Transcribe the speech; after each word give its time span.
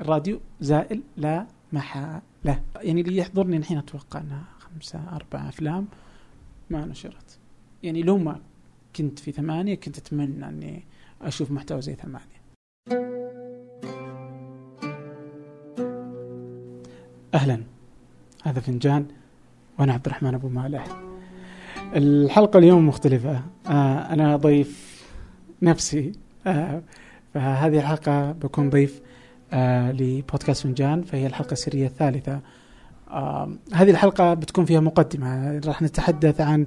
الراديو 0.00 0.40
زائل 0.60 1.02
لا 1.16 1.46
محالة. 1.72 2.62
يعني 2.76 3.00
اللي 3.00 3.16
يحضرني 3.16 3.56
الحين 3.56 3.78
أتوقع 3.78 4.20
أنها 4.20 4.44
خمسة 4.58 5.00
أربع 5.12 5.48
أفلام 5.48 5.86
ما 6.70 6.84
نشرت. 6.84 7.38
يعني 7.82 8.02
لو 8.02 8.18
ما 8.18 8.40
كنت 8.96 9.18
في 9.18 9.32
ثمانية 9.32 9.74
كنت 9.74 9.98
أتمنى 9.98 10.48
أني 10.48 10.84
أشوف 11.22 11.50
محتوى 11.50 11.82
زي 11.82 11.94
ثمانية. 11.94 12.40
أهلا. 17.34 17.62
هذا 18.44 18.60
فنجان 18.60 19.06
وأنا 19.78 19.92
عبد 19.92 20.06
الرحمن 20.06 20.34
أبو 20.34 20.48
مالح. 20.48 20.86
الحلقة 21.96 22.58
اليوم 22.58 22.88
مختلفة. 22.88 23.42
آه 23.66 24.12
أنا 24.12 24.36
ضيف 24.36 25.04
نفسي. 25.62 26.12
آه 26.46 26.82
فهذه 27.34 27.78
الحلقة 27.78 28.32
بكون 28.32 28.70
ضيف 28.70 29.02
آه 29.52 29.92
لبودكاست 29.92 30.62
فنجان 30.62 31.02
فهي 31.02 31.26
الحلقة 31.26 31.52
السرية 31.52 31.86
الثالثة. 31.86 32.40
هذه 33.72 33.90
الحلقة 33.90 34.34
بتكون 34.34 34.64
فيها 34.64 34.80
مقدمة. 34.80 35.58
راح 35.66 35.82
نتحدث 35.82 36.40
عن 36.40 36.66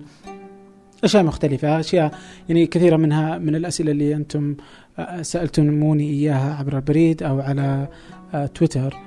أشياء 1.03 1.23
مختلفة 1.23 1.79
أشياء 1.79 2.13
يعني 2.49 2.65
كثيرة 2.65 2.97
منها 2.97 3.37
من 3.37 3.55
الأسئلة 3.55 3.91
اللي 3.91 4.15
أنتم 4.15 4.55
آه 4.99 5.21
سألتموني 5.21 6.09
إياها 6.09 6.55
عبر 6.55 6.75
البريد 6.75 7.23
أو 7.23 7.39
على 7.39 7.87
آه 8.33 8.45
تويتر. 8.45 8.97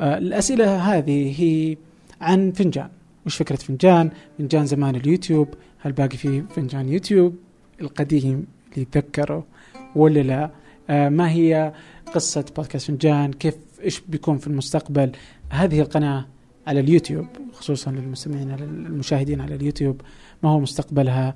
الأسئلة 0.00 0.76
هذه 0.76 1.40
هي 1.40 1.76
عن 2.20 2.52
فنجان. 2.52 2.88
وش 3.26 3.36
فكرة 3.36 3.56
فنجان؟ 3.56 4.10
فنجان 4.38 4.66
زمان 4.66 4.96
اليوتيوب. 4.96 5.48
هل 5.78 5.92
باقي 5.92 6.16
في 6.16 6.42
فنجان 6.42 6.88
يوتيوب؟ 6.88 7.36
القديم 7.80 8.46
اللي 8.72 8.82
يتذكره 8.82 9.44
ولا 9.96 10.20
لا؟ 10.20 10.50
ما 10.88 11.30
هي 11.30 11.72
قصة 12.14 12.44
بودكاست 12.56 12.86
فنجان؟ 12.86 13.32
كيف 13.32 13.54
إيش 13.84 14.00
بيكون 14.08 14.38
في 14.38 14.46
المستقبل؟ 14.46 15.12
هذه 15.50 15.80
القناة 15.80 16.26
على 16.66 16.80
اليوتيوب 16.80 17.26
خصوصا 17.52 17.90
للمستمعين 17.90 18.50
المشاهدين 18.50 19.40
على 19.40 19.54
اليوتيوب 19.54 20.00
ما 20.42 20.50
هو 20.50 20.60
مستقبلها؟ 20.60 21.34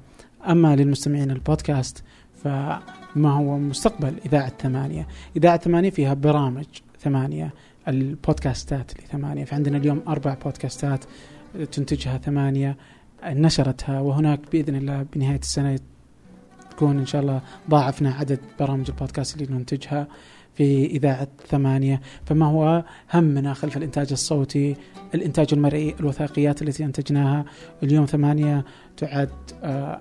أما 0.49 0.77
للمستمعين 0.77 1.31
البودكاست 1.31 2.03
فما 2.45 3.31
هو 3.31 3.59
مستقبل 3.59 4.15
إذاعة 4.27 4.53
ثمانية؟ 4.63 5.07
إذاعة 5.37 5.59
ثمانية 5.59 5.91
فيها 5.91 6.15
برامج 6.15 6.67
ثمانية 7.01 7.53
البودكاستات 7.89 8.93
لثمانية 9.01 9.45
فعندنا 9.45 9.77
اليوم 9.77 10.03
أربع 10.09 10.35
بودكاستات 10.45 11.05
تنتجها 11.73 12.19
ثمانية 12.19 12.77
نشرتها 13.25 14.01
وهناك 14.01 14.41
بإذن 14.53 14.75
الله 14.75 15.07
بنهاية 15.15 15.39
السنة 15.39 15.79
تكون 16.77 16.99
إن 16.99 17.07
شاء 17.07 17.23
الله 17.23 17.41
ضاعفنا 17.71 18.11
عدد 18.11 18.41
برامج 18.61 18.91
البودكاست 18.91 19.37
اللي 19.37 19.55
ننتجها 19.55 20.09
في 20.55 20.87
إذاعة 20.87 21.29
ثمانية. 21.49 22.01
فما 22.25 22.47
هو 22.47 22.85
همنا 23.15 23.55
خلف 23.55 23.77
الإنتاج 23.77 24.13
الصوتي 24.13 24.77
الإنتاج 25.15 25.47
المرئي 25.53 25.95
الوثائقيات 26.01 26.63
التي 26.63 26.85
أنتجناها. 26.85 27.45
اليوم 27.83 28.07
ثمانية 28.07 28.65
تعد 28.97 29.31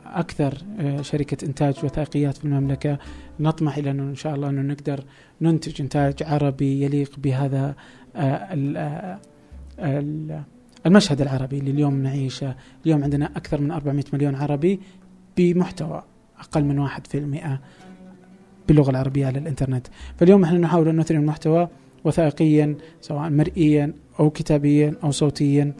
أكثر 0.05 0.57
شركة 1.01 1.45
إنتاج 1.45 1.75
وثائقيات 1.83 2.37
في 2.37 2.45
المملكة. 2.45 2.97
نطمح 3.39 3.77
إلى 3.77 3.91
أنه 3.91 4.03
إن 4.03 4.15
شاء 4.15 4.35
الله 4.35 4.49
أنه 4.49 4.61
نقدر 4.61 5.03
ننتج 5.41 5.81
إنتاج 5.81 6.23
عربي 6.23 6.83
يليق 6.83 7.11
بهذا 7.17 7.75
المشهد 10.85 11.21
العربي 11.21 11.59
اللي 11.59 11.71
اليوم 11.71 12.03
نعيشه. 12.03 12.55
اليوم 12.85 13.03
عندنا 13.03 13.25
أكثر 13.25 13.61
من 13.61 13.71
400 13.71 14.03
مليون 14.13 14.35
عربي 14.35 14.79
بمحتوى. 15.37 16.03
أقل 16.39 16.63
من 16.63 16.79
واحد 16.79 17.07
في 17.07 17.17
المئة 17.17 17.59
باللغة 18.67 18.89
العربية 18.89 19.25
على 19.25 19.39
الإنترنت. 19.39 19.87
فاليوم 20.17 20.43
إحنا 20.43 20.57
نحاول 20.57 20.87
أن 20.87 20.97
نثري 20.97 21.17
المحتوى 21.17 21.67
وثائقيا 22.03 22.75
سواء 23.01 23.29
مرئيا 23.29 23.93
أو 24.19 24.29
كتابيا 24.29 24.95
أو 25.03 25.11
صوتيا. 25.11 25.73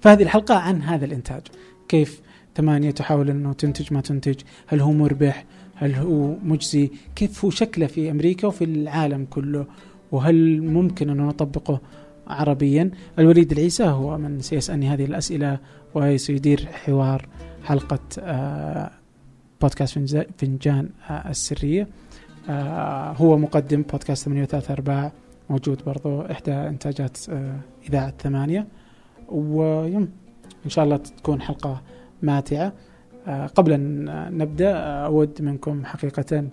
فهذه 0.00 0.22
الحلقة 0.22 0.54
عن 0.54 0.82
هذا 0.82 1.04
الإنتاج. 1.04 1.42
كيف 1.88 2.20
ثمانية 2.56 2.90
تحاول 2.90 3.30
أنه 3.30 3.52
تنتج 3.52 3.92
ما 3.92 4.00
تنتج؟ 4.00 4.40
هل 4.66 4.80
هو 4.80 4.92
مربح؟ 4.92 5.44
هل 5.74 5.94
هو 5.94 6.34
مجزي؟ 6.44 6.90
كيف 7.16 7.44
هو 7.44 7.50
شكله 7.50 7.86
في 7.86 8.10
أمريكا 8.10 8.48
وفي 8.48 8.64
العالم 8.64 9.26
كله؟ 9.30 9.66
وهل 10.12 10.62
ممكن 10.62 11.10
أنه 11.10 11.26
نطبقه 11.26 11.80
عربيا؟ 12.26 12.90
الوليد 13.18 13.52
العيسى 13.52 13.84
هو 13.84 14.18
من 14.18 14.40
سيسألني 14.40 14.88
هذه 14.88 15.04
الأسئلة 15.04 15.58
وسيدير 15.94 16.68
حوار 16.72 17.26
حلقة 17.64 17.98
آه 18.18 18.90
بودكاست 19.64 19.98
فنجان 20.38 20.88
السرية. 21.10 21.88
هو 23.20 23.38
مقدم 23.38 23.82
بودكاست 23.82 24.24
8 24.24 24.44
3 24.44 24.72
أرباع 24.72 25.12
موجود 25.50 25.84
برضو 25.84 26.22
إحدى 26.22 26.52
إنتاجات 26.52 27.18
إذاعة 27.88 28.14
ثمانية. 28.18 28.66
ويوم 29.28 30.08
إن 30.64 30.70
شاء 30.70 30.84
الله 30.84 30.96
تكون 30.96 31.42
حلقة 31.42 31.82
ماتعة. 32.22 32.72
قبل 33.54 33.72
أن 33.72 34.04
نبدأ 34.38 34.76
أود 34.78 35.42
منكم 35.42 35.84
حقيقة 35.84 36.48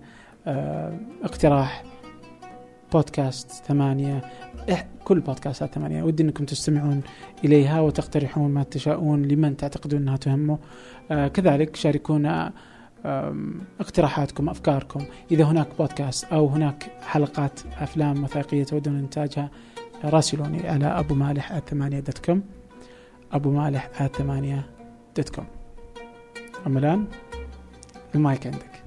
اقتراح 1.24 1.84
بودكاست 2.94 3.52
ثمانية 3.52 4.22
كل 5.04 5.20
بودكاستات 5.20 5.74
ثمانية. 5.74 6.04
ودي 6.04 6.24
أنكم 6.24 6.46
تستمعون 6.46 7.02
إليها 7.46 7.80
وتقترحون 7.82 8.52
ما 8.52 8.64
تشاءون 8.64 9.22
لمن 9.22 9.58
تعتقدون 9.58 10.02
أنها 10.02 10.18
تهمه. 10.18 10.58
كذلك 11.10 11.76
شاركونا 11.76 12.54
اقتراحاتكم 13.80 14.50
أفكاركم. 14.50 15.06
إذا 15.32 15.44
هناك 15.44 15.68
بودكاست 15.78 16.26
أو 16.26 16.48
هناك 16.48 16.92
حلقات 17.02 17.60
أفلام 17.66 18.24
وثائقية 18.24 18.64
تودون 18.64 18.98
إنتاجها 18.98 19.50
راسلوني 20.04 20.70
على 20.70 20.86
ابو 20.86 21.16
مالح 21.16 21.60
ثمانية 21.60 22.00
dot 22.00 22.26
com 22.26 22.44
ابو 23.32 23.52
مالح 23.52 24.08
ثمانية 24.08 24.70
dot 25.18 25.30
com 25.30 25.48
أما 26.68 26.80
الآن 26.80 27.08
المايك 28.16 28.48
عندك. 28.48 28.84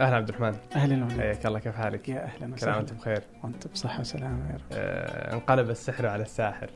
أهلا 0.00 0.16
عبد 0.16 0.28
الرحمن. 0.28 0.58
أهلا 0.74 1.04
وسهلا. 1.04 1.22
حياك 1.22 1.46
الله 1.46 1.58
كيف 1.58 1.76
حالك؟ 1.76 2.08
يا 2.08 2.24
أهلا 2.24 2.54
وسهلا. 2.54 2.82
كل 2.82 2.94
بخير. 2.94 3.22
وانت 3.42 3.68
بصحة 3.68 4.00
وسلامة 4.00 4.50
يا 4.50 4.54
رب. 4.54 4.60
آه 4.72 5.34
انقلب 5.34 5.70
السحر 5.70 6.06
على 6.06 6.22
الساحر. 6.22 6.70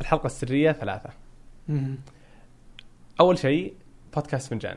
الحلقة 0.00 0.26
السرية 0.26 0.72
ثلاثة. 0.72 1.10
مم. 1.68 1.98
أول 3.20 3.38
شيء 3.38 3.74
بودكاست 4.14 4.50
فنجان. 4.50 4.76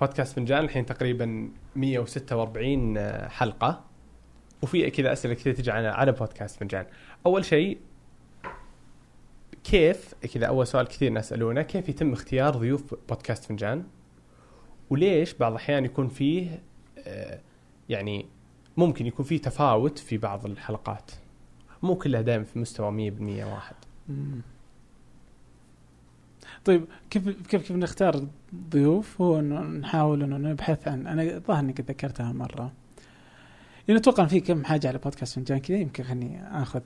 بودكاست 0.00 0.36
فنجان 0.36 0.64
الحين 0.64 0.86
تقريبا 0.86 1.50
146 1.76 2.98
حلقة. 3.28 3.84
وفي 4.62 4.90
كذا 4.90 5.12
أسئلة 5.12 5.34
كثير 5.34 5.54
تجي 5.54 5.70
على 5.70 5.88
على 5.88 6.12
بودكاست 6.12 6.60
فنجان. 6.60 6.86
أول 7.26 7.44
شيء 7.44 7.78
كيف 9.64 10.14
كذا 10.34 10.46
أول 10.46 10.66
سؤال 10.66 10.86
كثير 10.86 11.12
ناس 11.12 11.26
يسألونه 11.26 11.62
كيف 11.62 11.88
يتم 11.88 12.12
اختيار 12.12 12.56
ضيوف 12.56 12.94
بودكاست 13.08 13.44
فنجان؟ 13.44 13.84
وليش 14.90 15.34
بعض 15.34 15.52
الأحيان 15.52 15.84
يكون 15.84 16.08
فيه 16.08 16.62
آه، 16.98 17.40
يعني 17.88 18.26
ممكن 18.76 19.06
يكون 19.06 19.24
فيه 19.24 19.40
تفاوت 19.42 19.98
في 19.98 20.18
بعض 20.18 20.46
الحلقات؟ 20.46 21.10
مو 21.82 21.96
كلها 21.96 22.20
دائما 22.20 22.44
في 22.44 22.58
مستوى 22.58 23.10
100% 23.10 23.22
واحد. 23.44 23.74
طيب 26.66 26.84
كيف 27.10 27.28
كيف 27.28 27.62
كيف 27.62 27.72
نختار 27.72 28.26
ضيوف 28.70 29.20
هو 29.20 29.38
انه 29.38 29.60
نحاول 29.60 30.22
إنه 30.22 30.36
نبحث 30.36 30.88
عن 30.88 31.06
أنا 31.06 31.22
الظاهر 31.22 31.60
إني 31.60 31.72
قد 31.72 31.84
ذكرتها 31.90 32.32
مرة 32.32 32.72
لأنه 33.88 34.00
أتوقع 34.00 34.26
في 34.26 34.40
كم 34.40 34.64
حاجة 34.64 34.88
على 34.88 34.98
بودكاست 34.98 35.34
فنجان 35.34 35.58
كذا 35.58 35.76
يمكن 35.76 36.04
خليني 36.04 36.62
آخذ 36.62 36.80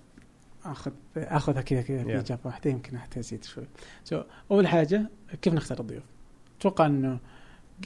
آخذ 0.64 0.92
آخذها 1.16 1.62
كذا 1.62 1.82
كذا 1.82 2.02
في 2.04 2.08
Yeah. 2.12 2.16
اجابه 2.16 2.40
واحدة 2.44 2.70
يمكن 2.70 2.98
حتى 2.98 3.20
ازيد 3.20 3.44
شوي. 3.44 3.64
سو 4.04 4.22
أول 4.50 4.66
حاجة 4.66 5.06
كيف 5.42 5.54
نختار 5.54 5.80
الضيوف؟ 5.80 6.02
أتوقع 6.58 6.86
إنه 6.86 7.18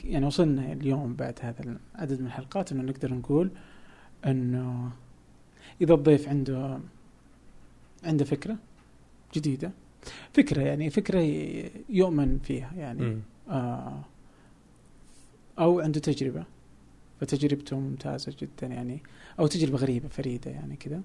يعني 0.03 0.25
وصلنا 0.25 0.73
اليوم 0.73 1.13
بعد 1.15 1.39
هذا 1.41 1.77
العدد 1.95 2.19
من 2.21 2.27
الحلقات 2.27 2.71
إنه 2.71 2.83
نقدر 2.83 3.13
نقول 3.13 3.51
إنه 4.25 4.91
إذا 5.81 5.93
الضيف 5.93 6.29
عنده 6.29 6.79
عنده 8.03 8.25
فكرة 8.25 8.55
جديدة 9.35 9.71
فكرة 10.33 10.61
يعني 10.61 10.89
فكرة 10.89 11.19
يؤمن 11.89 12.39
فيها 12.39 12.71
يعني. 12.77 13.19
آه 13.49 13.99
أو 15.59 15.79
عنده 15.79 15.99
تجربة 15.99 16.43
فتجربته 17.21 17.79
ممتازة 17.79 18.33
جدا 18.41 18.67
يعني 18.67 19.03
أو 19.39 19.47
تجربة 19.47 19.77
غريبة 19.77 20.07
فريدة 20.07 20.51
يعني 20.51 20.75
كذا 20.75 21.01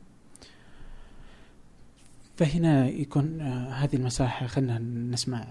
فهنا 2.37 2.88
يكون 2.88 3.41
آه 3.41 3.70
هذه 3.70 3.97
المساحة 3.97 4.47
خلينا 4.47 4.79
نسمع 5.12 5.47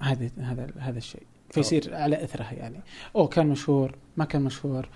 هذا 0.00 0.30
هذا 0.38 0.70
هذا 0.78 0.98
الشيء. 0.98 1.22
فيصير 1.50 1.94
على 1.94 2.24
إثرها 2.24 2.52
يعني. 2.52 2.80
أو 3.16 3.28
كان 3.28 3.46
مشهور 3.46 3.94
ما 4.16 4.24
كان 4.24 4.42
مشهور. 4.42 4.88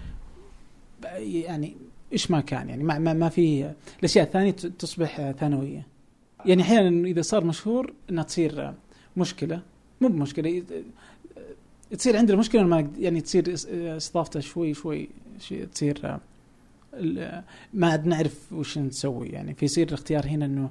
يعني 1.19 1.77
إيش 2.13 2.31
ما 2.31 2.41
كان 2.41 2.69
يعني 2.69 2.85
ما 2.85 2.99
ما, 2.99 3.13
ما 3.13 3.29
في 3.29 3.73
الاشياء 3.99 4.25
الثانية 4.25 4.51
تصبح 4.51 5.31
ثانوية. 5.31 5.87
يعني 6.47 6.63
أحيانا 6.63 7.07
إذا 7.09 7.23
صار 7.23 7.45
مشهور 7.45 7.93
إنها 8.11 8.25
تصير 8.25 8.75
مشكلة 9.17 9.63
مو 10.01 10.09
بمشكلة 10.09 10.63
تصير 11.99 12.17
عندنا 12.17 12.37
مشكلة 12.39 12.63
ما 12.63 12.91
يعني 12.99 13.21
تصير 13.21 13.45
إس- 13.57 13.67
استضافته 13.71 14.41
شوي 14.41 14.75
شوي 14.75 15.09
تصير 15.75 16.19
ما 17.75 17.87
عاد 17.91 18.07
نعرف 18.07 18.53
وش 18.53 18.79
نسوي 18.79 19.29
يعني 19.29 19.55
فيصير 19.55 19.89
الاختيار 19.89 20.27
هنا 20.27 20.45
إنه 20.45 20.71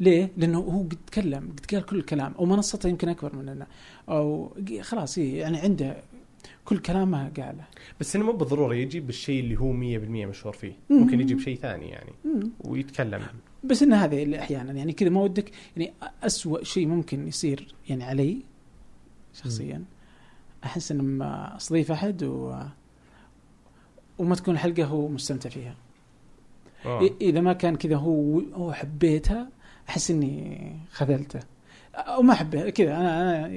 ليه؟ 0.00 0.30
لأنه 0.36 0.58
هو 0.58 0.82
قد 0.82 0.98
تكلم 1.06 1.48
قد 1.58 1.66
قال 1.74 1.86
كل 1.86 1.96
الكلام 1.98 2.32
أو 2.38 2.44
منصته 2.44 2.88
يمكن 2.88 3.08
أكبر 3.08 3.36
مننا 3.36 3.66
أو 4.08 4.52
خلاص 4.80 5.18
إيه 5.18 5.40
يعني 5.40 5.58
عنده 5.58 5.96
كل 6.64 6.78
كلامه 6.78 7.28
قاله 7.36 7.64
بس 8.00 8.16
إنه 8.16 8.24
مو 8.24 8.32
بالضرورة 8.32 8.74
يجيب 8.74 9.06
بالشيء 9.06 9.40
اللي 9.40 9.56
هو 9.60 9.72
100% 9.72 10.28
مشهور 10.28 10.52
فيه 10.52 10.72
مم. 10.90 10.96
ممكن 10.98 11.20
يجيب 11.20 11.40
شيء 11.40 11.56
ثاني 11.56 11.88
يعني. 11.88 12.12
ويتكلم 12.60 13.22
بس 13.64 13.82
إن 13.82 13.92
هذا 13.92 14.16
اللي 14.16 14.38
أحيانا 14.38 14.72
يعني 14.72 14.92
كذا 14.92 15.08
ما 15.08 15.20
ودك 15.20 15.50
يعني 15.76 15.92
اسوء 16.22 16.62
شيء 16.62 16.86
ممكن 16.86 17.28
يصير 17.28 17.74
يعني 17.88 18.04
علي 18.04 18.38
شخصيا. 19.34 19.84
أحس 20.64 20.92
إن 20.92 20.98
لما 20.98 21.56
أستضيف 21.56 21.92
أحد 21.92 22.22
و 22.24 22.54
وما 24.18 24.34
تكون 24.34 24.54
الحلقة 24.54 24.84
هو 24.84 25.08
مستمتع 25.08 25.50
فيها. 25.50 25.74
إ- 26.84 27.12
إذا 27.20 27.40
ما 27.40 27.52
كان 27.52 27.76
كذا 27.76 27.96
هو 27.96 28.40
هو 28.40 28.72
حبيتها 28.72 29.48
أحس 29.88 30.10
إني 30.10 30.76
خذلته. 30.90 31.40
أو 31.94 32.22
ما 32.22 32.32
احبه 32.32 32.70
كذا 32.70 32.96
أنا 32.96 33.36
أنا 33.46 33.48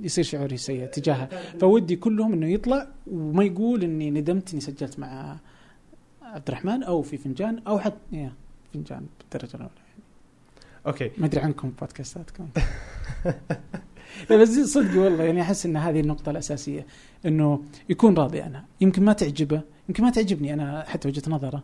يصير 0.00 0.24
شعوري 0.24 0.56
سيء 0.56 0.86
تجاهه 0.86 1.28
فودي 1.60 1.96
كلهم 1.96 2.32
إنه 2.32 2.46
يطلع 2.48 2.88
وما 3.06 3.44
يقول 3.44 3.82
إني 3.84 4.10
ندمت 4.10 4.52
إني 4.52 4.60
سجلت 4.60 4.98
مع 4.98 5.38
عبد 6.22 6.48
الرحمن 6.48 6.82
أو 6.82 7.02
في 7.02 7.16
فنجان 7.16 7.58
أو 7.66 7.78
حتى 7.78 8.30
فنجان 8.74 9.06
بالدرجة 9.20 9.56
الأولى 9.56 9.70
أوكي 10.86 11.10
ما 11.18 11.26
أدري 11.26 11.40
عنكم 11.40 11.72
بودكاستاتكم 11.80 12.48
لا 14.30 14.36
بس 14.36 14.48
صدق 14.48 15.00
والله 15.00 15.24
يعني 15.24 15.42
أحس 15.42 15.66
إن 15.66 15.76
هذه 15.76 16.00
النقطة 16.00 16.30
الأساسية 16.30 16.86
إنه 17.26 17.64
يكون 17.88 18.14
راضي 18.14 18.40
عنها، 18.40 18.64
يمكن 18.80 19.04
ما 19.04 19.12
تعجبه، 19.12 19.62
يمكن 19.88 20.04
ما 20.04 20.10
تعجبني 20.10 20.54
أنا 20.54 20.84
حتى 20.88 21.08
وجهة 21.08 21.30
نظره. 21.30 21.62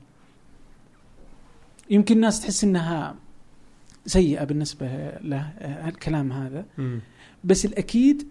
يمكن 1.91 2.15
الناس 2.15 2.41
تحس 2.41 2.65
إنها 2.65 3.17
سيئة 4.07 4.45
بالنسبة 4.45 4.87
له 5.11 5.53
آه، 5.59 5.89
الكلام 5.89 6.33
هذا،. 6.33 6.65
بس 7.45 7.65
الأكيد 7.65 8.29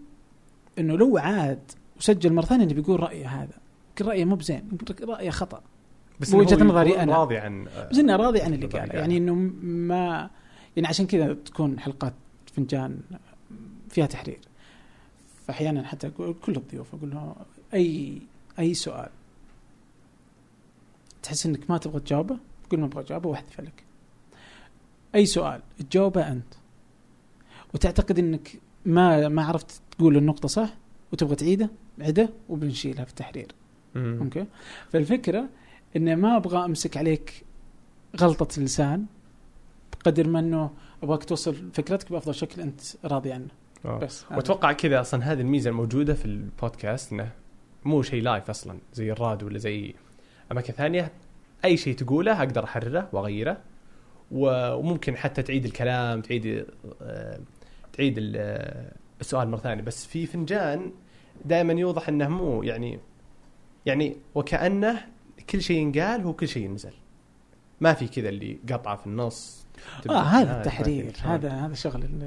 إنه 0.80 0.98
لو 0.98 1.18
عاد 1.18 1.72
وسجل 1.98 2.34
مرة 2.34 2.46
ثانية 2.46 2.64
انه 2.64 2.74
بيقول 2.74 3.00
رأيه 3.00 3.28
هذا، 3.28 3.58
يمكن 3.90 4.06
رأيه 4.06 4.26
مو 4.26 4.36
بزين، 4.36 4.70
يمكن 4.72 5.06
رأيه 5.06 5.30
خطأ. 5.30 5.62
بس 6.20 6.36
هو 6.36 6.42
نظري 6.42 7.00
أنا. 7.00 7.16
راضي 7.16 7.38
عن 7.38 7.68
بس 7.92 7.98
إنه 7.98 8.16
راضي 8.16 8.42
عن 8.42 8.54
اللي 8.54 8.68
قاله. 8.68 8.94
يعني 8.94 9.18
إنه 9.18 9.34
ما 9.62 10.30
يعني 10.76 10.88
عشان 10.88 11.08
كذا 11.08 11.34
تكون 11.34 11.80
حلقات 11.80 12.14
فنجان 12.54 13.00
فيها 13.90 14.06
تحرير. 14.06 14.40
فأحيانا 15.48 15.84
حتى 15.84 16.10
كل 16.10 16.56
الضيوف 16.56 16.96
أقول 16.96 17.10
له 17.10 17.36
اي 17.74 18.22
أي 18.60 18.74
سؤال. 18.74 19.10
تحس 21.24 21.46
إنك 21.46 21.70
ما 21.70 21.78
تبغى 21.78 22.00
تجاوبه؟ 22.00 22.38
قول 22.72 22.80
ما 22.80 22.86
أبغى 22.86 23.04
أجاوبه 23.04 23.30
وأحذف 23.30 23.62
لك. 23.62 23.84
أي 25.16 25.26
سؤال 25.26 25.62
تجاوبه 25.90 26.32
أنت. 26.32 26.54
وتعتقد 27.74 28.20
إنك 28.20 28.60
ما 28.86 29.28
ما 29.28 29.44
عرفت 29.44 29.82
تقول 29.92 30.18
النقطة 30.18 30.48
صح 30.48 30.74
وتبغى 31.14 31.36
تعيده 31.36 31.70
عده 32.02 32.30
وبنشيلها 32.50 33.04
في 33.06 33.10
التحرير. 33.10 33.48
okay؟ 33.96 34.46
فالفكرة 34.90 35.50
إني 35.98 36.16
ما 36.16 36.38
أبغى 36.38 36.66
أمسك 36.66 36.98
عليك 36.98 37.44
غلطة 38.22 38.62
لسان 38.62 39.06
بقدر 39.92 40.28
ما 40.28 40.40
إنه 40.40 40.72
أبغاك 41.04 41.24
توصل 41.24 41.56
فكرتك 41.74 42.12
بأفضل 42.12 42.36
شكل 42.36 42.62
أنت 42.62 42.82
راضي 43.06 43.32
عنه 43.32 43.48
آه. 43.86 43.98
بس. 43.98 44.26
وأتوقع 44.32 44.72
كذا 44.72 45.02
أصلا 45.02 45.32
هذه 45.32 45.42
الميزة 45.42 45.70
الموجودة 45.70 46.14
في 46.14 46.26
البودكاست 46.26 47.14
إنه 47.14 47.32
مو 47.86 48.02
شيء 48.02 48.24
live 48.24 48.50
أصلا 48.50 48.78
زي 48.94 49.12
الراديو 49.12 49.44
ولا 49.44 49.58
زي 49.58 49.94
أماكن 50.52 50.74
ثانية 50.74 51.12
أي 51.66 51.78
شيء 51.78 51.96
تقوله 51.96 52.40
أقدر 52.40 52.64
أحرره 52.64 53.10
وأغيره 53.14 53.58
وممكن 54.32 55.18
حتى 55.18 55.42
تعيد 55.42 55.66
الكلام 55.66 56.22
تعيد 56.22 56.66
آه، 57.02 57.40
تعيد 57.94 58.34
آه، 58.36 58.92
السؤال 59.22 59.50
مرة 59.50 59.60
ثانية 59.60 59.84
بس 59.84 60.06
في 60.06 60.26
فنجان 60.26 60.92
دائما 61.46 61.74
يوضح 61.74 62.10
إنه 62.10 62.28
مو 62.28 62.64
يعني 62.64 63.00
يعني 63.86 64.18
وكأنه 64.36 65.06
كل 65.50 65.62
شيء 65.62 65.78
ينقال 65.78 66.22
هو 66.22 66.34
كل 66.34 66.48
شيء 66.48 66.66
ينزل. 66.66 66.94
ما 67.82 67.94
في 67.94 68.08
كذا 68.08 68.30
اللي 68.30 68.60
قطعة 68.72 68.96
في 68.96 69.08
النص. 69.08 69.66
آه 70.10 70.22
هذا 70.22 70.58
التحرير. 70.58 71.14
هذا 71.22 71.50
هذا 71.50 71.74
شغل 71.74 72.04
ال- 72.04 72.24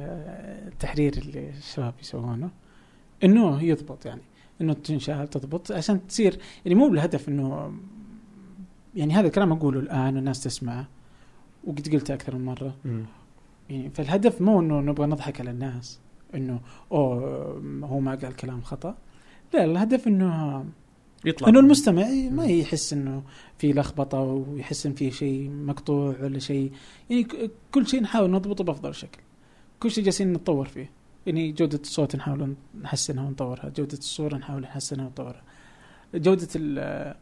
التحرير 0.73 1.13
اللي 1.19 1.51
الشباب 1.51 1.95
يسوونه. 2.01 2.51
إنه 3.25 3.63
يضبط 3.63 4.07
يعني. 4.07 4.23
إنه 4.61 4.73
تنشال 4.73 5.31
تضبط 5.31 5.73
عشان 5.73 6.07
تصير 6.07 6.39
يعني 6.65 6.79
مو 6.79 6.89
بالهدف 6.89 7.29
إنه 7.29 7.73
يعني 8.95 9.15
هذا 9.15 9.27
الكلام 9.27 9.53
أقوله 9.53 9.81
الآن 9.81 10.17
والناس 10.17 10.43
تسمعه. 10.43 10.89
وقد 11.65 11.89
قلته 11.89 12.15
أكثر 12.15 12.35
من 12.35 12.45
مرة. 12.45 12.75
مم. 12.85 13.05
يعني 13.71 13.91
فالهدف 13.91 14.41
مو 14.43 14.61
إنه 14.61 14.81
نبغى 14.81 15.07
نضحك 15.07 15.41
على 15.41 15.51
الناس. 15.51 16.01
إنه 16.35 16.61
أوه 16.93 17.85
هو 17.85 18.01
ما 18.01 18.15
قال 18.15 18.37
كلام 18.37 18.63
خطأ. 18.63 18.97
لا 19.55 19.65
الهدف 19.65 20.09
إنه 20.09 20.65
يطلع. 21.25 21.49
إنه 21.49 21.61
المستمع 21.61 22.07
ما. 22.31 22.45
يحس 22.47 22.93
إنه 22.93 23.23
في 23.59 23.73
لخبطة 23.73 24.21
ويحس 24.21 24.87
إن 24.87 24.95
في 24.95 25.11
شيء 25.11 25.51
مقطوع 25.51 26.17
ولا 26.23 26.39
شيء. 26.39 26.73
يعني 27.11 27.27
كل 27.73 27.87
شيء 27.87 28.03
نحاول 28.03 28.31
نضبطه 28.31 28.65
بأفضل 28.65 28.95
شكل. 28.95 29.19
كل 29.81 29.91
شيء 29.91 30.05
جالسين 30.05 30.33
نتطور 30.33 30.69
فيه. 30.69 30.91
يعني 31.27 31.53
جودة 31.53 31.79
الصوت 31.83 32.17
نحاول 32.17 32.55
نحسنها 32.83 33.25
ونطورها. 33.25 33.69
جودة 33.69 33.99
الصورة 33.99 34.37
نحاول 34.37 34.63
نحسنها 34.63 35.05
ونطورها. 35.05 35.43
جودة 36.15 36.49
ال- 36.57 37.15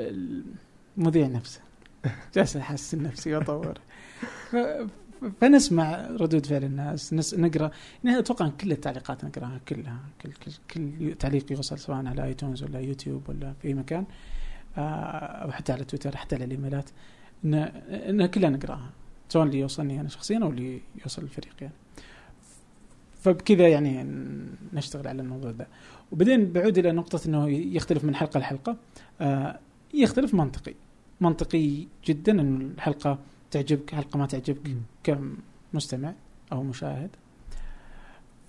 المذيع 0.00 1.26
نفسه. 1.26 1.60
جالس 2.34 2.56
احسن 2.56 3.02
نفسي 3.02 3.34
واطور 3.34 3.74
فنسمع 5.40 6.06
ردود 6.10 6.46
فعل 6.46 6.64
الناس 6.64 7.14
نس 7.14 7.34
نقرأ. 7.34 7.70
يعني 8.04 8.18
أتوقع 8.18 8.48
كل 8.48 8.72
التعليقات 8.72 9.24
نقرأها 9.24 9.60
كلها 9.68 9.98
كل 10.22 10.32
كل, 10.32 10.52
كل 10.70 11.14
تعليق 11.14 11.52
يوصل 11.52 11.78
سواء 11.78 12.06
على 12.06 12.24
iTunes 12.24 12.62
ولا 12.62 12.80
يوتيوب 12.80 13.28
ولا 13.28 13.52
في 13.52 13.68
أي 13.68 13.74
مكان 13.74 14.04
آه، 14.78 14.80
أو 14.80 15.52
حتى 15.52 15.72
على 15.72 15.84
تويتر 15.84 16.16
حتى 16.16 16.34
على 16.34 16.44
الإيميلات. 16.44 16.90
ان 17.44 17.54
إن 17.54 18.26
كلها 18.26 18.50
نقرأها 18.50 18.90
سواء 19.28 19.46
اللي 19.46 19.58
يوصلني 19.58 20.00
أنا 20.00 20.08
شخصيا 20.08 20.38
أو 20.38 20.50
اللي 20.50 20.80
يوصل 21.02 21.22
الفريق 21.22 21.54
يعني. 21.60 21.74
فبكذا 23.22 23.68
يعني 23.68 24.06
نشتغل 24.72 25.08
على 25.08 25.22
الموضوع 25.22 25.50
ذا 25.50 25.66
وبعدين 26.12 26.52
بعود 26.52 26.78
إلى 26.78 26.92
نقطة 26.92 27.28
إنه 27.28 27.48
يختلف 27.50 28.04
من 28.04 28.14
حلقة 28.14 28.40
لحلقة. 28.40 28.76
آه، 29.20 29.58
يختلف 29.94 30.34
منطقي. 30.34 30.74
منطقي 31.20 31.86
جدا 32.04 32.40
إنه 32.40 32.64
الحلقة 32.64 33.18
تعجبك 33.54 33.94
حلقة 33.94 34.18
ما 34.18 34.26
تعجبك 34.26 34.68
مم. 34.68 34.82
كمستمع 35.72 36.14
أو 36.52 36.62
مشاهد. 36.62 37.10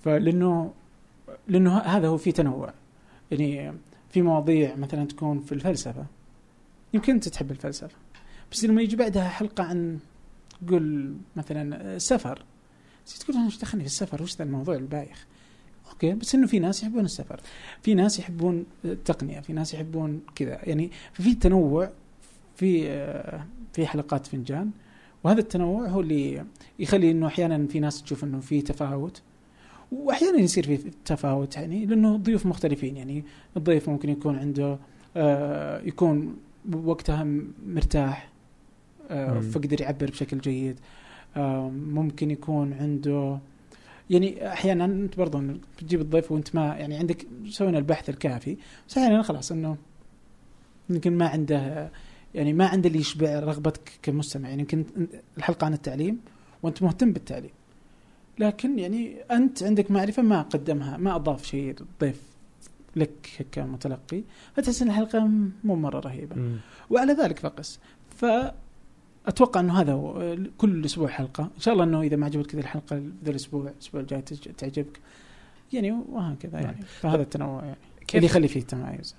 فلأنه 0.03 0.73
لأنه 1.47 1.77
هذا 1.77 2.07
هو 2.07 2.17
في 2.17 2.31
تنوع. 2.31 2.73
يعني 3.31 3.73
في 4.09 4.21
مواضيع 4.21 4.75
مثلا 4.75 5.05
تكون 5.07 5.39
في 5.39 5.51
الفلسفة. 5.51 6.05
يمكن 6.93 7.13
أنت 7.13 7.27
تحب 7.29 7.51
الفلسفة. 7.51 7.97
بس 8.51 8.65
لما 8.65 8.81
يجي 8.81 8.95
بعدها 8.95 9.29
حلقة 9.29 9.63
عن 9.63 9.99
قول 10.69 11.15
مثلا 11.35 11.97
سفر 11.97 12.43
تقول 13.19 13.37
أنا 13.37 13.45
إيش 13.45 13.57
دخلني 13.57 13.83
في 13.83 13.89
السفر؟ 13.89 14.23
وش 14.23 14.35
ذا 14.35 14.43
الموضوع 14.43 14.75
البايخ؟ 14.75 15.25
okay 15.91 16.13
بس 16.13 16.35
إنه 16.35 16.47
في 16.47 16.59
ناس 16.59 16.83
يحبون 16.83 17.05
السفر. 17.05 17.41
في 17.81 17.93
ناس 17.93 18.19
يحبون 18.19 18.65
التقنية. 18.85 19.39
في 19.39 19.53
ناس 19.53 19.73
يحبون 19.73 20.21
كذا. 20.35 20.59
يعني 20.63 20.91
ففي 21.13 21.35
تنوع 21.35 21.91
في 22.55 22.83
في 23.73 23.87
حلقات 23.87 24.27
فنجان. 24.27 24.71
وهذا 25.25 25.39
التنوع 25.39 25.87
هو 25.87 26.01
اللي 26.01 26.45
يخلي 26.79 27.11
إنه 27.11 27.27
أحيانا 27.27 27.67
في 27.67 27.79
ناس 27.79 28.03
تشوف 28.03 28.23
إنه 28.23 28.39
في 28.39 28.61
تفاوت 28.61 29.21
واحيانا 29.91 30.37
يصير 30.37 30.63
في 30.63 30.91
تفاوت 31.05 31.55
يعني 31.55 31.85
لأنه 31.85 32.17
ضيوف 32.17 32.45
مختلفين 32.45 32.97
يعني 32.97 33.23
الضيف 33.57 33.89
ممكن 33.89 34.09
يكون 34.09 34.35
عنده 34.35 34.77
آه، 35.17 35.81
يكون 35.81 36.37
وقتها 36.73 37.27
مرتاح 37.65 38.29
آه،. 39.09 39.39
فقدر 39.39 39.81
يعبر 39.81 40.09
بشكل 40.09 40.37
جيد 40.37 40.79
آه، 41.37 41.69
ممكن 41.69 42.31
يكون 42.31 42.73
عنده 42.73 43.39
يعني 44.09 44.47
أحيانا 44.47 44.85
أنت 44.85 45.17
برضه 45.17 45.57
تجيب 45.77 46.01
الضيف 46.01 46.31
وأنت 46.31 46.55
ما 46.55 46.65
يعني 46.65 46.97
عندك 46.97 47.27
سوينا 47.49 47.77
البحث 47.77 48.09
الكافي 48.09 48.57
بس 48.87 48.97
أحيانا 48.97 49.21
خلاص 49.21 49.51
إنه 49.51 49.77
يمكن 50.89 51.17
ما 51.17 51.27
عنده 51.27 51.91
يعني 52.35 52.53
ما 52.53 52.67
عنده 52.67 52.87
اللي 52.87 52.99
يشبع 52.99 53.39
رغبتك 53.39 53.91
كمستمع. 54.01 54.49
يعني 54.49 54.61
يمكن 54.61 54.85
الحلقة 55.37 55.65
عن 55.65 55.73
التعليم 55.73 56.19
وأنت 56.63 56.83
مهتم 56.83 57.13
بالتعليم. 57.13 57.51
لكن 58.39 58.79
يعني 58.79 59.15
أنت 59.31 59.63
عندك 59.63 59.91
معرفة 59.91 60.23
ما 60.23 60.41
قدمها 60.41 60.97
ما 60.97 61.15
أضاف 61.15 61.45
شيء 61.45 61.75
الضيف 61.81 62.21
لك 62.95 63.45
كمتلقي 63.51 64.23
فتحس 64.55 64.81
إن 64.81 64.87
الحلقة 64.87 65.29
مو 65.63 65.75
مرة 65.75 65.99
رهيبة. 65.99 66.35
مم. 66.35 66.57
وعلى 66.89 67.13
ذلك 67.13 67.39
فقس. 67.39 67.79
فأتوقع 68.15 69.59
إنه 69.59 69.81
هذا 69.81 69.93
هو 69.93 70.37
كل 70.57 70.85
أسبوع 70.85 71.07
حلقة. 71.07 71.43
إن 71.43 71.61
شاء 71.61 71.73
الله 71.73 71.83
إنه 71.83 72.01
إذا 72.01 72.15
ما 72.15 72.25
عجبتك 72.25 72.55
الحلقة 72.55 73.01
ذا 73.23 73.31
الأسبوع 73.31 73.69
الأسبوع 73.69 74.01
الجاي 74.01 74.21
تعجبك. 74.57 74.99
يعني 75.73 75.91
وهكذا 75.91 76.59
يعني. 76.59 76.81
فهذا 76.81 77.21
التنوع 77.21 77.63
يعني. 77.63 77.77
كيف 78.07 78.15
اللي 78.15 78.25
يخلي 78.25 78.47
فيه 78.47 78.61
تمايز. 78.61 79.15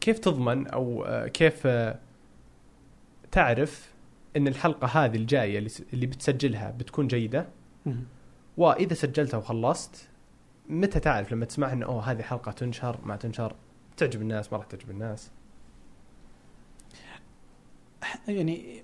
كيف 0.00 0.18
تضمن 0.18 0.66
أو 0.66 1.04
آه، 1.04 1.28
كيف 1.28 1.62
آه، 1.66 1.98
تعرف 3.32 3.92
إن 4.36 4.48
الحلقة 4.48 4.86
هذه 4.86 5.16
الجاية 5.16 5.66
اللي 5.92 6.06
بتسجلها 6.06 6.70
بتكون 6.70 7.06
جيدة. 7.06 7.48
وإذا 8.56 8.94
سجلتها 8.94 9.38
وخلصت 9.38 10.08
متى 10.68 11.00
تعرف 11.00 11.32
لما 11.32 11.44
تسمع 11.44 11.72
انه 11.72 11.86
أوه 11.86 12.10
هذه 12.10 12.22
حلقة 12.22 12.52
تنشر 12.52 12.98
ما 13.04 13.16
تنشر 13.16 13.54
تعجب 13.96 14.22
الناس 14.22 14.52
ما 14.52 14.58
راح 14.58 14.66
تعجب 14.66 14.90
الناس؟ 14.90 15.30
يعني 18.28 18.82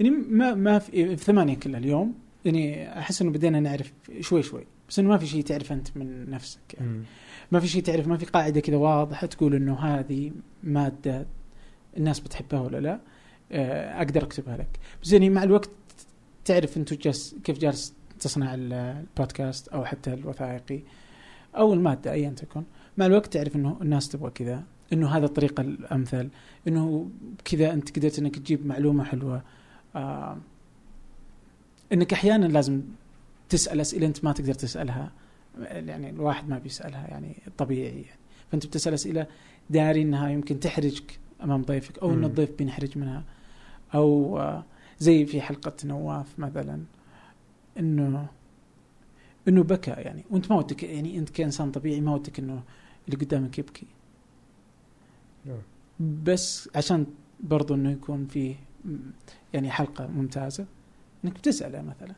يعني 0.00 0.10
ما 0.10 0.54
ما 0.54 0.78
في, 0.78 1.16
في 1.16 1.24
ثمانية 1.24 1.56
كلها 1.56 1.80
اليوم 1.80 2.14
يعني 2.44 2.98
أحس 2.98 3.22
إنه 3.22 3.30
بدينا 3.30 3.60
نعرف 3.60 3.92
شوي 4.20 4.42
شوي 4.42 4.66
بس 4.88 4.98
إنه 4.98 5.08
ما 5.08 5.18
في 5.18 5.26
شيء 5.26 5.42
تعرف 5.42 5.72
أنت 5.72 5.96
من 5.96 6.30
نفسك 6.30 6.74
يعني. 6.74 7.02
ما 7.52 7.60
في 7.60 7.68
شيء 7.68 7.82
تعرف 7.82 8.06
ما 8.06 8.16
في 8.16 8.26
قاعدة 8.26 8.60
كذا 8.60 8.76
واضحة 8.76 9.26
تقول 9.26 9.54
إنه 9.54 9.78
هذه 9.78 10.32
مادة 10.62 11.26
الناس 11.96 12.20
بتحبها 12.20 12.60
ولا 12.60 12.80
لا. 12.80 12.92
آه، 12.94 13.00
أقدر 13.52 14.22
أكتبها 14.22 14.56
لك. 14.56 14.78
بس 15.02 15.12
يعني 15.12 15.30
مع 15.30 15.42
الوقت 15.42 15.70
تعرف 16.44 16.76
انت 16.76 16.94
جالس 16.94 17.36
كيف 17.44 17.58
جالس 17.58 17.94
تصنع 18.20 18.54
ال- 18.54 18.72
البودكاست 18.72 19.68
أو 19.68 19.84
حتى 19.84 20.14
الوثائقي 20.14 20.80
أو 21.56 21.74
المادة 21.74 22.12
ايا 22.12 22.30
تكن. 22.30 22.62
مع 22.98 23.06
الوقت 23.06 23.32
تعرف 23.32 23.56
إنه 23.56 23.78
الناس 23.82 24.08
تبغى 24.08 24.30
كذا 24.30 24.62
إنه 24.92 25.08
هذا 25.08 25.26
الطريقة 25.26 25.60
الأمثل 25.60 26.28
إنه 26.68 27.10
كذا 27.44 27.72
أنت 27.72 27.98
قدرت 27.98 28.18
إنك 28.18 28.36
تجيب 28.38 28.66
معلومة 28.66 29.04
حلوة. 29.04 29.42
آه 29.96 30.36
إنك 31.92 32.12
أحيانا 32.12 32.46
لازم 32.46 32.82
تسأل 33.48 33.80
أسئلة 33.80 34.06
أنت 34.06 34.24
ما 34.24 34.32
تقدر 34.32 34.54
تسألها. 34.54 35.12
يعني 35.60 36.10
الواحد 36.10 36.48
ما 36.48 36.58
بيسألها 36.58 37.06
يعني 37.08 37.36
طبيعي 37.58 37.86
يعني. 38.02 38.18
فأنت 38.52 38.66
بتسأل 38.66 38.94
أسئلة 38.94 39.26
داري 39.70 40.02
إنها 40.02 40.28
يمكن 40.28 40.60
تحرجك 40.60 41.18
أمام 41.42 41.62
ضيفك 41.62 41.98
أو 41.98 42.10
إن. 42.14 42.24
الضيف 42.24 42.50
بينحرج 42.58 42.98
منها. 42.98 43.24
أو 43.94 44.40
زي 44.98 45.26
في 45.26 45.40
حلقة 45.40 45.72
نواف 45.84 46.38
مثلا 46.38 46.84
إنه 47.78 48.26
إنه 49.48 49.62
بكى 49.62 49.90
يعني. 49.90 50.24
وأنت 50.30 50.50
ما 50.52 50.58
ودك 50.58 50.82
يعني 50.82 51.18
أنت 51.18 51.30
كإنسان 51.30 51.70
طبيعي 51.70 52.00
ما 52.00 52.14
ودك 52.14 52.38
إنه 52.38 52.62
اللي 53.08 53.16
قدامك 53.24 53.58
يبكي. 53.58 53.86
نعم. 55.46 55.58
بس 56.24 56.68
عشان 56.76 57.06
برضو 57.40 57.74
إنه 57.74 57.90
يكون 57.90 58.26
فيه 58.26 58.56
م- 58.84 58.96
يعني 59.54 59.70
حلقة 59.70 60.06
ممتازة 60.06 60.66
إنك 61.24 61.32
بتسأله 61.32 61.82
مثلا. 61.82 62.14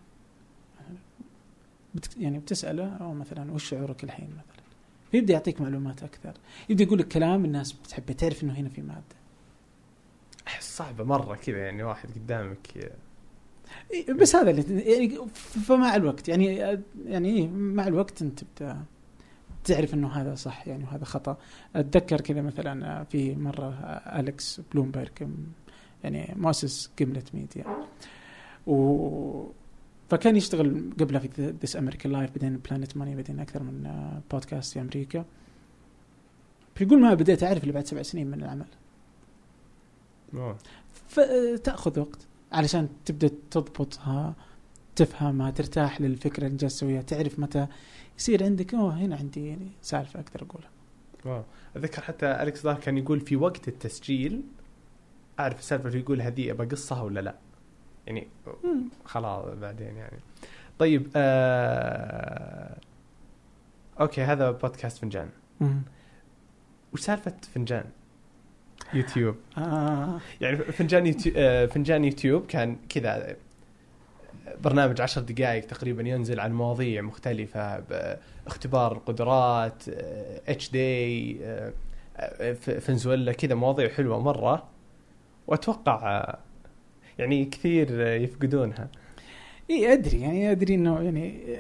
بت 1.95 2.17
يعني 2.17 2.39
بتسأله 2.39 2.89
أو 2.89 3.15
مثلا 3.15 3.53
وش 3.53 3.65
شعورك 3.69 4.05
الحين 4.05 4.29
مثلا. 4.31 4.65
يبدأ 5.12 5.33
يعطيك 5.33 5.61
معلومات 5.61 6.03
أكثر. 6.03 6.33
يبدأ 6.69 6.85
يقول 6.85 6.99
لك 6.99 7.09
كلام 7.09 7.45
الناس 7.45 7.73
بتحبه 7.73 8.12
تعرف 8.12 8.43
إنه 8.45 8.53
هنا 8.53 8.69
في 8.69 8.83
مادة. 8.83 9.20
أحس 10.50 10.76
صعبة 10.76 11.04
مرة 11.04 11.35
كذا 11.35 11.59
يعني 11.59 11.83
واحد 11.83 12.11
قدامك 12.11 12.90
بس 14.21 14.37
هذا 14.37 14.50
اللي 14.50 14.80
يعني 14.80 15.28
فمع 15.66 15.97
الوقت 15.97 16.28
يعني 16.28 16.78
يعني 17.07 17.49
مع 17.49 17.87
الوقت 17.87 18.23
أنت 18.23 18.45
بت 18.45 18.76
تعرف 19.64 19.95
إنه 19.95 20.09
هذا 20.09 20.35
صح 20.35 20.69
يعني 20.69 20.85
وهذا 20.85 21.04
خطأ. 21.04 21.37
أتذكر 21.76 22.21
كذا 22.21 22.42
مثلا 22.42 23.04
في 23.04 23.35
مرة 23.35 23.71
أليكس 24.19 24.61
بلومبرج 24.73 25.28
يعني 26.04 26.35
مؤسس 26.37 26.90
Gimlet 26.99 27.23
Media. 27.35 27.64
و 28.66 29.47
فكان 30.11 30.37
يشتغل 30.37 30.90
قبلها 31.00 31.21
في 31.21 31.54
This 31.61 31.76
American 31.76 32.12
Life 32.12 32.30
بعدين 32.30 32.57
Planet 32.57 32.97
Money 32.97 33.14
بعدين 33.14 33.40
أكثر 33.40 33.62
من 33.62 33.87
آه، 33.87 34.23
بودكاست 34.30 34.73
في 34.73 34.80
أمريكا. 34.80 35.25
فيقول 36.75 37.00
ما 37.00 37.14
بديت 37.14 37.42
أعرف 37.42 37.62
اللي 37.62 37.73
بعد 37.73 37.87
سبع 37.87 38.02
سنين 38.02 38.26
من 38.26 38.42
العمل. 38.42 38.66
فتاخذ 41.08 42.00
وقت 42.00 42.26
علشان 42.52 42.88
تبدأ 43.04 43.30
تضبطها 43.50 44.34
تفهمها 44.96 45.50
ترتاح 45.50 46.00
للفكرة 46.00 46.46
اللي 46.46 46.56
جالس 46.56 46.76
تسويها 46.76 47.02
تعرف 47.02 47.38
متى 47.38 47.66
يصير 48.18 48.44
عندك. 48.44 48.75
أوه 48.75 48.94
هنا 48.94 49.16
عندي 49.16 49.49
يعني 49.49 49.68
سالفة 49.82 50.20
أقدر 50.20 50.46
أقولها. 50.46 50.70
واو 51.25 51.42
أتذكر 51.76 52.02
حتى 52.02 52.26
أليكس 52.26 52.62
ظاهر 52.62 52.80
كان 52.80 52.99
يقول 52.99 53.20
في 53.20 53.37
وقت 53.37 53.68
التسجيل 53.68 54.42
أعرف 55.40 55.58
السالفة 55.58 55.88
اللي 55.88 56.00
يقول 56.00 56.22
هذه 56.22 56.50
ابى 56.50 56.64
قصها 56.64 57.02
ولا 57.02 57.20
لا. 57.20 57.34
يعني 58.06 58.28
خلاص 59.04 59.58
بعدين 59.58 59.96
يعني. 59.96 60.18
طيب 60.78 61.10
آه... 61.16 62.78
okay 64.00 64.23
هذا 64.22 64.50
بودكاست 64.50 64.99
فنجان. 64.99 65.28
وش 66.92 67.00
سالفة 67.00 67.37
فنجان؟ 67.54 67.84
يوتيوب. 68.94 69.35
آه. 69.59 70.20
يعني 70.40 70.56
فنجان 70.56 71.06
يوتيوب 71.06 71.35
آه، 71.37 71.66
فنجان 71.66 72.04
يوتيوب 72.04 72.47
كان 72.47 72.76
كذا 72.88 73.37
برنامج 74.64 75.00
عشر 75.00 75.20
دقائق 75.20 75.66
تقريبا 75.66 76.02
ينزل 76.02 76.40
عن 76.40 76.52
مواضيع 76.52 77.02
مختلفة 77.02 77.82
اختبار 78.47 78.92
القدرات 78.92 79.82
HD 80.49 81.37
فنزويلا 82.54 83.32
كذا 83.32 83.54
مواضيع 83.54 83.88
حلوة 83.88 84.20
مرة. 84.20 84.68
وأتوقع 85.47 86.18
آه، 86.18 86.38
يعني 87.18 87.44
كثير 87.44 87.88
آه، 87.90 88.14
يفقدونها. 88.14 88.88
إي 89.70 89.92
أدري 89.92 90.20
يعني 90.20 90.50
أدري 90.50 90.75
إنه 90.75 91.00
يعني 91.00 91.56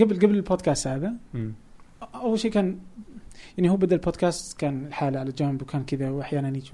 قبل 0.00 0.16
قبل 0.16 0.34
البودكاست 0.34 0.86
هذا 0.86 1.12
أول 2.14 2.38
شيء 2.38 2.50
كان 2.50 2.78
يعني 3.58 3.70
هو 3.70 3.76
بدأ 3.76 3.96
البودكاست 3.96 4.58
كان 4.58 4.86
الحالة 4.86 5.20
على 5.20 5.32
جنب 5.32 5.62
وكان 5.62 5.84
كذا 5.84 6.10
وأحيانا 6.10 6.48
يجي 6.48 6.72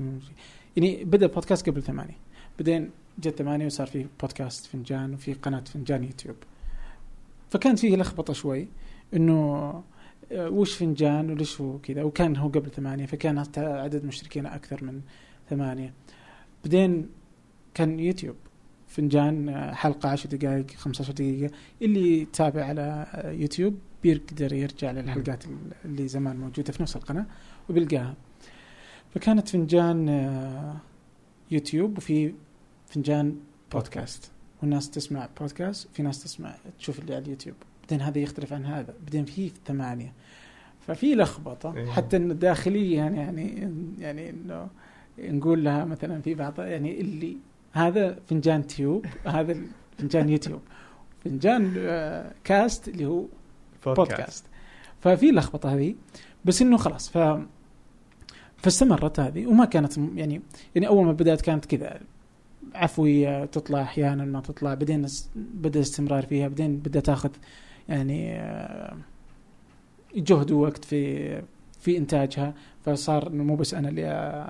يعني 0.76 1.04
بدأ 1.04 1.26
البودكاست 1.26 1.68
قبل 1.68 1.82
ثمانية. 1.82 2.16
بعدين 2.58 2.90
جت 3.18 3.38
ثمانية 3.38 3.66
وصار 3.66 3.86
في 3.86 4.06
بودكاست 4.20 4.66
فنجان 4.66 5.14
وفي 5.14 5.32
قناة 5.32 5.64
فنجان 5.66 6.04
يوتيوب. 6.04 6.36
فكان 7.50 7.76
فيه 7.76 7.96
لخبطة 7.96 8.32
شوي 8.32 8.68
إنه 9.14 9.34
آه، 10.32 10.48
وش 10.48 10.74
فنجان 10.76 11.30
وليش 11.30 11.60
هو 11.60 11.78
كذا؟ 11.78 12.02
وكان 12.02 12.36
هو 12.36 12.48
قبل 12.48 12.70
ثمانية 12.70 13.06
فكان 13.06 13.44
عدد 13.56 14.04
مشتركين 14.04 14.46
أكثر 14.46 14.84
من 14.84 15.00
ثمانية. 15.50 15.92
بعدين 16.64 17.08
كان 17.74 18.00
يوتيوب. 18.00 18.36
فنجان 18.88 19.48
آه، 19.48 19.74
حلقة 19.74 20.08
10 20.08 20.36
دقائق 20.36 20.70
15 20.70 21.12
دقيقة. 21.12 21.52
اللي 21.82 22.20
يتابع 22.22 22.64
على 22.64 23.06
آه، 23.14 23.30
يوتيوب 23.30 23.78
بيقدر 24.04 24.52
يرجع 24.52 24.90
للحلقات 24.90 25.44
اللي 25.84 26.08
زمان 26.08 26.36
موجودة 26.36 26.72
في 26.72 26.82
نفس 26.82 26.96
القناة 26.96 27.26
وبيلقاها. 27.68 28.14
فكانت 29.14 29.48
فنجان 29.48 30.08
آه، 30.08 30.76
يوتيوب 31.50 31.98
وفي 31.98 32.34
فنجان 32.88 33.36
بودكاست. 33.72 34.30
والناس 34.62 34.90
تسمع 34.90 35.28
بودكاست 35.40 35.88
وفي 35.90 36.02
ناس 36.02 36.22
تسمع 36.22 36.54
تشوف 36.78 36.98
اللي 36.98 37.14
على 37.14 37.24
اليوتيوب. 37.24 37.56
بعدين 37.82 38.00
هذا 38.00 38.18
يختلف 38.18 38.52
عن 38.52 38.64
هذا. 38.64 38.94
بعدين 39.04 39.24
في 39.24 39.50
ثمانية. 39.66 40.12
ففي 40.86 41.14
لخبطة. 41.14 41.76
إيه. 41.76 41.86
حتى 41.86 42.16
إنه 42.16 42.34
داخليا 42.34 43.04
يعني 43.04 43.70
يعني 43.98 44.30
إنه 44.30 44.68
نقول 45.18 45.64
لها 45.64 45.84
مثلا 45.84 46.20
في 46.20 46.34
بعض 46.34 46.60
يعني 46.60 47.00
اللي 47.00 47.36
هذا 47.72 48.18
فنجان 48.28 48.66
تيوب 48.66 49.06
هذا 49.26 49.56
فنجان 49.98 50.28
يوتيوب. 50.28 50.60
فنجان 51.24 51.74
آه، 51.78 52.32
كاست 52.44 52.88
اللي 52.88 53.06
هو 53.06 53.24
بودكاست. 53.88 54.44
ففي 55.00 55.30
لخبطه 55.30 55.74
هذه 55.74 55.94
بس 56.44 56.62
إنه 56.62 56.76
خلاص 56.76 57.10
ف 57.10 57.18
فاستمرت 58.56 59.20
هذه 59.20 59.46
وما 59.46 59.64
كانت 59.64 59.98
يعني 59.98 60.42
يعني 60.74 60.88
أول 60.88 61.04
ما 61.04 61.12
بدأت 61.12 61.40
كانت 61.40 61.64
كذا 61.64 62.00
عفوية 62.74 63.44
تطلع 63.44 63.82
أحيانا 63.82 64.24
ما 64.24 64.40
تطلع 64.40 64.74
بعدين 64.74 65.06
بدأ 65.36 65.80
استمرار 65.80 66.26
فيها 66.26 66.48
بعدين 66.48 66.76
بدا 66.76 67.00
تاخذ 67.00 67.30
يعني 67.88 68.40
آه، 68.40 68.96
جهد 70.14 70.50
ووقت 70.50 70.84
في 70.84 71.42
في 71.80 71.96
إنتاجها 71.96 72.54
فصار 72.84 73.26
إنه 73.26 73.44
مو 73.44 73.56
بس 73.56 73.74
أنا 73.74 73.88
اللي 73.88 74.06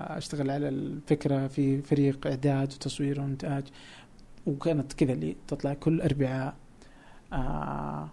أشتغل 0.08 0.50
على 0.50 0.68
الفكرة 0.68 1.46
في 1.46 1.82
فريق 1.82 2.26
إعداد 2.26 2.72
وتصوير 2.72 3.20
وإنتاج 3.20 3.64
وكانت 4.46 4.92
كذا 4.92 5.12
اللي 5.12 5.36
تطلع 5.48 5.74
كل 5.74 6.00
أربعاء 6.00 6.54
آه 7.32 8.08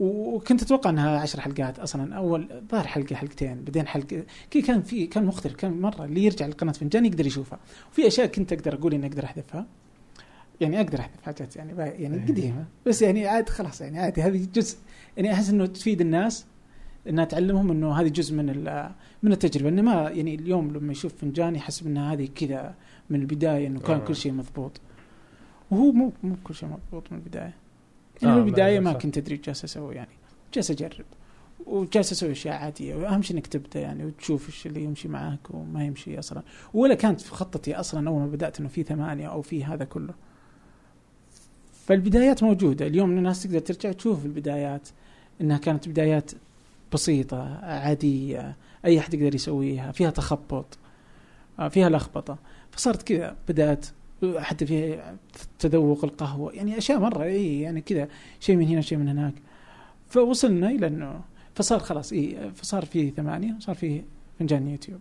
وكنت 0.00 0.62
أتوقع 0.62 0.90
أنها 0.90 1.20
عشر 1.20 1.40
حلقات 1.40 1.78
أصلا 1.78 2.14
أول 2.14 2.62
ظهر 2.70 2.86
حلقة 2.86 3.16
حلقتين 3.16 3.64
بعدين 3.64 3.86
حلقه 3.86 4.24
كي 4.50 4.62
كان 4.62 4.82
في 4.82 5.06
كان 5.06 5.24
مختلف 5.24 5.54
كان 5.54 5.80
مرة 5.80 6.04
اللي 6.04 6.24
يرجع 6.24 6.46
لقناة 6.46 6.72
فنجان 6.72 7.06
يقدر 7.06 7.26
يشوفها. 7.26 7.58
وفي 7.92 8.06
أشياء 8.06 8.26
كنت 8.26 8.52
أقدر 8.52 8.74
أقول 8.74 8.94
إني 8.94 9.06
أقدر 9.06 9.24
أحذفها. 9.24 9.66
يعني 10.60 10.80
أقدر 10.80 11.00
أحذف 11.00 11.22
حاجات 11.22 11.56
يعني 11.56 11.72
يعني 12.02 12.16
إيه. 12.16 12.26
قديمة. 12.26 12.64
بس 12.86 13.02
يعني 13.02 13.26
عاد 13.26 13.48
خلاص 13.48 13.80
يعني 13.80 13.98
عادي 13.98 14.22
هذه 14.22 14.46
جزء 14.54 14.76
يعني 15.16 15.32
أحس 15.32 15.50
إنه 15.50 15.66
تفيد 15.66 16.00
الناس 16.00 16.46
إنها 17.08 17.24
تعلمهم 17.24 17.70
إنه 17.70 17.92
هذه 17.92 18.08
جزء 18.08 18.34
من 18.34 18.46
من 19.22 19.32
التجربة. 19.32 19.68
إنه 19.68 19.82
ما 19.82 20.10
يعني 20.10 20.34
اليوم 20.34 20.72
لما 20.72 20.92
يشوف 20.92 21.14
فنجان 21.14 21.56
يحسب 21.56 21.86
ان 21.86 21.98
هذه 21.98 22.28
كذا 22.34 22.74
من 23.10 23.20
البداية 23.20 23.66
إنه 23.66 23.80
كان 23.80 23.96
آه. 23.96 24.04
كل 24.04 24.16
شيء 24.16 24.32
مضبوط. 24.32 24.80
وهو 25.70 25.92
مو 25.92 26.12
مو 26.22 26.36
كل 26.44 26.54
شيء 26.54 26.68
مضبوط 26.68 27.12
من 27.12 27.18
البداية. 27.18 27.61
يعني 28.22 28.34
آه، 28.34 28.40
من 28.42 28.48
البداية 28.48 28.80
ما-. 28.80 28.92
كنت 28.92 29.18
أدري 29.18 29.34
إيش 29.34 29.46
جالس 29.46 29.64
أسوي 29.64 29.94
يعني. 29.94 30.10
جالس 30.54 30.70
أجرب. 30.70 31.04
وجالس 31.66 32.12
أسوي 32.12 32.32
أشياء 32.32 32.54
عادية. 32.54 32.94
وأهم 32.94 33.22
شيء 33.22 33.36
إنك 33.36 33.46
تبدأ 33.46 33.80
يعني 33.80 34.04
وتشوف 34.04 34.46
إيش 34.48 34.66
اللي 34.66 34.84
يمشي 34.84 35.08
معك 35.08 35.50
وما 35.50 35.84
يمشي 35.84 36.18
أصلا. 36.18 36.42
ولا 36.74 36.94
كانت 36.94 37.20
في 37.20 37.30
خطتي 37.30 37.74
أصلا 37.74 38.08
أول 38.08 38.20
ما 38.20 38.26
بدأت 38.26 38.60
إنه 38.60 38.68
في 38.68 38.82
ثمانية 38.82 39.26
أو 39.26 39.42
في 39.42 39.64
هذا 39.64 39.84
كله. 39.84 40.14
فالبدايات 41.86 42.42
موجودة. 42.42 42.86
اليوم 42.86 43.10
الناس 43.10 43.42
تقدر 43.42 43.58
ترجع 43.58 43.92
تشوف 43.92 44.24
البدايات. 44.24 44.88
إنها 45.40 45.58
كانت 45.58 45.88
بدايات 45.88 46.30
بسيطة 46.92 47.58
عادية. 47.64 48.56
أي 48.84 48.98
أحد 48.98 49.14
يقدر 49.14 49.34
يسويها. 49.34 49.92
فيها 49.92 50.10
تخبط. 50.10 50.78
آه، 51.58 51.68
فيها 51.68 51.88
لخبطة. 51.88 52.38
فصارت 52.70 53.02
كذا. 53.02 53.36
بدأت 53.48 53.86
حتى 54.38 54.66
في 54.66 55.02
تذوق 55.58 56.04
القهوة. 56.04 56.52
يعني 56.52 56.78
أشياء 56.78 56.98
مرة 56.98 57.24
اي 57.24 57.60
يعني 57.60 57.80
كذا 57.80 58.08
شيء 58.40 58.56
من 58.56 58.68
هنا 58.68 58.80
شيء 58.80 58.98
من 58.98 59.08
هناك. 59.08 59.34
فوصلنا 60.08 60.70
إلى 60.70 60.86
إنه 60.86 61.20
فصار 61.54 61.78
خلاص 61.78 62.12
اي 62.12 62.50
فصار 62.54 62.84
في 62.84 63.10
ثمانية 63.10 63.56
صار 63.58 63.74
في 63.74 64.02
فنجان 64.38 64.68
يوتيوب. 64.68 65.00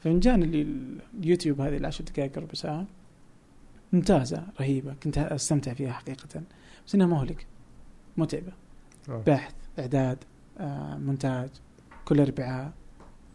فنجان 0.00 0.42
اللي 0.42 0.66
اليوتيوب 1.20 1.60
هذه 1.60 1.76
العشر 1.76 2.04
دقائق 2.04 2.38
ربع 2.38 2.54
ساعة 2.54 2.86
ممتازة 3.92 4.42
رهيبة. 4.60 4.94
كنت 5.02 5.18
أستمتع 5.18 5.74
فيها 5.74 5.92
حقيقة. 5.92 6.42
بس 6.86 6.94
إنها 6.94 7.06
مهلك 7.06 7.46
متعبة. 8.16 8.52
أوه. 9.08 9.22
بحث 9.26 9.54
إعداد 9.78 10.18
آه، 10.58 10.96
مونتاج 10.96 11.48
كل 12.04 12.20
اربعاء 12.20 12.72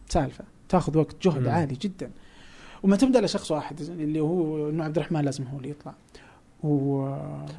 سالفة. 0.08 0.44
تاخذ 0.68 0.98
وقت 0.98 1.16
جهد 1.22 1.42
مم. 1.42 1.48
عالي 1.48 1.74
جدا. 1.74 2.10
ومعتمد 2.82 3.16
على 3.16 3.28
شخص 3.28 3.50
واحد 3.50 3.80
اللي 3.80 4.20
هو 4.20 4.70
إنه 4.70 4.84
عبد 4.84 4.98
الرحمن 4.98 5.20
لازم 5.20 5.44
هو 5.44 5.58
اللي 5.58 5.70
يطلع. 5.70 5.94
و 6.62 7.06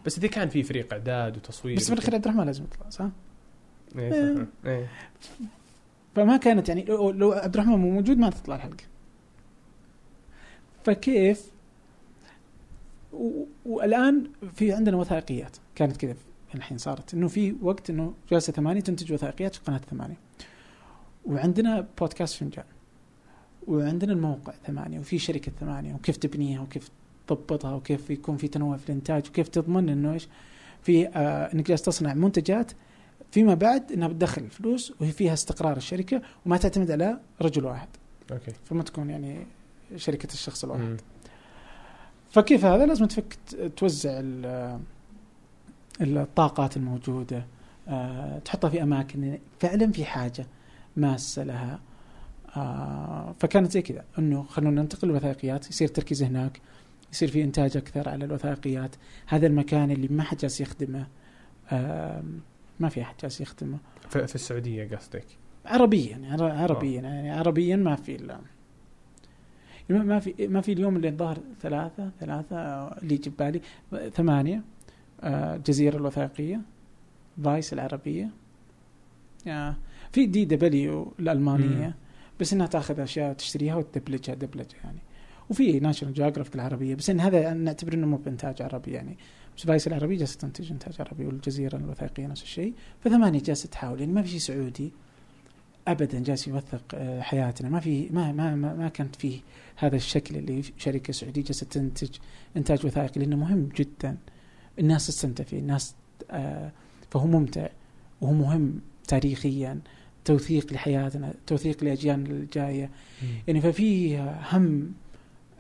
بس 0.06 0.18
إذا 0.18 0.28
كان 0.28 0.50
في 0.50 0.64
فريق 0.64 0.94
إعداد 0.94 1.38
وتصوير 1.38 1.78
بس 1.78 1.88
في 1.88 1.94
الأخير 1.94 2.16
عبد 2.16 2.28
الرحمن 2.28 2.46
لازم 2.46 2.64
يطلع 2.64 2.90
صح؟ 2.90 3.10
إيه 3.98 4.36
صح. 4.36 4.42
إيه. 4.66 4.88
فما 6.16 6.38
كانت 6.38 6.70
يعني 6.70 6.84
لو 6.84 7.12
لو 7.12 7.32
عبد 7.32 7.54
الرحمن 7.54 7.76
مو 7.78 7.92
موجود 7.92 8.18
ما 8.18 8.30
تطلع 8.30 8.56
الحلقة. 8.56 8.84
فكيف؟ 10.84 11.52
و... 13.14 13.44
والآن 13.66 14.30
في 14.56 14.74
عندنا 14.74 14.98
وثائقيات 14.98 15.58
كانت 15.76 15.98
كذا 15.98 16.16
الحين 16.56 16.78
صارت 16.78 17.14
إنه 17.14 17.28
في 17.28 17.56
وقت 17.62 17.90
إنه 17.90 18.14
جلسة 18.32 18.54
ثمانية 18.54 18.82
تنتج 18.82 19.14
وثائقيات 19.14 19.56
في 19.56 19.62
قناة 19.62 19.82
ثمانية. 19.92 20.18
وعندنا 21.26 21.88
بودكاست 22.00 22.36
فنجان 22.36 22.66
وعندنا 23.68 24.14
الموقع 24.14 24.54
ثمانية 24.68 25.00
وفي 25.00 25.20
شركة 25.20 25.52
ثمانية 25.60 25.94
وكيف 25.94 26.18
تبنيها 26.18 26.62
وكيف 26.62 26.90
تضبطها 27.28 27.74
وكيف 27.76 28.10
يكون 28.10 28.38
في 28.38 28.48
تنوع 28.48 28.78
في 28.78 28.90
الإنتاج 28.90 29.28
وكيف 29.30 29.48
تضمن 29.48 29.90
إنه 29.90 30.14
إيش؟ 30.14 30.28
في 30.84 31.08
آه 31.08 31.54
إنك 31.54 31.68
جالس 31.68 31.82
تصنع 31.82 32.14
منتجات 32.14 32.72
فيما 33.32 33.54
بعد 33.54 33.92
إنها 33.92 34.08
بتدخل 34.08 34.50
فلوس 34.50 34.94
وهي 35.02 35.12
فيها 35.12 35.34
استقرار 35.34 35.78
الشركة 35.78 36.22
وما 36.46 36.58
تعتمد 36.58 36.92
على 36.92 37.20
رجل 37.42 37.66
واحد. 37.66 37.88
أوكي. 38.32 38.52
فما 38.66 38.84
تكون 38.84 39.10
يعني 39.10 39.48
شركة 39.96 40.34
الشخص 40.34 40.64
الواحد. 40.64 40.82
مم. 40.82 40.98
فكيف 42.32 42.66
هذا؟ 42.66 42.86
لازم 42.86 43.06
تفك 43.06 43.38
توزع 43.78 44.12
ال- 44.20 44.80
الطاقات 46.02 46.78
الموجودة 46.78 47.46
آه، 47.88 48.40
تحطها 48.40 48.70
في 48.70 48.84
أماكن 48.84 49.38
فعلا 49.60 49.92
في 49.92 50.06
حاجة 50.06 50.46
ماسة 50.98 51.44
لها. 51.44 51.80
آه، 52.58 53.36
فكانت 53.40 53.72
زي 53.72 53.82
كذا. 53.82 54.06
إنه 54.20 54.44
خلونا 54.44 54.82
ننتقل 54.82 55.08
للوثائقيات. 55.08 55.70
يصير 55.70 55.88
التركيز 55.88 56.24
هناك 56.24 56.62
يصير 57.14 57.32
في 57.32 57.44
إنتاج 57.44 57.78
أكثر 57.78 58.10
على 58.10 58.26
الوثائقيات. 58.26 58.96
هذا 59.28 59.48
المكان 59.48 59.92
اللي 59.92 60.08
ما 60.08 60.24
حد 60.24 60.38
جالس 60.38 60.62
يخدمه. 60.62 61.08
آه، 61.72 62.24
ما 62.80 62.90
في 62.90 63.02
أحد 63.02 63.16
جالس 63.22 63.42
يخدمه. 63.42 63.78
في 64.10 64.28
في 64.28 64.36
السعودية 64.36 64.96
قصدك؟ 64.96 65.26
عربيا 65.66 66.10
يعني 66.18 66.32
عر- 66.32 66.52
عربيا. 66.52 67.02
يعني 67.02 67.32
عربيا 67.32 67.76
ما 67.76 67.96
في 67.96 68.16
الا 68.16 68.40
ما 69.90 70.20
في 70.20 70.48
ما 70.48 70.62
في 70.62 70.74
اليوم 70.74 70.96
اللي 70.96 71.10
الظاهر 71.10 71.38
ثلاثة 71.62 72.12
ثلاثة 72.20 72.56
اللي 72.98 73.16
يجي 73.16 73.30
بالي 73.30 73.62
ثمانية 74.10 74.62
آه، 75.22 75.58
جزيرة 75.58 75.98
الوثائقية 75.98 76.62
Vice 77.44 77.74
العربية. 77.74 78.30
آه، 79.48 79.76
في 80.12 80.26
DW 80.26 81.14
الألمانية. 81.20 81.88
مم. 81.88 81.94
بس 82.44 82.54
إنها 82.54 82.68
تأخذ 82.68 83.00
أشياء 83.00 83.34
تشتريها 83.34 83.76
وتدبلجها 83.76 84.36
دبلجه 84.36 84.76
يعني. 84.84 85.00
وفي 85.50 85.80
National 85.80 86.14
Geographic 86.14 86.56
العربية 86.56 86.96
بس 86.96 87.10
إن 87.10 87.20
هذا 87.20 87.54
نعتبر 87.54 87.94
إنه 87.94 88.08
مو 88.08 88.18
بإنتاج 88.18 88.62
عربي 88.62 88.92
يعني. 88.92 89.18
بس 89.58 89.66
Vice 89.66 89.88
العربية 89.88 90.18
جالسة 90.18 90.40
تنتج 90.40 90.72
إنتاج 90.72 90.96
عربي 91.00 91.26
والجزيرة 91.26 91.76
الوثائقية 91.76 92.28
نفس 92.28 92.44
الشيء. 92.44 92.74
فثمانية 93.00 93.40
جالسة 93.40 93.70
تحاول 93.70 94.00
يعني 94.00 94.14
ما 94.14 94.22
في 94.22 94.30
شيء 94.30 94.40
سعودي 94.40 94.92
ابدا 95.88 96.20
جالس 96.20 96.48
يوثق 96.48 96.84
آه، 96.94 97.22
حياتنا. 97.22 97.70
ما 97.70 97.80
في 97.80 98.10
ما 98.10 98.32
ما 98.32 98.56
ما, 98.56 98.74
ما 98.74 98.90
كانت 98.90 99.16
فيه 99.16 99.40
هذا 99.76 99.96
الشكل 99.96 100.36
اللي 100.36 100.62
شركة 100.78 101.14
سعودية 101.14 101.44
جالسة 101.44 101.66
تنتج 101.66 102.10
إنتاج 102.58 102.86
وثائقي 102.86 103.20
لأنه 103.20 103.36
مهم 103.36 103.70
جدا. 103.76 104.18
الناس 104.80 105.08
تستمتع 105.08 105.44
فيه 105.44 105.60
الناس 105.60 105.96
آه، 106.32 106.72
فهو 107.12 107.28
ممتع 107.28 107.68
وهو 108.22 108.34
مهم 108.34 108.80
تاريخيا. 109.08 109.80
توثيق 110.26 110.74
لحياتنا 110.74 111.34
توثيق 111.48 111.84
لاجيالنا 111.84 112.30
الجاية. 112.30 112.90
يعني 113.48 113.62
ففي 113.62 114.18
هم 114.52 114.92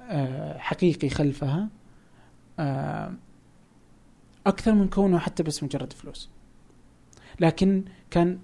آه، 0.10 0.58
حقيقي 0.58 1.10
خلفها 1.10 1.69
آه، 2.60 3.13
أكثر 4.47 4.73
من 4.73 4.88
كونه 4.88 5.19
حتى 5.19 5.43
بس 5.43 5.63
مجرد 5.63 5.93
فلوس. 5.93 6.30
لكن 7.39 7.84
كان 8.12 8.39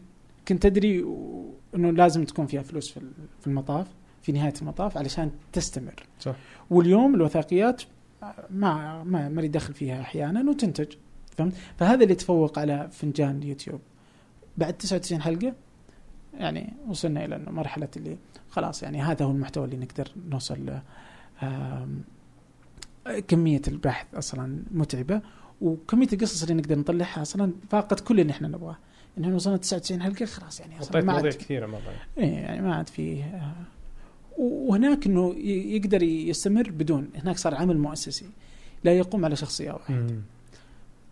كنت 0.48 0.66
أدري 0.66 1.04
و- 1.04 1.54
إنه 1.76 1.92
لازم 1.92 2.24
تكون 2.26 2.46
فيها 2.46 2.62
فلوس 2.62 2.90
في 2.92 2.98
ال- 2.98 3.12
في 3.42 3.48
المطاف 3.48 3.88
في 4.22 4.32
نهاية 4.32 4.54
المطاف 4.62 4.98
علشان 4.98 5.32
تستمر. 5.54 5.94
صح. 6.20 6.36
واليوم 6.70 7.16
الوثائقيات 7.16 7.82
ما 8.50 9.04
ما 9.04 9.30
ما 9.30 9.42
لي 9.42 9.48
دخل 9.48 9.74
فيها 9.74 10.02
أحيانا 10.02 10.50
وتنتج 10.50 10.94
فهمت؟ 11.38 11.54
فهذا 11.78 12.04
اللي 12.04 12.16
تفوق 12.16 12.60
على 12.60 12.90
فنجان 12.92 13.38
اليوتيوب 13.38 13.80
بعد 14.58 14.74
99 14.74 15.22
حلقة 15.22 15.54
يعني 16.40 16.74
وصلنا 16.88 17.26
إلى 17.26 17.38
مرحلة 17.48 17.88
اللي 17.98 18.18
خلاص 18.50 18.84
يعني 18.84 19.02
هذا 19.02 19.26
هو 19.26 19.32
المحتوى 19.32 19.66
اللي 19.66 19.78
نقدر 19.78 20.12
نوصل 20.30 20.66
له 20.66 20.82
كمية 23.28 23.62
البحث 23.68 24.16
أصلا 24.16 24.64
متعبة 24.72 25.22
وكمية 25.62 26.08
القصص 26.14 26.42
اللي 26.42 26.54
نقدر 26.54 26.80
نطلعها 26.80 27.22
أصلا 27.22 27.52
فاقت 27.70 28.00
كل 28.00 28.20
اللي 28.20 28.32
إحنا 28.32 28.48
نبغاه. 28.48 28.78
يعني 29.18 29.34
وصلنا 29.34 29.58
99 29.58 30.02
حلقة 30.02 30.26
خلاص 30.26 30.60
يعني 30.60 30.80
أصلا 30.80 31.02
ما 31.02 31.14
عاد 31.14 31.22
كثيرة 31.38 31.66
مره 31.68 31.82
إيه 32.18 32.34
يعني 32.34 32.62
ما 32.62 32.76
عاد 32.76 32.90
فيه 32.90 33.24
آه، 33.24 33.54
وهناك 34.38 35.06
إنه 35.06 35.34
يقدر 35.46 36.04
يستمر 36.04 36.70
بدون 36.72 37.10
هناك 37.16 37.38
صار 37.38 37.56
عمل 37.56 37.78
مؤسسي 37.78 38.26
لا 38.84 38.94
يقوم 38.98 39.26
على 39.26 39.36
شخصية 39.36 39.72
واحدة. 39.72 39.96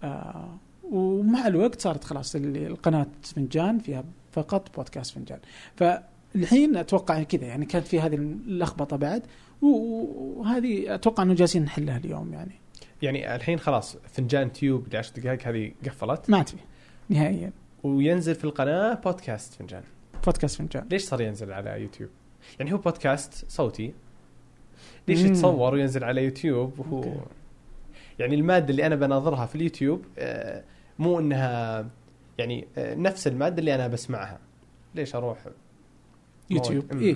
آه 0.04 0.58
ومع 0.92 1.48
الوقت 1.48 1.82
صارت 1.82 2.04
خلاص 2.04 2.36
ال- 2.36 2.58
القناة 2.58 3.08
فنجان 3.24 3.80
فيها 3.80 4.04
فقط 4.38 4.76
بودكاست 4.76 5.14
فنجان. 5.14 5.40
فالحين 5.76 6.78
أتوقع 6.78 7.24
كذا 7.24 7.46
يعني 7.46 7.66
كانت 7.66 7.88
في 7.88 8.00
هذه 8.00 8.16
اللخبطة 8.16 8.98
بعد 8.98 9.24
وهذه 9.62 10.96
أتوقع 10.96 11.24
إنه 11.24 11.34
جالسين 11.34 11.64
نحلها 11.64 11.98
اليوم 11.98 12.34
يعني. 12.34 12.52
يعني 13.02 13.36
الحين 13.36 13.60
خلاص 13.60 13.98
فنجان 13.98 14.54
تيوب 14.54 14.94
ل 14.94 14.98
10 14.98 15.20
دقائق 15.20 15.48
هذه 15.48 15.72
قفلت. 15.86 16.30
ما 16.30 16.44
في 16.44 16.58
نهائيا. 17.10 17.52
وينزل 17.84 18.36
في 18.36 18.44
القناة 18.44 18.94
بودكاست 18.94 19.54
فنجان. 19.54 19.84
بودكاست 20.26 20.58
فنجان. 20.58 20.88
ليش 20.92 21.04
صار 21.04 21.22
ينزل 21.22 21.54
على 21.54 21.82
يوتيوب؟ 21.82 22.10
يعني 22.60 22.74
هو 22.74 22.78
بودكاست 22.78 23.46
صوتي. 23.52 23.94
ليش 25.08 25.22
مم. 25.22 25.28
يتصور 25.28 25.74
وينزل 25.74 26.04
على 26.04 26.24
يوتيوب؟ 26.24 26.80
وهو 26.80 26.98
okay. 26.98 27.20
يعني 28.20 28.36
المادة 28.36 28.70
اللي 28.70 28.86
أنا 28.86 28.96
بناظرها 28.96 29.46
في 29.46 29.56
اليوتيوب 29.56 30.06
آه، 30.18 30.64
مو 31.00 31.20
إنها 31.20 31.86
يعني 32.38 32.68
آه، 32.78 32.96
نفس 32.96 33.28
المادة 33.28 33.60
اللي 33.60 33.76
أنا 33.76 33.88
بسمعها. 33.88 34.40
ليش 34.96 35.16
أروح؟ 35.16 35.38
يوتيوب. 36.50 36.92
إيه. 36.94 37.16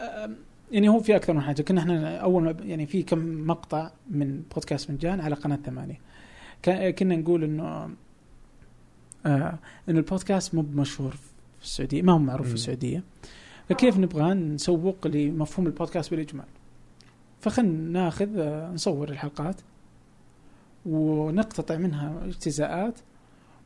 آم، 0.00 0.36
يعني 0.72 0.88
هو 0.88 1.00
في 1.00 1.16
أكثر 1.16 1.32
من 1.32 1.40
حاجة. 1.40 1.62
كنا 1.62 1.80
إحنا 1.80 2.16
أول 2.16 2.42
ما 2.42 2.56
يعني 2.62 2.86
في 2.86 3.02
كم 3.02 3.46
مقطع 3.46 3.90
من 4.10 4.42
بودكاست 4.54 4.88
فنجان 4.88 5.20
على 5.20 5.34
قناة 5.34 5.58
ثمانية. 5.66 6.00
كا- 6.62 6.90
كنا 6.90 7.16
نقول 7.16 7.44
إنه 7.44 7.90
آه 9.26 9.58
انه 9.88 9.98
البودكاست 9.98 10.54
مو 10.54 10.62
مشهور 10.62 11.10
في 11.58 11.64
السعودية 11.64 12.02
ما 12.02 12.12
هو 12.12 12.18
معروف 12.18 12.48
في. 12.48 12.54
السعودية. 12.54 13.02
فكيف 13.68 13.98
نبغى 13.98 14.34
نسوق 14.34 15.06
لمفهوم 15.06 15.66
البودكاست 15.66 16.10
بالإجمال؟ 16.10 16.46
فخلنا 17.40 18.02
ناخذ 18.02 18.38
آه، 18.38 18.70
نصور 18.72 19.08
الحلقات 19.08 19.56
ونقتطع 20.86 21.76
منها 21.76 22.24
اجتزاءات 22.24 22.94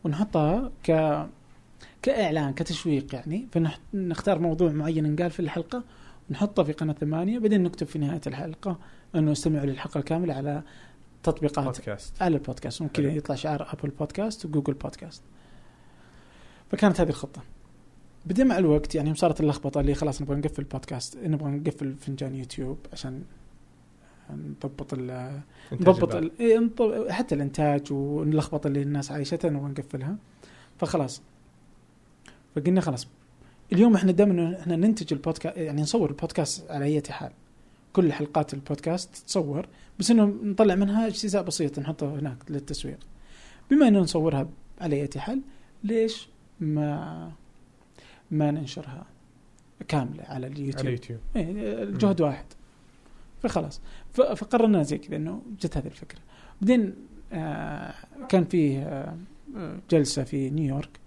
ونحطها 0.05 0.71
ك 0.85 0.91
كإعلان 2.03 2.53
كتشويق 2.55 3.15
يعني. 3.15 3.49
فنختار 3.53 4.39
موضوع 4.39 4.71
معين 4.71 5.15
نقال 5.15 5.31
في 5.31 5.41
الحلقة 5.41 5.85
ونحطه 6.31 6.63
في 6.63 6.73
قناة 6.73 6.93
ثمانية 6.93 7.39
بعدين 7.39 7.63
نكتب 7.63 7.87
في 7.87 7.99
نهاية 7.99 8.21
الحلقة 8.27 8.79
أنه 9.15 9.33
استمعوا 9.33 9.67
للحلقة 9.67 9.99
الكاملة 9.99 10.35
على 10.35 10.63
تطبيقات 11.23 11.65
بودكاست 11.65 12.23
على 12.23 12.37
البودكاست. 12.37 12.83
ممكن 12.83 13.03
حلو. 13.03 13.13
يطلع 13.17 13.35
شعار 13.35 13.73
ابل 13.73 13.91
بودكاست 13.91 14.47
وجوجل 14.47 14.75
بودكاست 14.75 15.23
فكانت 16.71 17.01
هذه 17.01 17.09
الخطة. 17.09 17.43
بعدين 18.27 18.47
مع 18.47 18.59
الوقت 18.59 18.95
يعني 18.95 19.15
صارت 19.15 19.41
اللخبطة 19.41 19.81
اللي 19.81 19.95
خلاص 19.95 20.23
نبغى 20.23 20.37
نقفل 20.37 20.65
بودكاست 20.65 21.19
نبغى 21.19 21.51
نقفل 21.51 21.95
فنجان 21.95 22.35
يوتيوب 22.35 22.79
عشان 22.93 23.23
نضبط 24.31 24.95
ال 24.95 25.41
نضبط. 25.73 26.15
ال- 26.15 26.33
إيه، 26.41 26.71
حتى 27.13 27.35
الإنتاج 27.35 27.93
واللخبطه 27.93 28.69
اللي 28.69 28.83
الناس 28.83 29.11
عايشتها 29.13 29.51
نبغى 29.51 29.71
نقفلها 29.71 30.17
فخلاص. 30.79 31.23
فقلنا 32.57 32.81
خلاص. 32.81 33.07
اليوم 33.73 33.95
إحنا 33.95 34.13
دائما 34.13 34.61
إحنا 34.61 34.77
ننتج 34.77 35.13
البودكاست 35.13 35.57
يعني 35.57 35.83
نصور 35.83 36.11
البودكاست 36.11 36.71
على 36.71 36.85
أي 36.85 37.03
حال. 37.11 37.31
كل 37.93 38.13
حلقات 38.13 38.55
البودكاست 38.55 39.17
تتصور 39.17 39.67
بس 39.99 40.11
إنه 40.11 40.25
نطلع 40.43 40.75
منها 40.75 41.07
أجزاء 41.07 41.43
بسيطة 41.43 41.83
نحطها 41.83 42.19
هناك 42.21 42.37
للتسويق 42.51 42.99
بما 43.71 43.89
إنه 43.89 44.01
نصورها 44.01 44.49
على 44.81 45.03
أي 45.03 45.09
حال 45.21 45.41
ليش 45.85 46.29
ما 46.61 47.33
ما 48.31 48.51
ننشرها 48.51 49.07
كاملة 49.89 50.25
على 50.25 50.47
اليوتيوب؟ 50.47 50.79
على 50.79 50.91
يوتيوب 50.91 51.19
إيه 51.37 51.83
الجهد 51.83 52.21
واحد. 52.21 52.45
فخلاص. 53.43 53.81
فقررنا 54.13 54.83
زي 54.83 54.99
كذا 54.99 55.17
إنه 55.17 55.43
جت 55.61 55.77
هذه 55.77 55.87
الفكرة. 55.87 56.21
بعدين 56.61 56.95
آه 57.33 57.95
كان 58.29 58.45
فيه 58.45 58.83
آه 58.83 59.17
جلسة 59.91 60.25
في 60.25 60.51
نيويورك. 60.51 61.01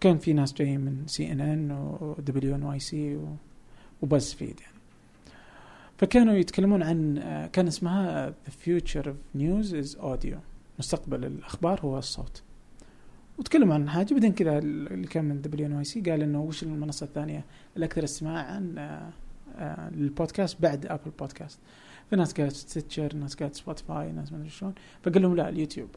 كان 0.00 0.18
في 0.18 0.32
ناس 0.32 0.52
جايين 0.52 0.80
من 0.80 1.06
سي 1.06 1.32
إن 1.32 1.40
إن 1.40 1.70
ودبليو 2.00 2.54
إن 2.54 2.62
واي 2.62 2.78
سي 2.78 3.20
وبز 4.02 4.32
فيد 4.32 4.60
يعني. 4.60 4.76
فكانوا 5.98 6.34
يتكلمون 6.34 6.82
عن 6.82 7.18
آه 7.18 7.46
كان 7.46 7.66
اسمها 7.66 8.30
The 8.30 8.50
Future 8.66 9.04
of 9.04 9.38
News 9.38 9.72
is 9.72 9.98
Audio. 10.00 10.36
مستقبل 10.78 11.24
الأخبار 11.24 11.80
هو 11.80 11.98
الصوت. 11.98 12.42
وتكلموا 13.38 13.74
عن 13.74 13.90
حاجة. 13.90 14.14
بعدين 14.14 14.32
كذا 14.32 14.58
اللي 14.58 15.06
كان 15.06 15.24
من 15.24 15.42
WNYC 15.42 16.00
قال 16.00 16.22
إنه 16.22 16.42
وش 16.42 16.62
المنصة 16.62 17.04
الثانية؟ 17.04 17.44
الأكثر 17.76 18.04
استماعا 18.04 18.74
للبودكاست 19.92 20.62
بعد 20.62 20.86
Apple 20.86 21.10
Podcast 21.18 21.58
في 22.10 22.16
ناس 22.16 22.32
قالت 22.32 22.52
Stitcher 22.52 23.14
ناس 23.14 23.34
قالت 23.34 23.54
Spotify 23.54 24.12
ناس 24.12 24.32
ما 24.32 24.38
أدري 24.38 24.50
شلون. 24.50 24.74
فقال 25.02 25.22
لهم 25.22 25.36
لا 25.36 25.48
اليوتيوب. 25.48 25.88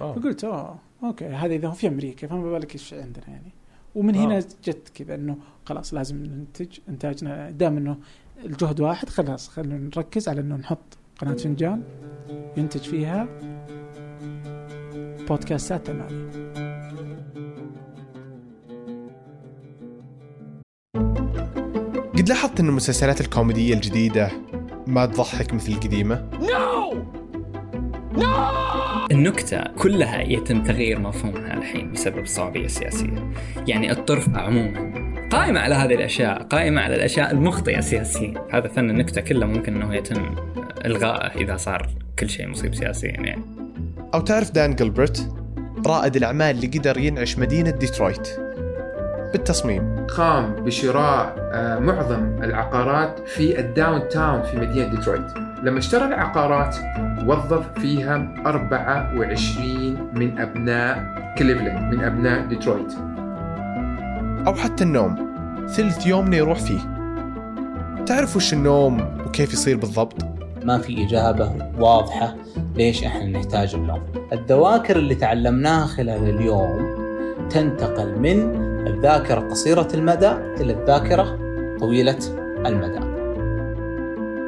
أوه. 0.00 0.14
فقلت 0.14 0.44
أوه 0.44 0.78
okay 1.02 1.26
هذا 1.26 1.54
إذا 1.54 1.68
هو 1.68 1.72
في 1.72 1.88
أمريكا 1.88 2.26
فما 2.26 2.52
بالك 2.52 2.72
إيش 2.74 2.94
عندنا 2.94 3.28
يعني. 3.28 3.52
ومن 3.94 4.16
آه. 4.16 4.24
هنا 4.24 4.38
جت 4.38 4.88
كذا 4.94 5.14
إنه 5.14 5.36
خلاص 5.64 5.94
لازم 5.94 6.16
ننتج 6.16 6.78
إنتاجنا 6.88 7.50
دام 7.50 7.76
إنه 7.76 7.98
الجهد 8.44 8.80
واحد 8.80 9.08
خلاص 9.08 9.48
خلينا 9.48 9.78
نركز 9.78 10.28
على 10.28 10.40
إنه 10.40 10.56
نحط 10.56 10.98
قناة 11.18 11.34
فنجان 11.34 11.82
ينتج 12.56 12.80
فيها 12.80 13.28
بودكاستات 15.28 15.86
ثمانية 15.86 16.43
قد 22.24 22.28
لاحظت 22.28 22.60
إن 22.60 22.68
المسلسلات 22.68 23.20
الكوميدية 23.20 23.74
الجديدة 23.74 24.30
ما 24.86 25.06
تضحك 25.06 25.54
مثل 25.54 25.72
القديمة؟ 25.72 26.28
النكتة 29.10 29.62
كلها 29.78 30.20
يتم 30.22 30.62
تغيير 30.62 30.98
مفهومها 30.98 31.54
الحين 31.54 31.92
بسبب 31.92 32.18
الصعوبية 32.18 32.64
السياسية 32.64 33.32
يعني 33.68 33.92
الطرف 33.92 34.28
عموما 34.36 34.92
قائمة 35.30 35.60
على 35.60 35.74
هذه 35.74 35.94
الأشياء 35.94 36.42
قائمة 36.42 36.80
على 36.80 36.94
الأشياء 36.94 37.32
المخطئة 37.32 37.80
سياسيا. 37.80 38.46
هذا 38.50 38.68
فن 38.68 38.90
النكتة 38.90 39.20
كله 39.20 39.46
ممكن 39.46 39.82
أنه 39.82 39.94
يتم 39.94 40.34
إلغائه 40.86 41.40
إذا 41.40 41.56
صار 41.56 41.88
كل 42.18 42.30
شيء 42.30 42.48
مصيب 42.48 42.74
سياسيا 42.74 43.10
يعني. 43.10 43.42
أو 44.14 44.20
تعرف 44.20 44.50
دان 44.50 44.74
جلبرت 44.74 45.34
رائد 45.86 46.16
الأعمال 46.16 46.56
اللي 46.56 46.66
قدر 46.66 46.98
ينعش 46.98 47.38
مدينة 47.38 47.70
ديترويت. 47.70 48.43
بالتصميم. 49.34 50.06
قام 50.16 50.54
بشراء 50.54 51.34
آه، 51.52 51.78
معظم 51.78 52.42
العقارات 52.42 53.28
في 53.28 53.60
ال 53.60 54.08
downtown 54.08 54.42
في 54.42 54.56
مدينة 54.56 54.88
ديترويت. 54.88 55.26
لما 55.62 55.78
اشترى 55.78 56.04
العقارات 56.04 56.76
وظف 57.26 57.78
فيها 57.78 58.34
24 58.46 60.10
من 60.14 60.38
أبناء 60.38 61.04
كليفلاند 61.38 61.94
من 61.94 62.04
أبناء 62.04 62.46
ديترويت. 62.46 62.92
أو 64.46 64.54
حتى 64.54 64.84
النوم. 64.84 65.34
ثلث 65.68 66.06
يومنا 66.06 66.36
يروح 66.36 66.58
فيه. 66.58 66.80
تعرف 68.06 68.36
وش 68.36 68.52
النوم 68.52 69.00
وكيف 69.26 69.52
يصير 69.52 69.76
بالضبط؟ 69.76 70.16
ما 70.64 70.78
في 70.78 71.06
إجابة 71.06 71.52
واضحة 71.78 72.34
ليش 72.74 73.04
إحنا 73.04 73.26
نحتاج 73.26 73.74
النوم. 73.74 74.02
الذواكر 74.32 74.96
اللي 74.96 75.14
تعلمناها 75.14 75.86
خلال 75.86 76.28
اليوم 76.28 77.04
تنتقل 77.50 78.18
من 78.18 78.73
الذاكرة 78.86 79.40
قصيرة 79.40 79.88
المدى 79.94 80.30
إلى 80.30 80.72
الذاكرة 80.72 81.38
طويلة 81.80 82.18
المدى. 82.66 83.14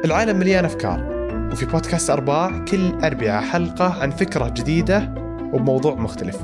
العالم 0.05 0.39
مليان 0.39 0.65
أفكار 0.65 1.17
وفي 1.51 1.65
بودكاست 1.65 2.09
ارباع 2.09 2.65
كل 2.65 2.93
اربعاء 3.03 3.41
حلقة 3.41 4.01
عن 4.01 4.11
فكرة 4.11 4.49
جديدة 4.49 5.13
وبموضوع 5.53 5.95
مختلف. 5.95 6.37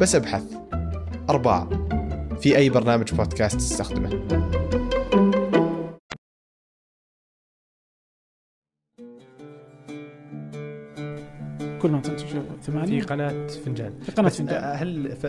بس 0.00 0.14
أبحث. 0.14 0.42
ارباع 1.30 1.68
في 2.40 2.56
أي 2.56 2.70
برنامج 2.70 3.14
بودكاست 3.14 3.56
تستخدمه. 3.56 4.10
كل 11.82 11.90
ما 11.90 12.00
تنتج 12.00 12.24
في 12.26 12.42
ثمانية؟ 12.62 13.02
قناة 13.02 13.46
فنجان. 13.46 13.92
في 14.02 14.12
قناة 14.12 14.26
بس 14.28 14.38
فنجان. 14.38 14.76
هل 14.76 15.16
ف... 15.16 15.26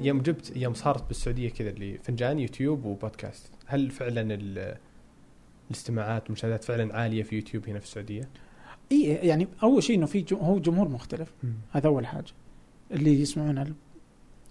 يوم 0.00 0.20
جبت 0.22 0.56
يوم 0.56 0.74
صارت 0.74 1.08
بالسعودية 1.08 1.48
كذا 1.48 1.70
اللي 1.70 1.98
فنجان 1.98 2.38
يوتيوب 2.38 2.84
وبودكاست. 2.84 3.52
هل 3.66 3.90
فعلا 3.90 4.34
ال... 4.34 4.76
الاستماعات 5.70 6.22
والمشاهدات 6.24 6.64
فعلا 6.64 6.96
عالية 6.96 7.22
في 7.22 7.36
يوتيوب 7.36 7.68
هنا 7.68 7.78
في 7.78 7.84
السعودية؟ 7.84 8.28
إي 8.92 9.02
يعني 9.02 9.48
أول 9.62 9.82
شيء 9.82 9.96
إنه 9.96 10.06
في 10.06 10.20
جو 10.20 10.36
هو 10.36 10.58
جمهور 10.58 10.88
مختلف. 10.88 11.32
هذا 11.70 11.86
أول 11.86 12.06
حاجة. 12.06 12.32
اللي 12.90 13.20
يسمعون 13.20 13.58
على 13.58 13.72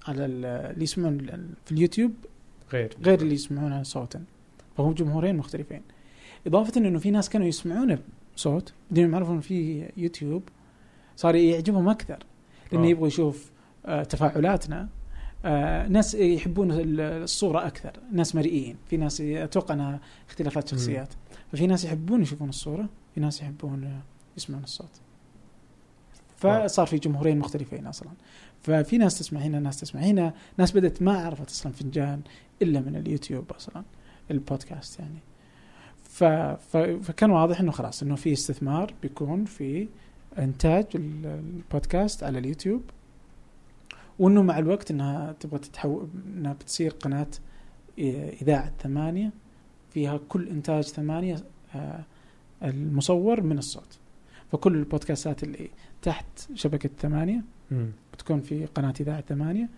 على 0.08 0.26
ال- 0.26 0.46
اللي 0.46 0.84
يسمعون 0.84 1.18
في 1.66 1.72
اليوتيوب 1.72 2.12
غير. 2.74 2.94
غير 3.06 3.22
اللي 3.22 3.34
يسمعونه 3.34 3.84
صوتا. 3.84 4.24
فهو 4.78 4.94
جمهورين 4.94 5.36
مختلفين. 5.36 5.82
إضافة 6.48 6.72
إنه 6.78 7.00
في 7.00 7.12
ناس 7.12 7.30
كانوا 7.30 7.48
يسمعونه 7.48 8.00
بصوت 8.36 8.74
بعدين 8.92 9.12
يعرفون 9.14 9.40
في 9.40 9.86
يوتيوب. 9.98 10.44
صار 11.16 11.36
يعجبهم 11.36 11.90
أكثر. 11.90 12.20
لأنه 12.72 12.84
آه. 12.86 12.88
يبغى 12.88 13.08
يشوف 13.08 13.52
آه 13.86 14.04
تفاعلاتنا. 14.04 14.90
آه 15.46 15.88
ناس 15.88 16.16
يحبون 16.16 16.72
ال- 16.72 17.00
الصورة 17.02 17.68
أكثر. 17.68 17.92
ناس 18.12 18.36
مرئيين. 18.36 18.78
في 18.90 18.98
ناس 18.98 19.22
أتوقع 19.22 19.74
أنها 19.74 20.00
اختلافات 20.30 20.68
شخصيات. 20.68 21.14
ففي 21.52 21.68
ناس 21.68 21.86
يحبون 21.86 22.22
يشوفون 22.22 22.50
الصورة. 22.50 22.90
في 23.16 23.20
ناس 23.22 23.42
يحبون 23.42 24.02
يسمعون 24.38 24.64
الصوت. 24.64 25.00
فصار 26.38 26.86
في 26.86 26.98
جمهورين 26.98 27.40
مختلفين 27.40 27.88
أصلا. 27.88 28.10
ففي 28.62 28.98
ناس 28.98 29.20
تسمع 29.20 29.40
هنا 29.40 29.60
ناس 29.60 29.80
تسمع 29.80 30.02
هنا. 30.02 30.34
ناس 30.58 30.72
بدأت 30.72 31.02
ما 31.02 31.18
عرفت 31.26 31.50
أصلا 31.50 31.72
فنجان 31.72 32.22
إلا 32.62 32.80
من 32.82 32.96
اليوتيوب 32.96 33.52
أصلا 33.52 33.84
البودكاست 34.32 35.00
يعني. 35.00 35.20
ف... 36.04 36.24
ف... 36.24 36.78
فكان 36.78 37.32
واضح 37.32 37.60
إنه 37.60 37.72
خلاص 37.72 38.04
إنه 38.04 38.16
في 38.16 38.34
استثمار 38.34 38.94
بيكون 39.02 39.46
في 39.46 39.88
إنتاج 40.40 40.86
ال- 40.96 41.26
البودكاست 41.26 42.24
على 42.24 42.40
اليوتيوب 42.40 42.82
وإنه 44.20 44.42
مع 44.44 44.60
الوقت 44.60 44.92
إنها 44.92 45.32
تبغى 45.40 45.60
تتحول 45.60 46.08
إنها 46.38 46.54
بتصير 46.54 46.92
قناة 46.92 47.28
إذاعة 48.42 48.72
ثمانية 48.84 49.32
فيها 49.94 50.20
كل 50.30 50.48
إنتاج 50.50 50.84
ثمانية 50.84 51.36
آه، 51.76 52.04
المصور 52.64 53.42
من 53.42 53.58
الصوت 53.58 54.00
فكل 54.52 54.76
البودكاستات 54.76 55.44
اللي 55.44 55.70
تحت 56.02 56.26
شبكة 56.56 56.90
ثمانية. 57.00 57.42
بتكون 58.14 58.42
في 58.42 58.66
قناة 58.66 58.94
إذاعة 59.00 59.22
ثمانية 59.22 59.70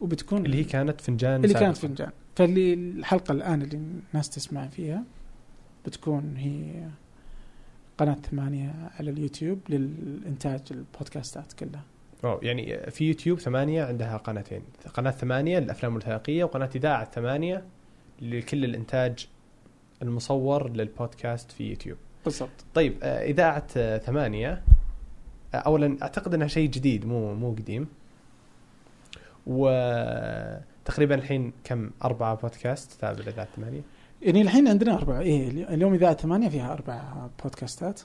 وبتكون 0.00 0.46
اللي 0.46 0.56
هي 0.56 0.64
كانت 0.64 1.00
فنجان 1.00 1.36
اللي 1.36 1.48
سابقاً. 1.48 1.64
كانت 1.64 1.76
فنجان 1.76 2.10
فاللي 2.36 2.74
الحلقة 2.74 3.32
الآن 3.32 3.62
اللي 3.62 3.76
الناس 4.12 4.30
تسمع 4.30 4.66
فيها 4.68 5.04
بتكون 5.86 6.36
هي 6.36 6.88
قناة 7.98 8.16
ثمانية 8.30 8.74
على 8.98 9.10
اليوتيوب 9.10 9.58
للإنتاج 9.68 10.60
البودكاستات 10.70 11.52
كلها. 11.52 11.82
أوه 12.24 12.40
يعني 12.42 12.90
في 12.90 13.04
يوتيوب 13.04 13.38
ثمانية 13.38 13.84
عندها 13.84 14.16
قناتين. 14.16 14.62
قناة 14.94 15.10
ثمانية 15.10 15.58
للأفلام 15.58 15.92
الوثائقية 15.92 16.44
وقناة 16.44 16.70
إذاعة 16.74 17.10
ثمانية 17.10 17.64
لكل 18.22 18.64
الإنتاج 18.64 19.28
المصور 20.02 20.70
للبودكاست 20.70 21.52
في 21.52 21.70
يوتيوب. 21.70 21.98
بالضبط. 22.24 22.64
طيب 22.74 22.94
آه، 23.02 23.24
إذاعة 23.24 23.66
آه، 23.76 23.98
ثمانية 23.98 24.62
آه، 25.54 25.56
أولا 25.56 25.96
أعتقد 26.02 26.34
أنها 26.34 26.46
شيء 26.46 26.70
جديد 26.70 27.06
مو 27.06 27.34
مو 27.34 27.50
قديم. 27.52 27.88
وتقريبا 29.46 31.14
الحين 31.14 31.52
كم؟ 31.64 31.90
أربعة 32.04 32.34
بودكاست 32.34 33.00
تابع 33.00 33.24
لإذاعة 33.24 33.48
ثمانية. 33.56 33.82
يعني 34.24 34.42
الحين 34.42 34.68
عندنا 34.68 34.94
أربعة. 34.94 35.20
إيه 35.20 35.48
اليوم 35.74 35.94
إذاعة 35.94 36.14
ثمانية 36.14 36.48
فيها 36.48 36.72
أربع 36.72 37.28
بودكاستات. 37.42 38.00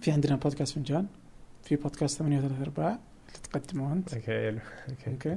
في 0.00 0.10
عندنا 0.12 0.36
بودكاست 0.36 0.74
فنجان 0.74 1.06
في 1.62 1.76
بودكاست 1.76 2.18
ثمانية 2.18 2.38
وثلاثة 2.38 2.62
أرباع 2.62 2.88
اللي 3.28 3.38
تقدمه 3.42 3.92
أنت. 3.92 4.14
okay. 4.14 4.48
okay. 4.48 5.10
okay. 5.10 5.36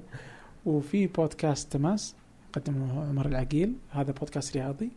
وفي 0.65 1.07
بودكاست 1.07 1.71
تماس 1.71 2.15
قدمه 2.53 3.09
عمر 3.09 3.25
العقيل. 3.25 3.75
هذا 3.91 4.11
بودكاست 4.11 4.57
رياضي. 4.57 4.91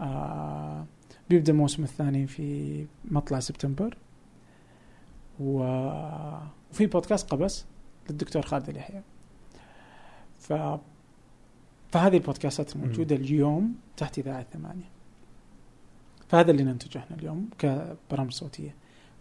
آه 0.00 0.84
بيبدأ 1.30 1.52
الموسم 1.52 1.82
الثاني 1.82 2.26
في 2.26 2.86
مطلع 3.04 3.40
سبتمبر. 3.40 3.96
و... 5.40 5.58
وفي 6.70 6.86
بودكاست 6.86 7.30
قبس 7.30 7.64
للدكتور 8.10 8.42
خالد 8.42 8.68
اليحيى. 8.68 9.02
ف 10.38 10.52
فهذه 11.94 12.16
البودكاستات 12.16 12.76
الموجودة 12.76 13.16
اليوم 13.16 13.74
تحت 13.96 14.18
إذاعة 14.18 14.46
ثمانية. 14.52 14.90
فهذا 16.28 16.50
اللي 16.50 16.62
ننتجه 16.64 16.98
إحنا 16.98 17.16
اليوم 17.16 17.50
كبرامج 17.58 18.32
صوتية. 18.32 18.74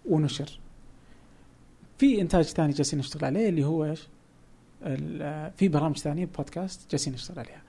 ونشر. 0.10 0.60
في 1.98 2.22
إنتاج 2.22 2.44
ثاني 2.46 2.74
جالسين 2.74 3.00
نشتغل 3.00 3.26
عليه 3.26 3.50
اللي 3.50 3.64
هو 3.66 3.86
إيش؟ 3.86 4.08
في 5.58 5.68
برامج 5.68 5.98
ثانية 5.98 6.26
بودكاست 6.38 6.92
جالسين 6.92 7.14
نشتغل 7.14 7.40
عليها. 7.40 7.62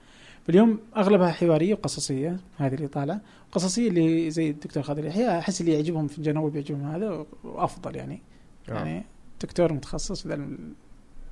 فاليوم 0.47 0.79
أغلبها 0.97 1.31
حوارية 1.31 1.73
وقصصية 1.73 2.39
هذه 2.57 2.73
اللي 2.75 2.87
طالعة. 2.87 3.21
قصصية 3.51 3.87
اللي 3.89 4.31
زي 4.31 4.49
الدكتور 4.49 4.83
خالد 4.83 5.05
يحيى 5.05 5.37
أحس 5.39 5.61
اللي 5.61 5.73
يعجبهم 5.73 6.07
في 6.07 6.17
الجنوب 6.17 6.51
بيعجبهم 6.51 6.83
هذا 6.91 7.25
وأفضل 7.43 7.95
يعني. 7.95 8.21
آه. 8.69 8.73
يعني 8.73 9.03
دكتور 9.41 9.73
متخصص 9.73 10.21
في 10.21 10.27
ذا 10.27 10.35
ال- 10.35 10.73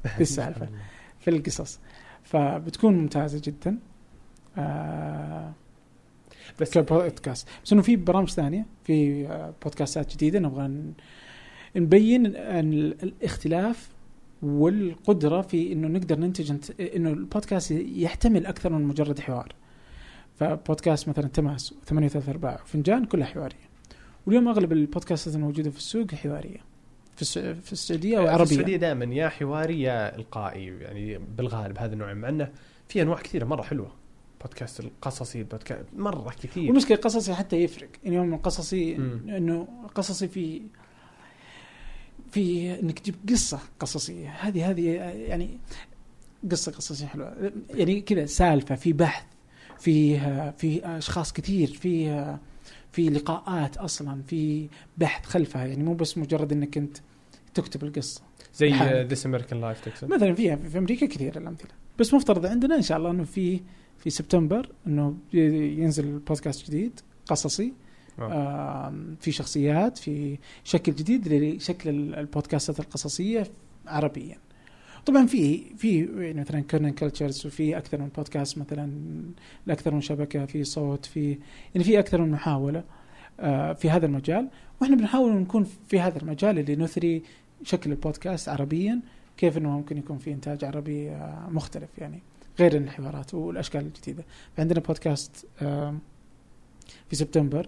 في 0.03 0.21
السالفة 0.21 0.69
في 1.21 1.29
القصص. 1.29 1.79
فبتكون 2.23 2.97
ممتازة 2.97 3.41
جدا. 3.43 3.77
آه 4.57 5.53
بس 6.61 6.77
كبودكاست 6.77 7.47
بس 7.65 7.73
إنه 7.73 7.81
في 7.81 7.95
برامج 7.95 8.29
ثانية 8.29 8.65
في 8.83 9.27
آه، 9.27 9.53
بودكاستات 9.63 10.13
جديدة 10.13 10.39
نبغى 10.39 10.93
نبين 11.75 12.25
الاختلاف 12.25 13.89
والقدرة 14.41 15.41
في 15.41 15.73
إنه 15.73 15.87
نقدر 15.87 16.19
ننتج 16.19 16.51
إنه 16.95 17.09
البودكاست 17.09 17.71
يحتمل 17.71 18.45
أكثر 18.45 18.69
من 18.69 18.83
مجرد 18.83 19.19
حوار. 19.19 19.55
فبودكاست 20.35 21.09
مثلا 21.09 21.27
تماس 21.27 21.73
ثمانية 21.85 22.07
وثلاث 22.07 22.29
أرباع 22.29 22.59
وفنجان 22.63 23.05
كلها 23.05 23.27
حوارية. 23.27 23.73
واليوم 24.25 24.47
أغلب 24.47 24.71
البودكاستات 24.71 25.35
الموجودة 25.35 25.69
في 25.69 25.77
السوق 25.77 26.15
حوارية. 26.15 26.72
في 27.15 27.55
في 27.61 27.71
السعودية 27.71 28.17
في 28.17 28.23
وعربية. 28.23 28.43
السعودية 28.43 28.77
دائما 28.77 29.05
يا 29.05 29.29
حواري 29.29 29.81
يا 29.81 30.15
إلقائي 30.15 30.65
يعني 30.65 31.17
بالغالب 31.17 31.77
هذا 31.77 31.93
النوع 31.93 32.13
مع 32.13 32.29
إنه 32.29 32.51
في 32.87 33.01
أنواع 33.01 33.21
كثيرة 33.21 33.45
مرة 33.45 33.61
حلوة. 33.61 33.91
بودكاست 34.41 34.79
القصصي 34.79 35.39
البودكاست 35.39 35.85
مرة 35.95 36.35
كثير. 36.43 36.67
والمشكلة 36.67 36.97
القصصي 36.97 37.33
حتى 37.33 37.55
يفرق. 37.55 37.89
يعني 38.03 38.15
يوم 38.15 38.33
القصصي. 38.33 38.95
إنه 38.95 39.67
قصصي 39.95 40.27
في 40.27 40.61
في 42.31 42.73
إنك 42.79 42.99
تجيب 42.99 43.15
قصة 43.29 43.59
قصصية. 43.79 44.29
هذه 44.29 44.69
هذه 44.69 44.81
يعني 45.27 45.59
قصة 46.51 46.71
قصصية 46.71 47.05
حلوة. 47.05 47.51
يعني 47.69 48.01
كذا 48.01 48.25
سالفة 48.25 48.75
في 48.75 48.93
بحث 48.93 49.25
فيها 49.79 50.51
في 50.51 50.85
أشخاص 50.85 51.33
كثير 51.33 51.67
فيها 51.67 52.39
في 52.93 53.09
لقاءات 53.09 53.77
أصلا 53.77 54.21
في 54.27 54.67
بحث 54.97 55.25
خلفها. 55.25 55.65
يعني 55.65 55.83
مو 55.83 55.93
بس 55.93 56.17
مجرد 56.17 56.51
إنك 56.51 56.77
أنت 56.77 56.97
تكتب 57.53 57.83
القصة. 57.83 58.21
زي. 58.55 58.73
This 59.03 59.25
American 59.25 59.61
Life 59.61 59.85
تقصد؟ 59.85 60.13
مثلا 60.13 60.33
فيها 60.33 60.55
في 60.55 60.77
أمريكا 60.77 61.05
كثير 61.05 61.37
الأمثلة. 61.37 61.71
بس 61.99 62.13
مفترض 62.13 62.45
عندنا 62.45 62.75
إن 62.75 62.81
شاء 62.81 62.97
الله 62.97 63.11
إنه 63.11 63.23
في 63.23 63.59
في 63.97 64.09
سبتمبر 64.09 64.69
إنه 64.87 65.15
ينزل 65.33 66.19
بودكاست 66.19 66.67
جديد 66.67 66.99
قصصي. 67.27 67.73
آه. 68.19 68.93
في 69.21 69.31
شخصيات 69.31 69.97
في 69.97 70.37
شكل 70.63 70.95
جديد 70.95 71.27
لشكل 71.27 71.89
ال- 71.89 72.15
البودكاستات 72.15 72.79
القصصية 72.79 73.47
عربيا. 73.87 74.37
طبعا 75.05 75.25
في 75.25 75.61
في 75.77 75.99
يعني 76.17 76.41
مثلا 76.41 76.61
Kerning 76.61 76.89
Cultures 76.91 77.45
وفي 77.45 77.77
أكثر 77.77 77.97
من 78.01 78.07
بودكاست 78.17 78.57
مثلا 78.57 78.91
لأكثر 79.65 79.93
من 79.93 80.01
شبكة 80.01 80.45
في 80.45 80.63
صوت 80.63 81.05
في 81.05 81.37
يعني 81.75 81.83
في 81.85 81.99
أكثر 81.99 82.21
من 82.21 82.31
محاولة 82.31 82.83
آه، 83.39 83.73
في 83.73 83.89
هذا 83.89 84.05
المجال. 84.05 84.47
وإحنا 84.81 84.95
بنحاول 84.95 85.33
نكون 85.33 85.67
في 85.87 85.99
هذا 85.99 86.17
المجال 86.21 86.59
اللي 86.59 86.75
نثري 86.75 87.23
شكل 87.63 87.91
البودكاست 87.91 88.49
عربيا 88.49 88.99
كيف 89.37 89.57
إنه 89.57 89.69
ممكن 89.69 89.97
يكون 89.97 90.17
في 90.17 90.31
إنتاج 90.31 90.65
عربي 90.65 91.09
آه، 91.09 91.47
مختلف 91.51 91.89
يعني 91.97 92.19
غير 92.59 92.77
الحوارات 92.77 93.33
والأشكال 93.33 93.81
الجديدة. 93.81 94.23
فعندنا 94.57 94.79
بودكاست 94.79 95.45
آم، 95.61 95.99
في 97.09 97.15
سبتمبر 97.15 97.67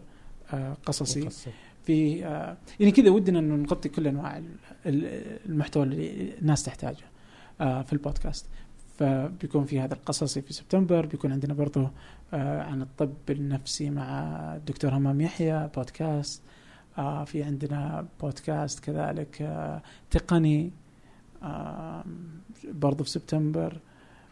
آه، 0.54 0.78
قصصي. 0.86 1.21
مقصر. 1.21 1.52
في 1.86 2.26
آه، 2.26 2.58
يعني 2.80 2.91
كذا 2.91 3.10
ودنا 3.10 3.39
إنه 3.39 3.56
نغطي 3.56 3.89
كل 3.89 4.08
أنواع 4.08 4.38
ال- 4.38 4.43
ال- 4.86 5.39
المحتوى 5.50 5.84
اللي 5.84 6.34
الناس 6.41 6.63
تحتاجه. 6.63 6.95
آه، 6.98 7.14
في 7.58 7.94
البودكاست. 7.94 8.46
فبيكون 9.00 9.65
في 9.65 9.80
هذا 9.80 9.94
القصصي 9.94 10.41
في 10.41 10.54
سبتمبر. 10.54 11.06
بيكون 11.06 11.32
عندنا 11.32 11.54
برضه 11.54 11.89
آه، 12.34 12.62
عن 12.63 12.82
الطب 12.82 13.13
النفسي 13.30 13.89
مع 13.89 14.24
الدكتور 14.56 14.94
همام 14.94 15.22
يحيى 15.22 15.70
بودكاست. 15.76 16.41
آه، 16.98 17.24
في 17.24 17.44
عندنا 17.44 18.08
بودكاست 18.22 18.80
كذلك 18.80 19.41
آه، 19.41 19.82
تقني 20.12 20.72
آه، 21.44 22.04
برضه 22.63 23.04
في 23.04 23.10
سبتمبر. 23.10 23.80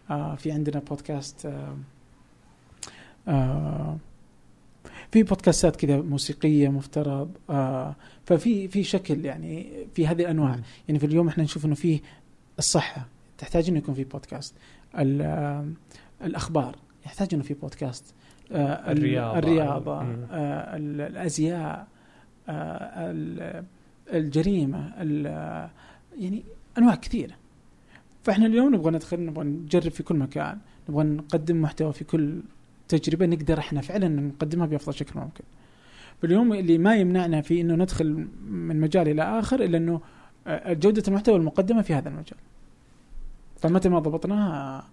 آه، 0.09 0.35
في 0.35 0.51
عندنا 0.51 0.79
بودكاست 0.79 1.45
آه، 1.45 1.77
آه، 3.27 3.97
في 5.11 5.23
بودكاستات 5.23 5.75
كذا 5.75 6.01
موسيقية 6.01 6.69
مفترض. 6.69 7.31
آه 7.49 7.95
ففي 8.25 8.67
في 8.67 8.83
شكل 8.83 9.25
يعني 9.25 9.69
في 9.95 10.07
هذه 10.07 10.21
الأنواع. 10.21 10.59
يعني 10.87 10.99
في 10.99 11.05
اليوم 11.05 11.27
إحنا 11.27 11.43
نشوف 11.43 11.65
إنه 11.65 11.75
في 11.75 12.01
الصحة. 12.59 13.05
تحتاج 13.43 13.69
إنه 13.69 13.77
يكون 13.77 13.95
في 13.95 14.03
بودكاست 14.03 14.55
ال- 14.99 15.73
الأخبار 16.23 16.75
يحتاج 17.05 17.27
إنه 17.33 17.43
في 17.43 17.53
بودكاست 17.53 18.13
آه. 18.51 18.91
الرياضة 19.37 20.03
مم. 20.03 20.25
آه 20.31 20.75
ال- 20.77 21.01
الأزياء 21.01 21.87
آه 22.49 23.11
ال- 23.11 23.63
الجريمة 24.13 24.93
ال- 24.97 25.69
يعني 26.19 26.43
أنواع 26.77 26.95
كثيرة 26.95 27.33
فإحنا 28.23 28.45
اليوم 28.45 28.75
نبغى 28.75 28.91
ندخل 28.91 29.25
نبغى 29.25 29.43
نجرب 29.45 29.91
في 29.91 30.03
كل 30.03 30.15
مكان 30.15 30.57
نبغى 30.89 31.03
نقدم 31.03 31.61
محتوى 31.61 31.93
في 31.93 32.03
كل 32.03 32.41
تجربة 32.87 33.25
نقدر 33.25 33.59
إحنا 33.59 33.81
فعلا 33.81 34.07
نقدمها 34.07 34.65
بأفضل 34.65 34.93
شكل 34.93 35.19
ممكن. 35.19 35.43
فاليوم 36.21 36.53
اللي 36.53 36.77
ما 36.77 36.95
يمنعنا 36.95 37.41
في 37.41 37.61
إنه 37.61 37.75
ندخل 37.75 38.27
من 38.47 38.79
مجال 38.81 39.07
إلى 39.07 39.39
آخر 39.39 39.63
إلا 39.63 39.77
إنه 39.77 40.01
جودة 40.67 41.03
المحتوى 41.07 41.35
المقدمة 41.35 41.81
في 41.81 41.93
هذا 41.93 42.09
المجال. 42.09 42.37
فمتى 43.63 43.89
ما 43.89 43.99
ضبطناها 43.99 44.87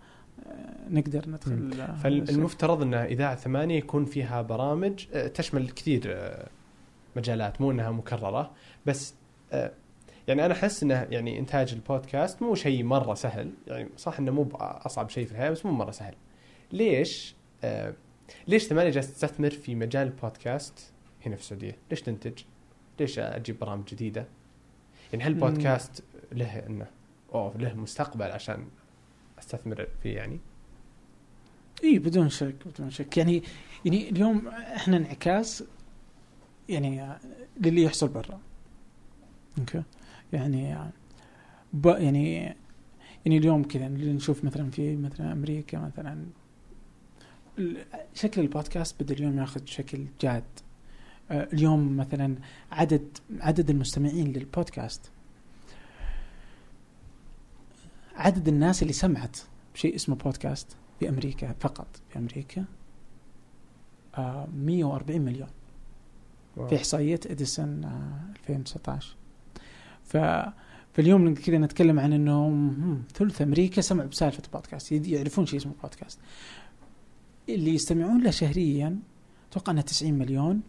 آه، 0.46 0.88
نقدر 0.90 1.28
ندخل 1.28 1.80
آه، 1.80 1.96
فالمفترض 1.96 2.82
إن 2.82 2.94
إذاعة 2.94 3.34
ثمانية 3.34 3.78
يكون 3.78 4.04
فيها 4.04 4.42
برامج 4.42 5.06
آه، 5.12 5.26
تشمل 5.26 5.70
كثير 5.70 6.32
مجالات 7.16 7.60
مو 7.60 7.70
إنها 7.70 7.90
مكررة 7.90 8.50
بس 8.86 9.14
يعني 10.28 10.46
أنا 10.46 10.52
أحس 10.52 10.82
إنه 10.82 11.06
يعني 11.10 11.38
إنتاج 11.38 11.72
البودكاست 11.72 12.42
مو 12.42 12.54
شيء 12.54 12.84
مرة 12.84 13.14
سهل 13.14 13.52
يعني 13.66 13.88
صح 13.96 14.18
إنه 14.18 14.32
مو 14.32 14.48
أصعب 14.60 15.10
شيء 15.10 15.26
في 15.26 15.32
الحياة 15.32 15.50
بس 15.50 15.66
مو 15.66 15.72
مرة 15.72 15.90
سهل. 15.90 16.14
ليش 16.72 17.34
ليش 18.48 18.66
ثمانية 18.66 18.90
جالس 18.90 19.14
تستثمر 19.14 19.50
في 19.50 19.74
مجال 19.74 20.06
البودكاست 20.06 20.92
هنا 21.26 21.36
في 21.36 21.42
السعودية؟ 21.42 21.76
ليش 21.90 22.02
تنتج؟ 22.02 22.42
ليش 23.00 23.18
أجيب 23.18 23.58
برامج 23.58 23.84
جديدة؟ 23.84 24.26
يعني 25.12 25.24
هل. 25.24 25.32
البودكاست 25.32 26.04
له 26.32 26.66
إنه 26.66 26.86
اوه 27.34 27.56
له 27.56 27.74
مستقبل 27.74 28.30
عشان 28.30 28.68
أستثمر 29.38 29.88
فيه 30.02 30.16
يعني. 30.16 30.40
اي 31.84 31.98
بدون 31.98 32.28
شك 32.28 32.54
بدون 32.66 32.90
شك. 32.90 33.16
يعني 33.16 33.42
يعني 33.84 34.10
اليوم 34.10 34.48
إحنا 34.48 34.96
انعكاس 34.96 35.64
يعني 36.68 37.18
للي 37.60 37.82
يحصل 37.82 38.08
برا. 38.08 38.40
أوكي؟ 39.58 39.82
يعني 40.32 40.76
يعني 41.84 42.56
يعني 43.24 43.36
اليوم 43.38 43.64
كذا 43.64 43.88
نشوف 43.88 44.44
مثلا 44.44 44.70
في 44.70 44.96
مثلا 44.96 45.32
أمريكا 45.32 45.78
مثلا 45.78 46.26
شكل 48.14 48.40
البودكاست 48.40 49.02
بدا 49.02 49.14
اليوم 49.14 49.38
ياخذ 49.38 49.64
شكل 49.64 50.06
جاد. 50.20 50.44
آه، 51.30 51.48
اليوم 51.52 51.96
مثلا 51.96 52.36
عدد 52.72 53.18
عدد 53.40 53.70
المستمعين 53.70 54.32
للبودكاست 54.32 55.10
عدد 58.20 58.48
الناس 58.48 58.82
اللي 58.82 58.92
سمعت 58.92 59.36
بشيء 59.74 59.94
اسمه 59.94 60.16
بودكاست 60.16 60.76
في 61.00 61.08
أمريكا 61.08 61.54
فقط 61.60 61.86
في 62.08 62.18
أمريكا 62.18 62.64
آه 64.18 64.48
140 64.54 65.20
مليون. 65.20 65.48
في 66.68 66.76
إحصائية 66.76 67.20
إديسون 67.26 67.84
آه 67.84 68.20
2019 68.48 69.16
ف 70.04 70.16
فاليوم 70.92 71.34
كذا 71.34 71.58
نتكلم 71.58 72.00
عن 72.00 72.12
إنه 72.12 73.02
ثلث 73.14 73.42
أمريكا 73.42 73.80
سمعوا 73.80 74.08
بسالفة 74.08 74.42
بودكاست 74.52 74.92
يعرفون 74.92 75.46
شيء 75.46 75.58
اسمه 75.58 75.72
بودكاست. 75.82 76.18
اللي 77.48 77.74
يستمعون 77.74 78.22
له 78.22 78.30
شهريا 78.30 78.98
أتوقع 79.50 79.72
إنه 79.72 79.80
90 79.80 80.12
مليون 80.12 80.60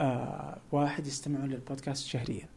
آه 0.00 0.58
واحد 0.72 1.06
يستمعون 1.06 1.48
للبودكاست 1.48 2.06
شهريا. 2.06 2.48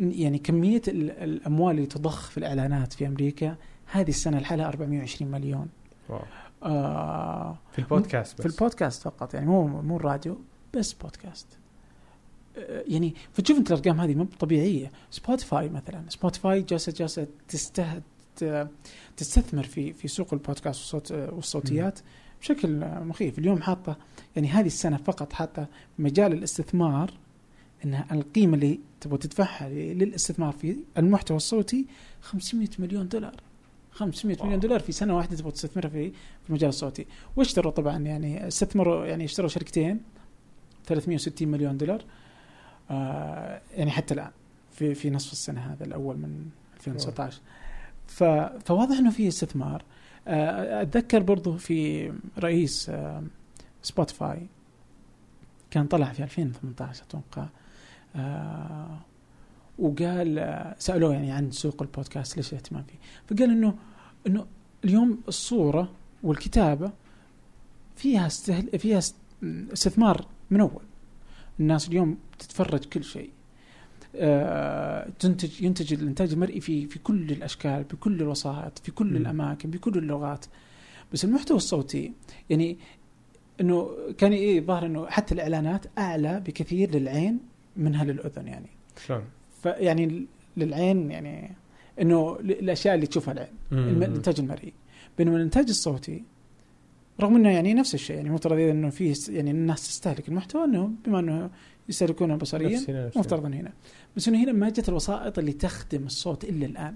يعني 0.00 0.38
كمية 0.38 0.82
ال- 0.88 1.10
الأموال 1.10 1.74
اللي 1.76 1.86
تضخ 1.86 2.30
في 2.30 2.38
الإعلانات 2.38 2.92
في 2.92 3.06
أمريكا 3.06 3.56
هذه 3.86 4.08
السنة 4.08 4.38
لحالها 4.38 4.68
420 4.68 5.30
مليون. 5.30 5.68
wow. 6.08 6.20
آه 6.62 7.58
في 7.72 7.78
البودكاست 7.78 8.34
بس. 8.38 8.40
في 8.46 8.46
البودكاست 8.54 9.02
فقط 9.02 9.34
يعني 9.34 9.46
مو 9.46 9.66
مو 9.66 9.96
الراديو 9.96 10.38
بس 10.74 10.92
بودكاست. 10.92 11.46
آه، 12.58 12.84
يعني 12.88 13.14
فتشوف 13.32 13.58
أنت 13.58 13.72
الأرقام 13.72 14.00
هذه 14.00 14.14
مو 14.14 14.24
طبيعية. 14.24 14.90
Spotify 15.10 15.68
مثلا 15.68 16.02
Spotify 16.08 16.62
جالسه 16.62 16.92
جالسة 16.92 17.26
تسته 17.48 18.00
ت- 18.36 18.68
تستثمر 19.16 19.62
في 19.62 19.92
في 19.92 20.08
سوق 20.08 20.28
البودكاست 20.34 20.80
والصوت 20.94 21.12
والصوتيات 21.12 21.98
بشكل 22.40 22.82
آه، 22.82 23.00
مخيف. 23.04 23.38
اليوم 23.38 23.62
حاطه 23.62 23.96
يعني 24.36 24.48
هذه 24.48 24.66
السنة 24.66 24.96
فقط 24.96 25.32
حاطة 25.32 25.66
مجال 25.98 26.32
الاستثمار 26.32 27.10
ان 27.84 28.04
القيمة 28.12 28.54
اللي 28.54 28.80
تبغى 29.00 29.18
تدفعها 29.18 29.68
للاستثمار 29.68 30.52
في 30.52 30.76
المحتوى 30.98 31.36
الصوتي 31.36 31.86
500 32.20 32.68
مليون 32.78 33.08
دولار. 33.08 33.34
500 33.92 34.36
واو. 34.36 34.46
مليون 34.46 34.60
دولار 34.60 34.80
في 34.80 34.92
سنة 34.92 35.16
واحدة 35.16 35.36
تبغى 35.36 35.50
تستثمرها 35.52 35.88
في 35.88 36.10
في 36.10 36.48
المجال 36.50 36.68
الصوتي. 36.68 37.06
واشتروا 37.36 37.72
طبعا 37.72 37.98
يعني 37.98 38.48
استثمروا 38.48 39.06
يعني 39.06 39.24
اشتروا 39.24 39.48
شركتين 39.48 40.00
360 40.86 41.48
مليون 41.48 41.76
دولار. 41.76 42.04
آه 42.90 43.60
يعني 43.74 43.90
حتى 43.90 44.14
الآن 44.14 44.30
في 44.72 44.94
في 44.94 45.10
نصف 45.10 45.32
السنة 45.32 45.60
هذا 45.60 45.84
الأول 45.84 46.16
من 46.16 46.46
2019 46.76 47.40
ف 48.06 48.24
فواضح 48.64 48.98
إنه 48.98 49.10
في 49.10 49.28
استثمار. 49.28 49.84
آه 50.28 50.82
أتذكر 50.82 51.22
برضو 51.22 51.56
في 51.56 52.12
رئيس 52.38 52.90
آه 52.90 53.22
Spotify 53.82 54.46
كان 55.70 55.86
طلع 55.86 56.12
في 56.12 56.22
2018 56.22 57.02
أتوقع. 57.02 57.46
وقال 59.78 60.38
آه 60.38 60.74
سألوه 60.78 61.12
يعني 61.14 61.32
عن 61.32 61.50
سوق 61.50 61.82
البودكاست 61.82 62.36
ليش 62.36 62.52
الاهتمام 62.52 62.82
فيه. 62.84 62.98
فقال 63.36 63.50
إنه 63.50 63.74
إنه 64.26 64.46
اليوم 64.84 65.20
الصورة 65.28 65.92
والكتابة 66.22 66.92
فيها 67.96 68.26
استهل 68.26 68.78
فيها 68.78 68.98
است- 68.98 69.16
استثمار 69.72 70.26
من 70.50 70.60
أول. 70.60 70.82
الناس 71.60 71.88
اليوم 71.88 72.18
تتفرج 72.38 72.84
كل 72.84 73.04
شيء. 73.04 73.30
آه، 74.16 75.08
تنتج 75.18 75.62
ينتج 75.62 75.92
الإنتاج 75.92 76.32
المرئي 76.32 76.60
في 76.60 76.86
في 76.86 76.98
كل 76.98 77.30
الأشكال 77.32 77.82
بكل 77.84 78.22
الوسائط 78.22 78.78
في 78.78 78.90
كل 78.92 79.06
مم. 79.10 79.16
الأماكن 79.16 79.70
بكل 79.70 79.98
اللغات. 79.98 80.46
بس 81.12 81.24
المحتوى 81.24 81.56
الصوتي 81.56 82.12
يعني 82.50 82.78
إنه 83.60 83.90
كان 84.18 84.32
إيه 84.32 84.60
ظاهر 84.60 84.86
إنه 84.86 85.06
حتى 85.06 85.34
الإعلانات 85.34 85.86
أعلى 85.98 86.40
بكثير 86.40 86.90
للعين 86.90 87.38
منها 87.76 88.04
للأذن 88.04 88.46
يعني. 88.46 88.68
شلون؟ 89.06 89.22
فيعني 89.62 90.26
للعين 90.56 91.10
يعني 91.10 91.52
إنه 92.00 92.36
الأشياء 92.40 92.94
اللي 92.94 93.06
تشوفها 93.06 93.32
العين 93.34 93.48
الإنتاج 93.72 94.40
المرئي. 94.40 94.72
بينما 95.18 95.36
الإنتاج 95.36 95.68
الصوتي 95.68 96.24
رغم 97.20 97.36
إنه 97.36 97.50
يعني 97.50 97.74
نفس 97.74 97.94
الشيء 97.94 98.16
يعني 98.16 98.30
مفترض 98.30 98.58
إنه 98.58 98.90
في 98.90 99.14
س- 99.14 99.28
يعني 99.28 99.50
الناس 99.50 99.88
تستهلك 99.88 100.28
المحتوى 100.28 100.64
إنه 100.64 100.90
بما 101.06 101.18
إنه 101.20 101.50
يستهلكونه 101.88 102.36
بصريا. 102.36 102.68
مفترض 103.16 103.44
هنا. 103.44 103.72
بس 104.16 104.28
إنه 104.28 104.44
هنا 104.44 104.52
ما 104.52 104.68
جت 104.68 104.88
الوسائط 104.88 105.38
اللي 105.38 105.52
تخدم 105.52 106.06
الصوت 106.06 106.44
إلا 106.44 106.66
الآن. 106.66 106.94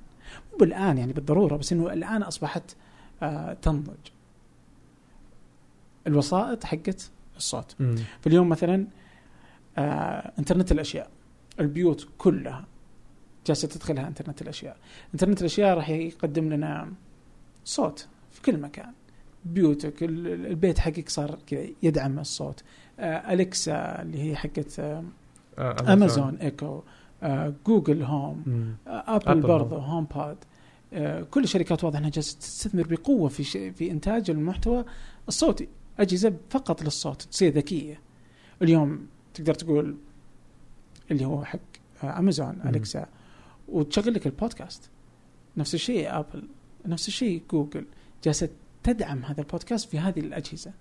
مو 0.53 0.59
بالآن 0.59 0.99
يعني 0.99 1.13
بالضرورة 1.13 1.57
بس 1.57 1.73
إنه 1.73 1.93
الآن 1.93 2.23
أصبحت 2.23 2.77
آه 3.23 3.53
تنضج. 3.53 3.95
الوسائط 6.07 6.65
حقت 6.65 7.11
الصوت. 7.37 7.75
مم. 7.81 7.97
فاليوم 8.21 8.49
مثلا 8.49 8.87
آه 9.79 10.33
انترنت 10.39 10.73
الأشياء. 10.73 11.11
البيوت 11.61 12.09
كلها 12.19 12.65
جالسة 13.47 13.69
تدخلها 13.69 14.09
انترنت 14.09 14.43
الأشياء. 14.43 14.77
انترنت 15.15 15.41
الأشياء 15.41 15.77
راح 15.77 15.91
يقدم 15.91 16.53
لنا 16.53 16.93
صوت 17.65 18.09
في 18.31 18.43
كل 18.43 18.61
مكان. 18.61 18.93
بيوتك 19.45 20.03
ال- 20.03 20.47
البيت 20.47 20.79
حقك 20.79 21.09
صار 21.09 21.39
كذا 21.47 21.67
يدعم 21.83 22.19
الصوت. 22.19 22.63
آه 23.01 23.33
Alexa 23.33 24.03
اللي 24.03 24.23
هي 24.31 24.37
حقت 24.37 24.79
آه 24.81 25.05
آه، 25.59 25.93
أمازون 25.93 26.37
إيكو 26.37 26.83
آه 27.23 27.55
Google 27.67 28.03
Home 28.03 28.43
مم. 28.47 28.75
آه 28.89 29.17
Apple 29.17 29.29
Apple 29.29 29.41
برضه 29.41 29.77
HomePod 29.79 30.37
آه 30.93 31.23
كل 31.23 31.45
الشركات 31.45 31.85
واضح 31.85 31.99
إنها 31.99 32.11
جالسة 32.11 32.39
تستثمر 32.39 32.87
بقوة 32.87 33.29
في 33.29 33.45
ش... 33.45 33.53
في 33.57 33.91
إنتاج 33.91 34.31
المحتوى 34.31 34.85
الصوتي. 35.29 35.69
أجهزة 35.99 36.35
فقط 36.51 36.83
للصوت 36.83 37.23
تصير 37.23 37.53
ذكية. 37.53 38.01
اليوم 38.63 39.07
تقدر 39.35 39.55
تقول 39.55 39.97
اللي 41.11 41.25
هو 41.25 41.45
حق 41.45 41.59
آه 42.05 42.19
امازون 42.19 42.59
مم. 42.65 42.69
Alexa. 42.69 43.07
وتشغل 43.69 44.15
لك 44.15 44.27
البودكاست. 44.27 44.91
نفس 45.57 45.75
الشيء 45.75 46.19
Apple 46.19 46.49
نفس 46.87 47.09
الشيء 47.09 47.43
جوجل 47.51 47.87
جالسة 48.25 48.49
تدعم 48.83 49.25
هذا 49.25 49.41
البودكاست 49.41 49.89
في 49.91 49.99
هذه 49.99 50.21
الأجهزة. 50.21 50.73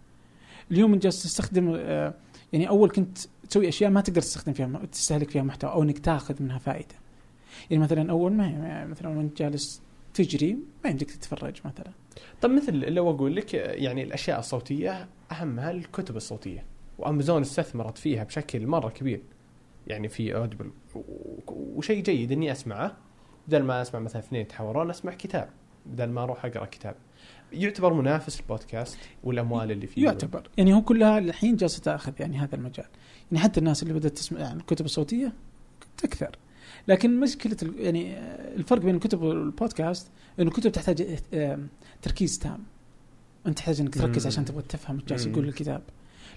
اليوم 0.72 0.94
انت 0.94 1.04
جالس 1.04 1.24
تستخدم 1.24 1.74
آه، 1.78 2.14
يعني 2.54 2.70
أول 2.70 2.90
كنت 2.90 3.18
تسوي 3.50 3.68
أشياء 3.68 3.92
ما 3.92 4.02
تقدر 4.02 4.22
تستخدم 4.22 4.54
فيها 4.54 4.86
تستهلك 4.92 5.30
فيها 5.30 5.44
محتوى 5.44 5.72
أو 5.72 5.84
إنك 5.84 6.00
تاخذ 6.00 6.44
منها 6.44 6.58
فائدة. 6.58 6.96
يعني 7.70 7.84
مثلا 7.84 8.12
أول 8.12 8.34
ما 8.34 8.86
مثلا 8.86 9.10
وأنت 9.10 9.38
جالس 9.38 9.82
تجري 10.14 10.58
ما 10.84 10.90
يمديك 10.90 11.12
تتفرج 11.12 11.56
مثلا. 11.66 11.92
طب 12.42 12.50
مثل 12.50 12.74
لو 12.74 13.10
أقول 13.10 13.36
لك 13.36 13.54
يعني 13.54 14.04
الأشياء 14.04 14.40
الصوتية 14.40 15.08
اهمها 15.32 15.72
الكتب 15.72 16.16
الصوتية؟ 16.16 16.66
وأمازون 16.98 17.42
استثمرت 17.42 17.98
فيها 17.98 18.24
بشكل 18.24 18.68
مرة 18.68 18.90
كبير. 18.90 19.22
يعني 19.88 20.08
في 20.10 20.36
Audible 20.36 20.72
وشيء 21.48 22.04
جيد 22.04 22.32
إني 22.32 22.52
أسمعه. 22.52 22.98
بدل 23.48 23.64
ما 23.64 23.82
أسمع 23.82 24.00
مثلا 24.00 24.22
اثنين 24.22 24.42
يتحاورون 24.42 24.90
أسمع 24.90 25.14
كتاب. 25.14 25.50
بدل 25.86 26.10
ما 26.10 26.24
أروح 26.24 26.46
أقرأ 26.46 26.66
كتاب. 26.66 26.96
يعتبر 27.54 27.94
منافس 27.94 28.40
البودكاست 28.40 28.98
والأموال 29.24 29.72
اللي 29.72 29.88
فيه. 29.88 30.04
يعتبر. 30.04 30.50
يعني 30.58 30.74
هو 30.74 30.82
كلها 30.82 31.18
الحين 31.18 31.56
جالسة 31.56 31.82
تأخذ 31.82 32.14
يعني 32.20 32.38
هذا 32.38 32.56
المجال. 32.56 32.86
يعني 33.32 33.44
حتى 33.44 33.60
الناس 33.60 33.84
اللي 33.84 33.94
بدأت 33.94 34.12
تسمع 34.12 34.40
يعني 34.40 34.60
الكتب 34.60 34.86
الصوتية 34.86 35.34
تكثر. 35.98 36.36
لكن 36.88 37.20
مشكلة 37.20 37.58
ال- 37.64 37.80
يعني 37.80 38.18
الفرق 38.56 38.82
بين 38.82 38.96
الكتب 38.96 39.22
والبودكاست 39.22 40.12
إنه 40.40 40.48
الكتب 40.48 40.72
تحتاج 40.72 41.20
تركيز 42.02 42.40
تام. 42.40 42.60
أنت 43.48 43.58
تحتاج 43.58 43.82
إنك 43.82 43.94
تركز 43.94 44.22
مم. 44.24 44.28
عشان 44.28 44.46
تبغى 44.46 44.62
تفهم 44.62 44.96
إيش 44.96 45.06
جالس. 45.06 45.26
يقول 45.26 45.48
الكتاب. 45.48 45.82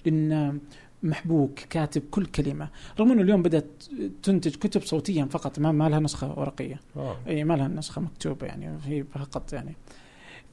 لأن 0.09 0.31
آم، 0.31 0.61
محبوك 1.03 1.59
كاتب 1.59 2.01
كل 2.11 2.25
كلمة 2.25 2.69
رغم 2.99 3.11
إنه 3.11 3.21
اليوم 3.21 3.41
بدأت 3.41 3.83
تنتج 4.23 4.55
كتب 4.55 4.81
صوتيا 4.81 5.25
فقط 5.25 5.59
ما, 5.59 5.71
ما 5.71 5.89
لها 5.89 5.99
نسخة 5.99 6.39
ورقية 6.39 6.79
آه. 6.95 7.15
اي 7.27 7.43
ما 7.43 7.53
لها 7.53 7.67
نسخة 7.67 8.01
مكتوبة 8.01 8.47
يعني 8.47 8.77
هي 8.85 9.03
فقط 9.03 9.53
يعني 9.53 9.75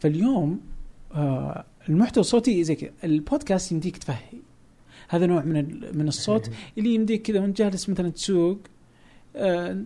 فاليوم 0.00 0.60
آه 1.14 1.64
المحتوى 1.88 2.20
الصوتي 2.20 2.64
زي 2.64 2.74
كذا 2.74 2.90
البودكاست 3.04 3.72
يمديك 3.72 3.96
تفهي 3.96 4.38
هذا 5.08 5.26
نوع 5.26 5.42
من 5.44 5.80
من 5.98 6.08
الصوت 6.08 6.50
اللي 6.78 6.94
يمديك 6.94 7.22
كذا 7.22 7.40
وأنت 7.40 7.58
جالس 7.58 7.88
مثلا 7.88 8.08
تسوق 8.08 8.58
آه 9.36 9.82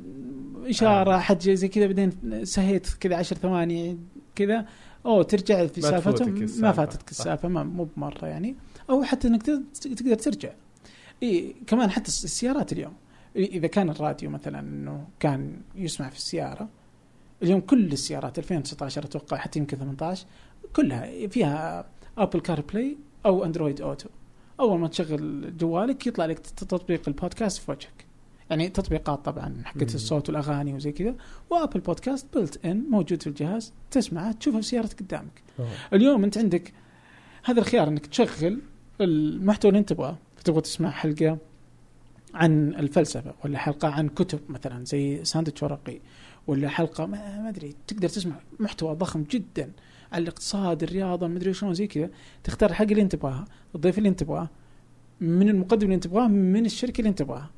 إشارة 0.67 1.15
آه. 1.15 1.19
حد 1.19 1.41
زي 1.43 1.69
كذا 1.69 1.87
بعدين 1.87 2.11
سهيت 2.45 2.89
كذا 3.01 3.17
عشر 3.17 3.37
ثواني 3.37 3.99
كذا 4.35 4.67
أو 5.07 5.23
ترجع 5.23 5.67
في 5.67 5.81
سالفته 5.81 6.27
ما. 6.63 6.73
فاتتك. 6.73 7.11
السالفة 7.11 7.49
ما 7.49 7.63
مو 7.65 7.89
بمرة 7.97 8.27
يعني 8.27 8.57
أو 8.91 9.03
حتى 9.03 9.29
إنك 9.29 9.43
تقدر- 9.43 10.15
ترجع. 10.15 10.53
إي 11.23 11.55
كمان 11.67 11.91
حتى 11.91 12.09
الس- 12.09 12.25
السيارات 12.25 12.73
اليوم. 12.73 12.93
إذا 13.37 13.67
كان 13.67 13.91
الراديو 13.91 14.31
مثلا 14.31 14.61
إنه 14.61 15.09
كان 15.21 15.61
يسمع 15.77 16.09
في 16.09 16.17
السيارة 16.17 16.69
اليوم 17.43 17.61
كل 17.61 17.93
السيارات 17.93 18.39
2019 18.39 19.05
أتوقع 19.05 19.37
حتى 19.37 19.59
يمكن 19.59 19.77
18 19.77 20.27
كلها 20.77 21.27
فيها 21.29 21.87
Apple 22.19 22.41
CarPlay 22.41 22.97
أو 23.27 23.45
Android 23.45 23.81
Auto 23.81 24.09
أول 24.61 24.79
ما 24.79 24.89
تشغل 24.89 25.57
جوالك 25.57 26.07
يطلع 26.07 26.27
لك 26.27 26.39
تطبيق 26.39 27.03
البودكاست 27.09 27.59
في 27.63 27.71
وجهك. 27.71 28.05
يعني 28.51 28.69
تطبيقات 28.69 29.25
طبعا 29.25 29.63
حقت. 29.65 29.95
الصوت 29.95 30.29
والأغاني 30.29 30.75
وزي 30.75 30.93
كذا. 30.93 31.15
وأبل 31.51 31.81
بودكاست 31.81 32.27
بلت 32.39 32.65
إن 32.67 32.85
موجود 32.91 33.23
في 33.23 33.27
الجهاز 33.27 33.73
تسمعه 33.91 34.33
تشوفه 34.33 34.61
في 34.61 34.67
سيارتك 34.67 34.99
قدامك. 35.03 35.43
آه. 35.61 35.67
اليوم 35.93 36.25
أنت 36.25 36.39
عندك 36.39 36.73
هذا 37.45 37.61
الخيار 37.61 37.89
إنك 37.89 38.07
تشغل 38.07 38.61
المحتوى 39.01 39.69
اللي 39.69 39.79
انت 39.79 39.89
تبغاه. 39.89 40.17
تبغى 40.45 40.61
تسمع 40.61 40.91
حلقة 40.91 41.39
عن 42.35 42.75
الفلسفة 42.75 43.35
ولا 43.45 43.59
حلقة 43.59 43.89
عن 43.89 44.09
كتب 44.09 44.41
مثلا 44.49 44.85
زي 44.85 45.25
ساندويتش 45.25 45.63
ورقي 45.63 46.01
ولا 46.47 46.69
حلقة 46.69 47.07
ما 47.07 47.43
ما 47.43 47.49
أدري 47.49 47.75
تقدر 47.87 48.09
تسمع 48.09 48.37
محتوى 48.61 48.95
ضخم 48.95 49.23
جدا 49.23 49.71
عن 50.13 50.23
الاقتصاد 50.23 50.83
الرياضة 50.83 51.27
ما 51.27 51.37
أدري 51.37 51.53
شلون 51.55 51.75
زي 51.75 51.87
كذا. 51.87 52.11
تختار 52.45 52.71
الحلقة 52.71 52.91
اللي 52.91 53.03
انت 53.03 53.13
تبغاها 53.13 53.45
الضيف 53.75 53.99
اللي 53.99 54.09
انت 54.09 54.21
تبغاه 54.21 54.49
من 55.21 55.49
المقدم 55.49 55.83
اللي 55.85 55.95
انت 55.95 56.05
تبغاه 56.05 56.29
من 56.29 56.67
الشركة 56.67 56.99
اللي 56.99 57.11
انت 57.11 57.19
تبغاها 57.19 57.51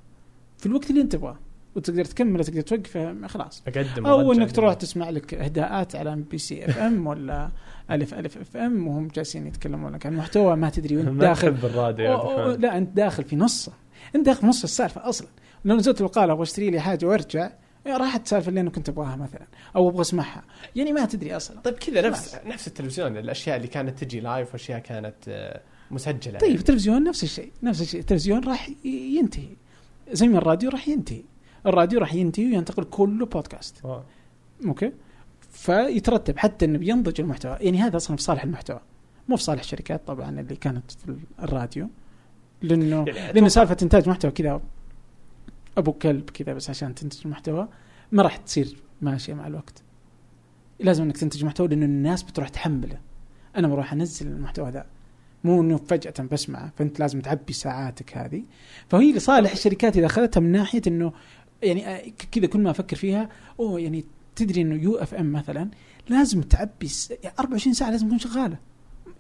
في 0.59 0.67
الوقت 0.67 0.91
اللي 0.91 1.01
انت 1.01 1.13
تبغاه. 1.13 1.39
وتقدر 1.77 2.05
تكمل 2.05 2.45
تقدر 2.45 2.61
توقفه 2.61 3.27
خلاص. 3.27 3.63
أقدم 3.67 4.07
أو 4.07 4.33
إنك 4.33 4.53
تروح. 4.53 4.75
تسمع 4.75 5.11
لك 5.11 5.35
إهداءات 5.35 5.97
على 5.97 6.13
MBC 6.13 6.65
FM 6.65 7.07
ولا 7.07 7.51
ألف 7.91 8.15
ألف 8.15 8.39
FM 8.39 8.89
وهم 8.89 9.09
جالسين 9.09 9.47
يتكلمون 9.47 9.93
لك 9.93 10.07
عن 10.07 10.17
محتوى 10.17 10.57
ما 10.57 10.71
تدري 10.71 10.97
وانت 10.97 11.09
داخل. 11.21 11.53
تحب 11.53 11.65
الراديو 11.65 12.05
يا 12.07 12.17
أو- 12.17 12.21
عبد 12.21 12.29
أو- 12.29 12.39
الرحمن. 12.39 12.61
لا 12.61 12.79
أنت 12.79 12.97
داخل 12.97 13.25
في 13.25 13.37
نصه. 13.37 13.73
أنت 14.17 14.27
داخل 14.27 14.41
في 14.41 14.47
نص 14.47 14.63
السالفة 14.63 15.09
أصلا. 15.09 15.29
لو 15.65 15.77
نزلت 15.77 16.01
البقالة 16.01 16.33
أبغى 16.33 16.43
أشتري 16.43 16.71
لي 16.71 16.81
حاجة 16.81 17.07
وأرجع 17.07 17.51
راحت 17.87 18.27
سالفه 18.27 18.49
اللي 18.49 18.61
أنا 18.61 18.71
كنت 18.71 18.89
أبغاها 18.89 19.17
مثلا 19.17 19.47
أو 19.77 19.89
أبغى 19.89 20.01
أسمعها. 20.01 20.45
يعني 20.77 20.93
ما 20.93 21.05
تدري 21.05 21.37
أصلا. 21.37 21.61
طيب 21.61 21.75
كذا 21.75 22.09
نفس 22.09 22.37
نفس 22.47 22.69
التلفزيون 22.69 23.17
الأشياء 23.17 23.57
اللي 23.57 23.69
كانت 23.69 23.99
تجي 24.05 24.21
live 24.21 24.53
وأشياء 24.53 24.79
كانت 24.79 25.15
آه، 25.29 25.61
مسجلة 25.91 26.39
طيب 26.39 26.55
التلفزيون 26.59 27.05
نفس 27.05 27.23
الشيء. 27.25 27.53
نفس 27.63 27.81
الشيء. 27.81 28.01
التلفزيون 28.01 28.45
راح 28.45 28.71
ينتهي. 28.85 29.49
زي 30.13 30.29
ما 30.29 30.39
الراديو 30.39 30.71
راح 30.71 30.89
ينتهي. 30.89 31.23
الراديو 31.67 32.01
راح 32.01 32.15
ينتهي 32.15 32.45
وينتقل 32.47 32.85
كله 32.85 33.27
بودكاست. 33.27 33.83
أوكي؟ 34.67 34.93
فيترتب 35.61 36.39
حتى 36.39 36.65
إنه 36.65 36.79
بينضج 36.79 37.21
المحتوى. 37.21 37.57
يعني 37.61 37.79
هذا 37.79 37.97
أصلا 37.97 38.17
في 38.17 38.23
صالح 38.23 38.43
المحتوى. 38.45 38.81
مو 39.29 39.37
في 39.37 39.43
صالح 39.43 39.61
الشركات 39.61 40.07
طبعا 40.07 40.41
اللي 40.41 40.57
كانت 40.57 40.91
في 40.91 41.17
الراديو. 41.43 41.89
لأنه 42.63 43.05
يعني 43.09 43.33
لأن 43.33 43.45
أتوقع- 43.45 43.49
سالفة 43.49 43.77
إنتاج 43.83 44.09
محتوى 44.09 44.31
كذا 44.31 44.61
أبو 45.79 45.93
كلب 45.93 46.31
كذا 46.31 46.53
بس 46.55 46.71
عشان 46.71 46.95
تنتج 46.95 47.21
المحتوى 47.25 47.69
ما 48.13 48.23
راح 48.23 48.37
تصير 48.37 48.77
ماشية 49.03 49.35
مع 49.35 49.47
الوقت. 49.47 49.83
لازم 50.81 51.05
إنك 51.05 51.17
تنتج 51.17 51.45
محتوى 51.45 51.69
لأنه 51.69 51.85
الناس 51.87 52.23
بتروح 52.23 52.49
تحمله. 52.49 52.99
أنا 53.57 53.69
بروح 53.69 53.93
أنزل 53.93 54.27
المحتوى 54.27 54.71
ذا 54.71 54.87
مو 55.45 55.61
إنه 55.61 55.77
فجأة 55.77 56.25
بسمعه 56.33 56.73
فأنت 56.77 57.01
لازم 57.01 57.21
تعبي 57.21 57.53
ساعاتك 57.53 58.17
هذه. 58.19 58.43
فهي 58.89 59.13
لصالح 59.13 59.53
الشركات 59.53 59.97
إذا 59.97 60.07
أخذتها 60.07 60.41
من 60.41 60.53
ناحية 60.53 60.83
إنه 60.87 61.13
يعني 61.63 61.89
آه، 61.89 62.03
كذا 62.33 62.47
كل 62.47 62.61
ما 62.61 62.71
أفكر 62.71 62.97
فيها 62.97 63.29
أوه 63.61 63.81
يعني 63.81 64.05
تدري 64.41 64.61
إنه 64.63 64.83
UFM 64.83 65.33
مثلا 65.33 65.71
لازم 66.09 66.43
تعبي 66.43 66.89
س- 66.89 67.11
يعني 67.11 67.35
24 67.41 67.75
ساعة 67.75 67.91
لازم 67.91 68.07
تكون 68.07 68.19
شغالة. 68.19 68.59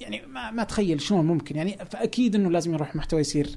يعني 0.01 0.27
ما 0.27 0.51
ما 0.51 0.62
أتخيل 0.62 1.01
شلون 1.01 1.27
ممكن. 1.27 1.57
يعني 1.57 1.77
فأكيد 1.91 2.35
إنه 2.35 2.51
لازم 2.51 2.75
يروح 2.75 2.97
محتوى 2.97 3.21
يصير 3.21 3.51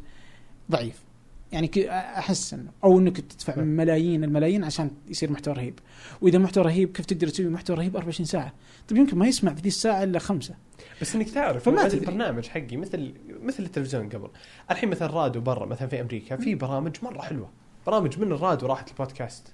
ضعيف. 0.72 1.04
يعني 1.52 1.72
أحس 1.90 2.54
إنه 2.54 2.72
أو 2.84 3.00
إنك 3.00 3.18
تدفع 3.22 3.56
نعم. 3.56 3.68
ملايين 3.68 4.24
الملايين 4.24 4.64
عشان 4.64 4.92
يصير 5.10 5.32
محتوى 5.32 5.54
رهيب. 5.54 5.80
وإذا 6.22 6.38
محتوى 6.38 6.64
رهيب 6.64 6.92
كيف 6.92 7.06
تقدر 7.06 7.28
تسوي 7.28 7.46
محتوى 7.50 7.76
رهيب 7.78 7.96
24 7.96 8.26
ساعة؟ 8.26 8.54
طيب 8.90 8.98
يمكن 9.00 9.18
ما 9.18 9.28
يسمع 9.28 9.54
في 9.54 9.62
ذي 9.62 9.68
الساعة 9.68 10.04
إلا 10.04 10.20
خمسة. 10.20 10.56
بس 11.02 11.16
إنك 11.16 11.30
تعرف 11.30 11.64
فما. 11.64 11.86
البرنامج 11.88 12.48
حقي 12.48 12.78
مثل 12.78 13.14
مثل 13.42 13.64
التلفزيون 13.64 14.10
قبل. 14.10 14.30
الحين 14.72 14.90
مثلا 14.90 15.08
راديو 15.08 15.42
برا 15.42 15.66
مثلا 15.66 15.88
في 15.88 16.02
أمريكا 16.02 16.36
في 16.38 16.56
برامج 16.56 16.96
مرة 17.04 17.22
حلوة. 17.22 17.50
برامج 17.88 18.20
من 18.20 18.32
الراديو 18.32 18.68
راحت 18.68 18.90
البودكاست. 18.92 19.54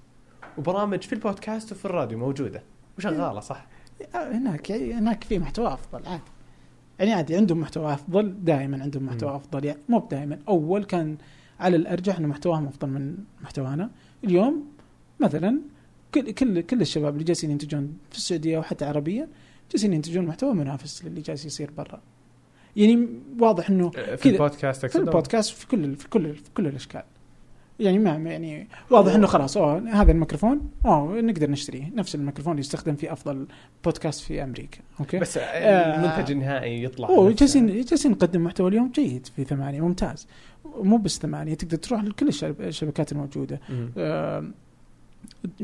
وبرامج 0.57 1.01
في 1.01 1.13
البودكاست 1.13 1.71
وفي 1.71 1.85
الراديو 1.85 2.17
موجودة 2.17 2.63
وشغالة 2.97 3.39
صح 3.39 3.67
آه، 4.15 4.31
هناك 4.31 4.71
هناك 4.71 5.23
في 5.23 5.39
محتوى 5.39 5.73
أفضل 5.73 6.05
عادي 6.07 6.23
يعني 6.99 7.13
عادي 7.13 7.35
عندهم 7.35 7.59
محتوى 7.59 7.93
أفضل 7.93 8.35
دائما 8.43 8.83
عندهم 8.83 9.05
محتوى. 9.05 9.35
أفضل 9.35 9.65
يعني 9.65 9.79
مو 9.89 10.07
دائما 10.11 10.39
أول 10.47 10.83
كان 10.83 11.17
على 11.59 11.75
الأرجح 11.75 12.17
إنه 12.17 12.27
محتواهم 12.27 12.67
أفضل 12.67 12.89
من 12.89 13.17
محتوانا 13.41 13.89
اليوم 14.23 14.65
مثلا 15.19 15.61
كل 16.13 16.31
كل 16.31 16.61
كل 16.61 16.81
الشباب 16.81 17.13
اللي 17.13 17.23
جالسين 17.23 17.51
ينتجون 17.51 17.97
في 18.11 18.17
السعودية 18.17 18.57
وحتى 18.57 18.85
عربيا 18.85 19.27
جالسين 19.71 19.93
ينتجون 19.93 20.25
محتوى 20.25 20.53
منافس 20.53 21.05
للي 21.05 21.21
جالس 21.21 21.45
يصير 21.45 21.71
برا 21.77 22.01
يعني 22.75 23.07
واضح 23.39 23.69
إنه 23.69 23.89
في 23.89 24.17
كذا. 24.17 24.31
البودكاست 24.33 24.85
في؟ 24.85 24.97
البودكاست 24.97 25.53
في 25.53 25.67
كل 25.67 25.95
في 25.95 26.09
كل 26.09 26.35
في 26.35 26.49
كل 26.53 26.67
الأشكال 26.67 27.03
يعني 27.79 27.99
ما 27.99 28.11
يعني 28.11 28.67
واضح 28.89 29.13
إنه 29.15 29.27
خلاص 29.27 29.57
أوه 29.57 29.89
هذا 29.89 30.11
الميكروفون 30.11 30.71
أوه 30.85 31.21
نقدر 31.21 31.49
نشتريه. 31.51 31.91
نفس 31.95 32.15
الميكروفون 32.15 32.51
اللي 32.51 32.59
يستخدم 32.59 32.95
في 32.95 33.11
أفضل 33.13 33.47
بودكاست 33.85 34.21
في 34.21 34.43
أمريكا. 34.43 34.79
okay؟ 34.99 35.19
بس 35.19 35.37
آه. 35.37 35.41
المنتج 35.43 36.31
النهائي 36.31 36.83
يطلع 36.83 37.09
أوه. 37.09 37.31
جالسين 37.31 37.67
جالسين 37.67 38.11
نقدم 38.11 38.43
محتوى 38.43 38.69
اليوم 38.69 38.91
جيد 38.95 39.25
في 39.35 39.43
ثمانية 39.43 39.81
ممتاز. 39.81 40.27
مو 40.83 40.97
بس 40.97 41.19
ثمانية 41.19 41.53
تقدر 41.53 41.77
تروح 41.77 42.03
لكل 42.03 42.27
الشب- 42.27 42.61
الشبكات 42.61 43.11
الموجودة. 43.11 43.59
آه، 43.97 44.43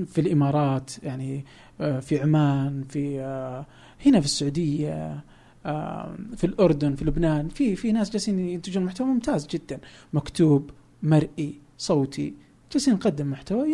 في 0.06 0.22
الإمارات 0.22 0.92
يعني 1.04 1.46
آه، 1.82 2.00
في 2.00 2.20
عمان 2.22 2.84
في 2.90 3.20
آه، 3.22 3.66
هنا 4.06 4.20
في 4.20 4.26
السعودية 4.26 5.20
آه، 5.66 6.16
في 6.36 6.44
الأردن 6.44 6.96
في 6.96 7.06
لبنان 7.06 7.48
في 7.48 7.76
في 7.76 7.92
ناس 7.92 8.10
جالسين 8.12 8.40
ينتجون 8.40 8.84
محتوى 8.84 9.08
ممتاز 9.08 9.48
جدا. 9.48 9.80
مكتوب 10.14 10.70
مرئي. 11.04 11.65
صوتي 11.78 12.34
جالسين 12.72 12.94
نقدم 12.94 13.32
محتوى 13.32 13.72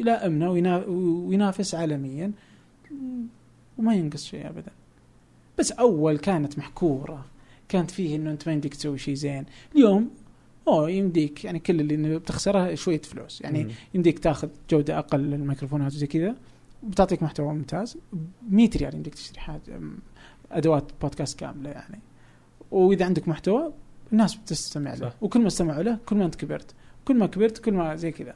يلائمنا 0.00 0.48
وينا- 0.50 0.84
وينافس 0.86 1.74
عالميا. 1.74 2.32
وما 3.78 3.94
ينقص 3.94 4.24
شيء 4.24 4.48
ابدا. 4.48 4.72
بس 5.58 5.72
أول 5.72 6.18
كانت 6.18 6.58
محكورة. 6.58 7.24
كانت 7.68 7.90
فيه 7.90 8.16
إنه 8.16 8.30
أنت 8.30 8.46
ما 8.46 8.52
يمديك 8.52 8.74
تسوي 8.74 8.98
شيء 8.98 9.14
زين. 9.14 9.44
اليوم 9.76 10.10
أوه 10.68 10.90
يمديك 10.90 11.44
يعني 11.44 11.58
كل 11.58 11.80
اللي 11.80 12.18
بتخسره 12.18 12.74
شوية 12.74 13.00
فلوس. 13.00 13.40
يعني 13.40 13.64
مم. 13.64 13.70
يمديك 13.94 14.18
تاخذ 14.18 14.48
جودة 14.70 14.98
أقل 14.98 15.18
للميكروفونات 15.20 15.92
وزي 15.94 16.06
كذا. 16.06 16.34
بتعطيك 16.82 17.22
محتوى 17.22 17.52
ممتاز. 17.54 17.96
ب 18.12 18.54
100 18.54 18.70
ريال 18.76 18.94
يمديك 18.94 19.14
تشتري 19.14 19.40
حاجة 19.40 19.60
أدوات 20.52 20.84
بودكاست 21.02 21.38
كاملة 21.38 21.70
يعني. 21.70 21.98
وإذا 22.70 23.04
عندك 23.04 23.28
محتوى 23.28 23.72
الناس 24.12 24.34
بتستمع 24.36 24.94
له. 24.94 25.08
صح. 25.10 25.22
وكل 25.22 25.40
ما 25.40 25.46
استمعوا 25.46 25.82
له 25.82 25.98
كل 26.06 26.16
ما 26.16 26.24
أنت 26.24 26.34
كبرت. 26.34 26.74
كل 27.08 27.16
ما 27.16 27.26
كبرت 27.26 27.58
كل 27.58 27.72
ما 27.72 27.96
زي 27.96 28.12
كذا. 28.12 28.34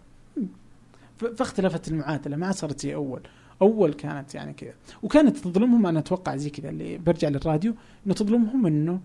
فاختلفت 1.36 1.88
المعادله 1.88 2.36
ما 2.36 2.52
صارت 2.52 2.80
زي 2.80 2.94
أول. 2.94 3.20
أول 3.62 3.94
كانت 3.94 4.34
يعني 4.34 4.52
كذا. 4.52 4.74
وكانت 5.02 5.36
تظلمهم 5.36 5.86
أنا 5.86 5.98
أتوقع 5.98 6.36
زي 6.36 6.50
كذا 6.50 6.68
اللي 6.68 6.98
برجع 6.98 7.28
للراديو 7.28 7.74
إنه 8.06 8.14
تظلمهم 8.14 8.66
إنه 8.66 9.00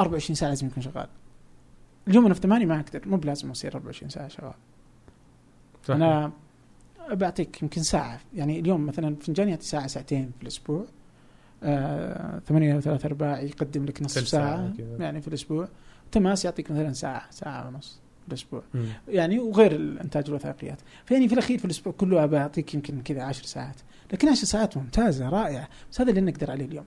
24 0.00 0.34
ساعة 0.34 0.48
لازم 0.48 0.66
يكون 0.66 0.82
شغال. 0.82 1.08
اليوم 2.08 2.24
أنا 2.24 2.34
في 2.34 2.40
ثمانية 2.40 2.66
ما 2.66 2.80
أقدر. 2.80 3.08
مو 3.08 3.16
بلازم 3.16 3.50
أصير 3.50 3.74
24 3.74 4.10
ساعة 4.10 4.28
شغال. 4.28 4.54
صح. 5.84 5.94
أنا 5.94 6.32
بعطيك 7.10 7.62
يمكن 7.62 7.82
ساعة. 7.82 8.20
يعني 8.34 8.60
اليوم 8.60 8.86
مثلا 8.86 9.16
فنجان 9.16 9.48
يعطي 9.48 9.64
ساعة 9.64 9.86
ساعتين 9.86 10.30
في 10.36 10.42
الأسبوع. 10.42 10.84
آه 11.62 12.38
ثمانية 12.38 12.74
وثلاثة 12.74 13.06
أرباع 13.06 13.40
يقدم 13.40 13.84
لك 13.84 14.02
نصف 14.02 14.28
ساعة, 14.28 14.74
ساعة. 14.76 14.96
يعني 14.98 15.20
في 15.20 15.28
الأسبوع. 15.28 15.68
تماس 16.12 16.44
يعطيك 16.44 16.70
مثلا 16.70 16.92
ساعة 16.92 17.30
ساعة 17.30 17.68
ونص. 17.68 18.00
مم. 18.74 18.84
يعني 19.08 19.38
وغير 19.38 19.72
الإنتاج 19.72 20.24
الوثائقيات 20.28 20.78
فيعني 21.04 21.28
في 21.28 21.34
الأخير 21.34 21.58
في 21.58 21.64
الأسبوع 21.64 21.92
كله 21.92 22.26
بعطيك 22.26 22.74
يمكن 22.74 23.02
كذا 23.02 23.22
عشر 23.22 23.44
ساعات. 23.44 23.76
لكن 24.12 24.28
عشر 24.28 24.44
ساعات 24.44 24.76
ممتازة 24.76 25.28
رائعة. 25.28 25.68
بس 25.92 26.00
هذا 26.00 26.10
اللي 26.10 26.20
نقدر 26.20 26.50
عليه 26.50 26.64
اليوم. 26.64 26.84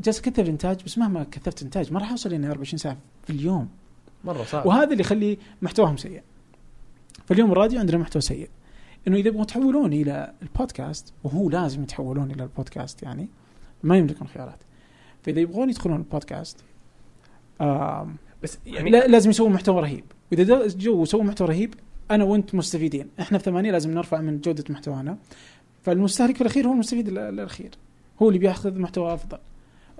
جالس 0.00 0.18
أكثر 0.18 0.46
إنتاج 0.46 0.84
بس 0.84 0.98
مهما 0.98 1.26
كثرت 1.30 1.62
إنتاج 1.62 1.92
ما 1.92 1.98
راح 1.98 2.10
أوصل 2.10 2.32
إني 2.32 2.46
24 2.46 2.78
ساعة 2.78 2.96
في 3.24 3.30
اليوم. 3.30 3.68
مرة 4.24 4.44
صعب. 4.44 4.66
وهذا 4.66 4.92
اللي 4.92 5.00
يخلي 5.00 5.38
محتواهم 5.62 5.96
سيء. 5.96 6.22
فاليوم 7.26 7.52
الراديو 7.52 7.80
عندنا 7.80 7.98
محتوى 7.98 8.22
سيء. 8.22 8.48
إنه 9.08 9.16
إذا 9.16 9.28
يبغون 9.28 9.42
يتحولون 9.42 9.92
إلى 9.92 10.32
البودكاست 10.42 11.12
وهو 11.24 11.50
لازم 11.50 11.82
يتحولون 11.82 12.30
إلى 12.30 12.42
البودكاست 12.42 13.02
يعني 13.02 13.28
ما 13.82 13.96
يملكون 13.96 14.28
خيارات. 14.28 14.58
فإذا 15.22 15.40
يبغون 15.40 15.70
يدخلون 15.70 15.96
البودكاست 15.96 16.58
آم 17.60 18.16
بس 18.42 18.58
يعني 18.66 18.90
لا 18.90 19.06
لازم 19.06 19.30
يسوون 19.30 19.52
محتوى 19.52 19.82
رهيب. 19.82 20.04
وإذا 20.32 20.66
جو 20.66 21.02
وسووا 21.02 21.22
محتوى 21.22 21.48
رهيب 21.48 21.74
أنا 22.10 22.24
وانت 22.24 22.54
مستفيدين. 22.54 23.08
إحنا 23.20 23.38
في 23.38 23.44
ثمانية 23.44 23.70
لازم 23.70 23.90
نرفع 23.94 24.20
من 24.20 24.40
جودة 24.40 24.64
محتوانا. 24.70 25.18
فالمستهلك 25.82 26.34
في 26.34 26.40
الأخير 26.40 26.68
هو 26.68 26.72
المستفيد 26.72 27.08
ال- 27.08 27.18
الأخير. 27.18 27.70
هو 28.22 28.28
اللي 28.28 28.38
بيأخذ 28.38 28.78
محتوى 28.78 29.14
أفضل. 29.14 29.38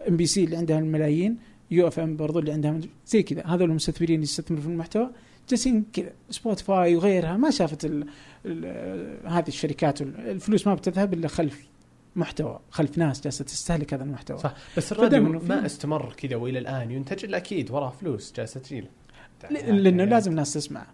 MBC 0.09 0.45
اللي 0.45 0.57
عندها 0.57 0.79
الملايين 0.79 1.37
UFM 1.71 2.17
برضو 2.17 2.39
اللي 2.39 2.53
عندها 2.53 2.81
زي 3.07 3.23
كذا. 3.23 3.47
هذول 3.47 3.71
المستثمرين 3.71 4.15
اللي 4.15 4.25
يستثمروا 4.25 4.63
في 4.63 4.69
المحتوى 4.69 5.11
جالسين 5.51 5.85
كذا. 5.93 6.11
Spotify 6.31 6.97
وغيرها 6.97 7.37
ما 7.37 7.51
شافت 7.51 7.85
ال 7.85 8.07
ال 8.47 9.29
هذه 9.29 9.49
الشركات 9.49 10.03
الفلوس 10.03 10.67
ما 10.67 10.75
بتذهب 10.75 11.15
إلا 11.15 11.29
خلف 11.29 11.67
محتوى 12.17 12.61
خلف 12.71 12.99
ناس 12.99 13.21
جالسة 13.21 13.45
تستهلك 13.45 13.95
هذا 13.95 14.05
المحتوى. 14.05 14.39
صح. 14.39 14.55
بس 14.77 14.93
الراديو 14.93 15.23
ما 15.23 15.67
استمر 15.67 16.13
كذا 16.17 16.37
وإلى 16.37 16.59
الآن 16.59 16.91
ينتج 16.91 17.25
إلا 17.25 17.37
أكيد 17.37 17.71
وراه 17.71 17.91
فلوس 17.91 18.33
جالسة 18.37 18.61
تجي 18.61 18.85
ل- 19.51 19.83
لأنه 19.83 20.05
لازم 20.05 20.31
الناس 20.31 20.53
تسمع. 20.53 20.87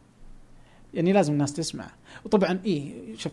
يعني 0.95 1.13
لازم 1.13 1.33
الناس 1.33 1.53
تسمع. 1.53 1.91
وطبعا 2.25 2.61
إيه 2.65 2.93
شوف 3.17 3.33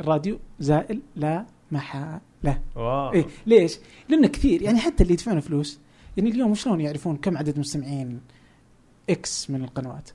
الراديو 0.00 0.38
زائل 0.60 1.00
لا 1.16 1.46
محالة. 1.72 2.20
واو. 2.76 3.12
إيه 3.12 3.26
ليش؟ 3.46 3.78
لأنه 4.08 4.28
كثير 4.28 4.62
يعني 4.62 4.78
حتى 4.78 5.02
اللي 5.02 5.14
يدفعون 5.14 5.40
فلوس 5.40 5.78
يعني 6.16 6.30
اليوم 6.30 6.54
شلون 6.54 6.80
يعرفون 6.80 7.16
كم 7.16 7.36
عدد 7.36 7.58
مستمعين 7.58 8.20
X 9.10 9.50
من 9.50 9.64
القنوات؟ 9.64 10.10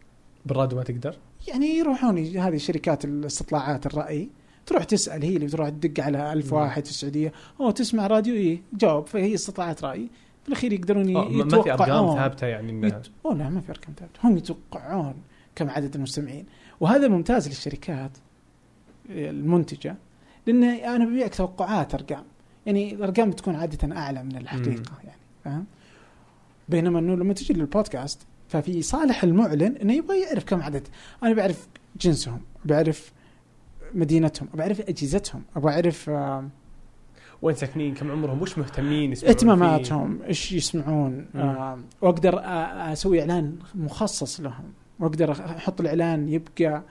بالراديو 0.45 0.77
ما 0.77 0.83
تقدر؟ 0.83 1.17
يعني 1.47 1.65
يروحون 1.65 2.17
هذه 2.17 2.57
شركات 2.57 3.05
الاستطلاعات 3.05 3.85
الرأي 3.85 4.29
تروح 4.65 4.83
تسأل 4.83 5.23
هي 5.23 5.35
اللي 5.35 5.47
تروح 5.47 5.69
تدق 5.69 6.03
على 6.03 6.33
ألف. 6.33 6.53
واحد 6.53 6.85
في 6.85 6.91
السعودية 6.91 7.33
أو 7.59 7.71
تسمع 7.71 8.07
راديو؟ 8.07 8.35
إيه 8.35 8.61
جاوب 8.73 9.07
فهي 9.07 9.33
استطلاعات 9.33 9.83
رأي. 9.83 10.09
في 10.43 10.47
الأخير 10.49 10.73
يقدرون 10.73 11.09
ي- 11.09 11.15
آه، 11.17 11.29
ما- 11.29 11.49
في 11.49 11.55
أرقام 11.55 11.73
يتوقعون. 11.75 12.15
ثابتة 12.17 12.47
يعني 12.47 12.71
انها 12.71 12.89
يت... 12.89 13.07
أوه 13.25 13.35
لا 13.35 13.49
ما 13.49 13.61
في 13.61 13.69
أرقام 13.71 13.93
ثابتة. 13.99 14.19
هم 14.23 14.37
يتوقعون 14.37 15.13
كم 15.55 15.69
عدد 15.69 15.95
المستمعين. 15.95 16.45
وهذا 16.79 17.07
ممتاز 17.07 17.47
للشركات 17.47 18.11
المنتجة 19.09 19.95
لأن 20.47 20.63
أنا 20.63 21.05
ببيعك 21.05 21.35
توقعات 21.35 21.93
أرقام. 21.93 22.23
يعني 22.65 22.93
الأرقام 22.95 23.29
بتكون 23.29 23.55
عادة 23.55 23.95
أعلى 23.97 24.23
من 24.23 24.37
الحقيقة 24.37 24.93
يعني 25.03 25.17
فاهم؟ 25.45 25.65
بينما 26.69 26.99
إنه 26.99 27.15
لما 27.15 27.33
تجي 27.33 27.53
للبودكاست 27.53 28.19
ففي 28.49 28.81
صالح 28.81 29.23
المعلن 29.23 29.75
إنه 29.81 29.93
يبغى 29.93 30.21
يعرف 30.21 30.43
كم 30.43 30.61
عدد. 30.61 30.87
أنا 31.23 31.33
بعرف 31.33 31.67
جنسهم 32.01 32.41
بعرف 32.65 33.11
مدينتهم 33.93 34.47
أبغى 34.53 34.63
اعرف 34.63 34.81
أجهزتهم 34.81 35.43
أبغى 35.55 35.73
أعرف 35.73 36.09
آه، 36.09 36.47
وين 37.43 37.55
ساكنين 37.55 37.93
كم 37.93 38.11
عمرهم 38.11 38.41
وش 38.41 38.57
مهتمين؟ 38.57 39.11
اهتماماتهم 39.11 40.21
إيش 40.21 40.51
يسمعون. 40.51 41.25
آه، 41.35 41.79
وأقدر 42.01 42.39
أسوي 42.93 43.21
إعلان 43.21 43.59
مخصص 43.75 44.41
لهم. 44.41 44.73
وأقدر 44.99 45.31
أحط 45.31 45.81
الإعلان 45.81 46.29
يبقى 46.29 46.83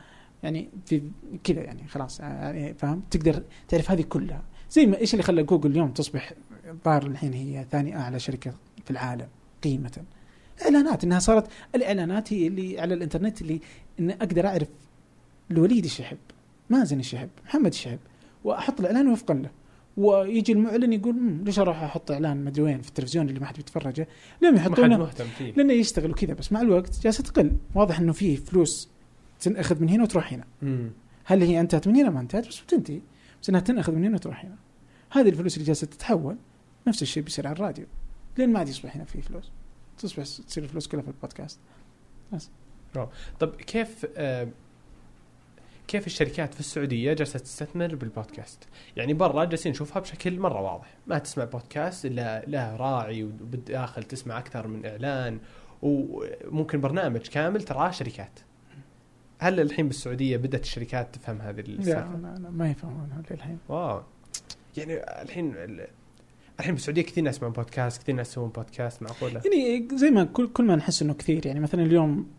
يعني 0.42 0.68
في 0.86 1.02
كذا 1.44 1.60
يعني 1.60 1.88
خلاص 1.88 2.20
آه، 2.20 2.24
يعني 2.24 2.74
فاهم؟ 2.74 3.02
تقدر 3.10 3.42
تعرف 3.68 3.90
هذه 3.90 4.02
كلها. 4.02 4.42
زي 4.70 4.86
ما 4.86 4.98
إيش 4.98 5.14
اللي 5.14 5.22
خلى 5.22 5.42
جوجل 5.42 5.70
اليوم 5.70 5.90
تصبح 5.90 6.32
الظاهر 6.68 7.06
الحين 7.06 7.32
هي 7.32 7.66
ثاني 7.70 7.96
أعلى 7.96 8.18
شركة 8.18 8.54
في 8.84 8.90
العالم 8.90 9.28
قيمة؟ 9.64 10.02
إعلانات 10.64 11.04
إنها 11.04 11.18
صارت 11.18 11.46
الإعلانات 11.74 12.32
هي 12.32 12.46
اللي 12.46 12.80
على 12.80 12.94
الإنترنت 12.94 13.42
اللي 13.42 13.60
إن 14.00 14.10
أقدر 14.10 14.46
أعرف 14.46 14.68
الوليد 15.50 15.84
إيش 15.84 16.00
يحب 16.00 16.18
مازن 16.70 16.96
إيش 16.96 17.14
يحب 17.14 17.30
محمد 17.44 17.72
إيش 17.72 17.86
يحب 17.86 17.98
وأحط 18.44 18.80
الإعلان 18.80 19.08
وفقا 19.08 19.34
له. 19.34 19.61
ويجي 19.96 20.52
المعلن 20.52 20.92
يقول 20.92 21.14
"مم، 21.14 21.44
ليش 21.44 21.58
أروح 21.58 21.82
أحط 21.82 22.10
إعلان 22.10 22.44
مدري 22.44 22.62
وين 22.62 22.80
في 22.80 22.88
التلفزيون 22.88 23.28
اللي 23.28 23.40
ما 23.40 23.46
حد 23.46 23.56
بيتفرجه؟ 23.56 24.08
لأنه 24.40 24.56
يحطونه. 24.56 24.96
لأنه 25.56 25.72
يشتغل 25.72 26.10
وكذا 26.10 26.34
بس 26.34 26.52
مع 26.52 26.60
الوقت 26.60 27.00
جالسه 27.02 27.22
تقل 27.22 27.52
واضح 27.74 28.00
إنه 28.00 28.12
في 28.12 28.36
فلوس 28.36 28.88
تنأخذ 29.40 29.80
من 29.80 29.88
هنا 29.88 30.02
وتروح 30.02 30.32
هنا. 30.32 30.44
مم. 30.62 30.90
هل 31.24 31.42
هي 31.42 31.60
انتهت 31.60 31.88
من 31.88 31.96
هنا 31.96 32.10
ما 32.10 32.20
انتهت 32.20 32.48
بس 32.48 32.60
بتنتهي 32.60 33.00
بس 33.42 33.48
إنها 33.48 33.60
تنأخذ 33.60 33.92
من 33.94 34.04
هنا 34.04 34.14
وتروح 34.14 34.44
هنا. 34.44 34.56
هذه 35.10 35.28
الفلوس 35.28 35.54
اللي 35.54 35.66
جالسة 35.66 35.86
تتحول 35.86 36.36
نفس 36.86 37.02
الشيء 37.02 37.22
بيصير 37.22 37.46
على 37.46 37.54
الراديو. 37.56 37.86
لين 38.38 38.52
ما 38.52 38.58
عاد 38.58 38.68
يصبح 38.68 38.96
هنا 38.96 39.04
في 39.04 39.22
فلوس. 39.22 39.50
تصبح 39.98 40.22
تصير 40.22 40.64
الفلوس 40.64 40.88
كلها 40.88 41.02
في 41.02 41.08
البودكاست. 41.08 41.60
طب 43.40 43.48
كيف 43.48 44.06
آه 44.16 44.48
كيف 45.92 46.06
الشركات 46.06 46.54
في 46.54 46.60
السعودية 46.60 47.12
جالسة 47.12 47.38
تستثمر 47.38 47.94
بالبودكاست؟ 47.94 48.64
يعني 48.96 49.14
برا 49.14 49.44
جالسين 49.44 49.72
نشوفها 49.72 50.00
بشكل 50.00 50.38
مرة 50.38 50.60
واضح، 50.60 50.94
ما 51.06 51.18
تسمع 51.18 51.44
بودكاست 51.44 52.06
إلا 52.06 52.44
له 52.46 52.76
راعي 52.76 53.24
وبالداخل 53.24 54.02
تسمع 54.02 54.38
أكثر 54.38 54.66
من 54.66 54.86
إعلان 54.86 55.38
وممكن 55.82 56.80
برنامج 56.80 57.20
كامل 57.20 57.62
تراه 57.62 57.90
شركات. 57.90 58.40
هل 59.38 59.60
الحين 59.60 59.88
بالسعودية 59.88 60.36
بدأت 60.36 60.62
الشركات 60.62 61.14
تفهم 61.14 61.40
هذه 61.40 61.60
السالفة؟ 61.60 62.16
لا, 62.16 62.38
لا 62.38 62.50
ما 62.50 62.70
يفهمونها 62.70 63.22
للحين 63.30 63.58
واو 63.68 64.02
يعني 64.76 65.22
الحين 65.22 65.52
ال- 65.56 65.86
الحين 66.60 66.74
بالسعودية 66.74 67.02
كثير 67.02 67.24
ناس 67.24 67.36
يسمعون 67.36 67.52
بودكاست، 67.52 68.02
كثير 68.02 68.14
ناس 68.14 68.30
يسوون 68.30 68.48
بودكاست 68.48 69.02
معقولة؟ 69.02 69.42
يعني 69.44 69.88
زي 69.98 70.10
ما 70.10 70.24
كل, 70.24 70.48
كل 70.48 70.64
ما 70.64 70.76
نحس 70.76 71.02
إنه 71.02 71.14
كثير 71.14 71.46
يعني 71.46 71.60
مثلا 71.60 71.82
اليوم 71.82 72.30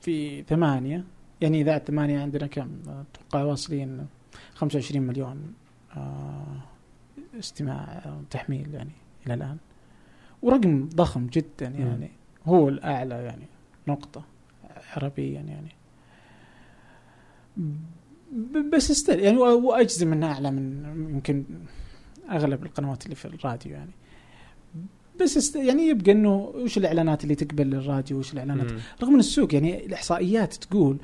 في 0.00 0.42
ثمانية 0.42 1.04
يعني 1.40 1.60
اذاعة 1.60 1.78
ثمانية 1.78 2.20
عندنا 2.20 2.46
كم؟ 2.46 2.70
أتوقع 2.82 3.44
واصلين 3.44 4.06
25 4.54 5.06
مليون 5.06 5.54
آه 5.96 6.56
استماع 7.38 8.02
تحميل 8.30 8.74
يعني 8.74 8.90
إلى 9.26 9.34
الآن. 9.34 9.56
ورقم 10.42 10.88
ضخم 10.88 11.26
جدا 11.26 11.66
يعني 11.66 12.10
هو 12.46 12.68
الأعلى 12.68 13.14
يعني 13.14 13.46
نقطة 13.88 14.24
عربيا 14.96 15.40
يعني. 15.40 15.70
بس 18.72 18.90
استل 18.90 19.20
يعني 19.20 19.36
وأجزم 19.38 20.12
انها 20.12 20.32
أعلى 20.32 20.50
من 20.50 20.84
يمكن 21.14 21.44
أغلب 22.30 22.64
القنوات 22.64 23.04
اللي 23.04 23.14
في 23.14 23.24
الراديو 23.24 23.72
يعني. 23.72 23.90
بس 25.20 25.36
است... 25.36 25.56
يعني 25.56 25.82
يبقى 25.82 26.12
إنه 26.12 26.36
وش 26.36 26.78
الإعلانات 26.78 27.24
اللي 27.24 27.34
تقبل 27.34 27.74
الراديو 27.74 28.18
وش 28.18 28.32
الإعلانات؟ 28.32 28.72
مم. 28.72 28.78
رغم 29.02 29.12
إن 29.12 29.18
السوق 29.18 29.54
يعني 29.54 29.86
الإحصائيات 29.86 30.54
تقول 30.54 30.98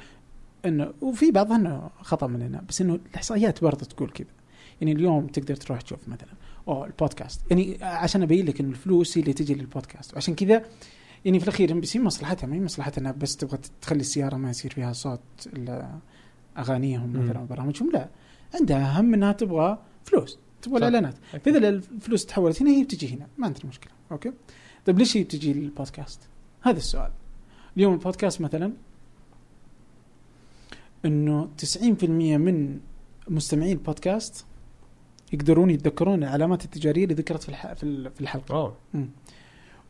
إنه 0.65 0.93
وفي 1.01 1.31
بعضها 1.31 1.57
انه 1.57 1.91
خطأ 2.01 2.27
مننا 2.27 2.65
بس 2.69 2.81
إنه 2.81 2.95
الإحصائيات 2.95 3.63
برضه 3.63 3.87
تقول 3.87 4.11
كذا. 4.11 4.29
يعني 4.81 4.93
اليوم 4.93 5.27
تقدر 5.27 5.57
تروح 5.57 5.81
تشوف 5.81 6.09
مثلا 6.09 6.29
أو 6.69 6.85
البودكاست. 6.85 7.41
يعني 7.51 7.79
عشان 7.83 8.23
أبين 8.23 8.47
لك 8.47 8.61
إنه 8.61 8.71
الفلوس 8.71 9.19
هي 9.19 9.23
اللي 9.23 9.33
تجي 9.33 9.55
للبودكاست. 9.55 10.15
وعشان 10.15 10.35
كذا 10.35 10.65
يعني 11.25 11.41
في 11.41 11.45
الأخير 11.45 11.73
ام 11.73 11.81
بي 11.81 11.87
سي 11.87 11.99
مصلحتها 11.99 12.47
ما 12.47 12.57
هي 12.57 12.61
مصلحتها 12.61 13.01
انها 13.01 13.13
بس 13.13 13.37
تبغى 13.37 13.59
تخلي 13.83 14.01
السيارة 14.01 14.37
ما 14.37 14.51
يصير 14.51 14.71
فيها 14.71 14.93
صوت 14.93 15.21
أغانيهم. 16.59 17.13
مثلا 17.13 17.41
وبرامجهم. 17.41 17.91
لا 17.93 18.09
عندها 18.55 19.01
هم 19.01 19.15
إنها 19.15 19.33
تبغى 19.33 19.79
فلوس 20.05 20.39
تبغى. 20.63 20.79
الإعلانات. 20.79 21.15
فإذا 21.45 21.69
الفلوس 21.69 22.27
تحولت 22.27 22.63
هنا 22.63 22.71
هي 22.71 22.85
بتجي 22.85 23.15
هنا. 23.15 23.27
ما 23.39 23.47
عندنا 23.47 23.67
مشكلة. 23.67 23.93
أوكي؟ 24.13 24.33
طيب 24.87 24.99
ليش 24.99 25.17
هي 25.17 25.23
بتجي 25.23 25.53
للبودكاست؟ 25.53 26.21
هذا 26.61 26.77
السؤال. 26.77 27.11
اليوم 27.77 27.93
البودكاست 27.95 28.41
مثلا 28.41 28.73
إنه 31.05 31.49
90% 31.59 32.05
من 32.37 32.81
مستمعي 33.29 33.73
البودكاست 33.73 34.45
يقدرون 35.33 35.71
يتذكرون 35.71 36.23
العلامات 36.23 36.65
التجارية 36.65 37.05
اللي 37.05 37.15
ذكرت 37.15 37.43
في 37.43 37.75
في 37.77 37.83
ال- 37.83 38.11
في 38.11 38.21
الحلقة. 38.21 38.55
اوه 38.55 38.75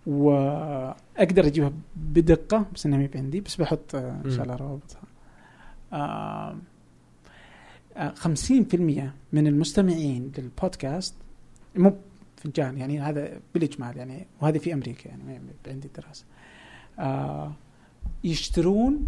واقدر 0.07 1.47
أجيبها 1.47 1.73
بدقة 1.97 2.67
بس 2.75 2.87
إنها 2.87 2.99
ما 2.99 3.09
عندي 3.15 3.41
بس 3.41 3.57
بحط 3.57 3.95
آه، 3.95 4.21
إن. 4.25 4.31
شاء 4.31 4.43
الله 4.43 4.57
روابطها. 4.57 5.01
آه، 5.93 6.57
آه، 7.97 8.15
50% 8.15 9.15
من 9.33 9.47
المستمعين 9.47 10.33
للبودكاست 10.39 11.15
مو 11.77 11.97
فنجان 12.37 12.79
يعني 12.79 13.01
هذا 13.01 13.41
بالاجمال 13.55 13.97
يعني 13.97 14.27
وهذا 14.41 14.59
في 14.59 14.75
أمريكا 14.75 15.09
يعني 15.09 15.23
ما 15.25 15.41
عندي 15.73 15.89
دراسة. 15.97 16.25
آه، 16.99 17.53
يشترون 18.25 19.07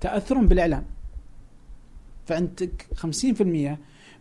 تاثرا 0.00 0.40
بالاعلان 0.42 0.84
فعندك 2.30 2.86
50% 2.96 3.42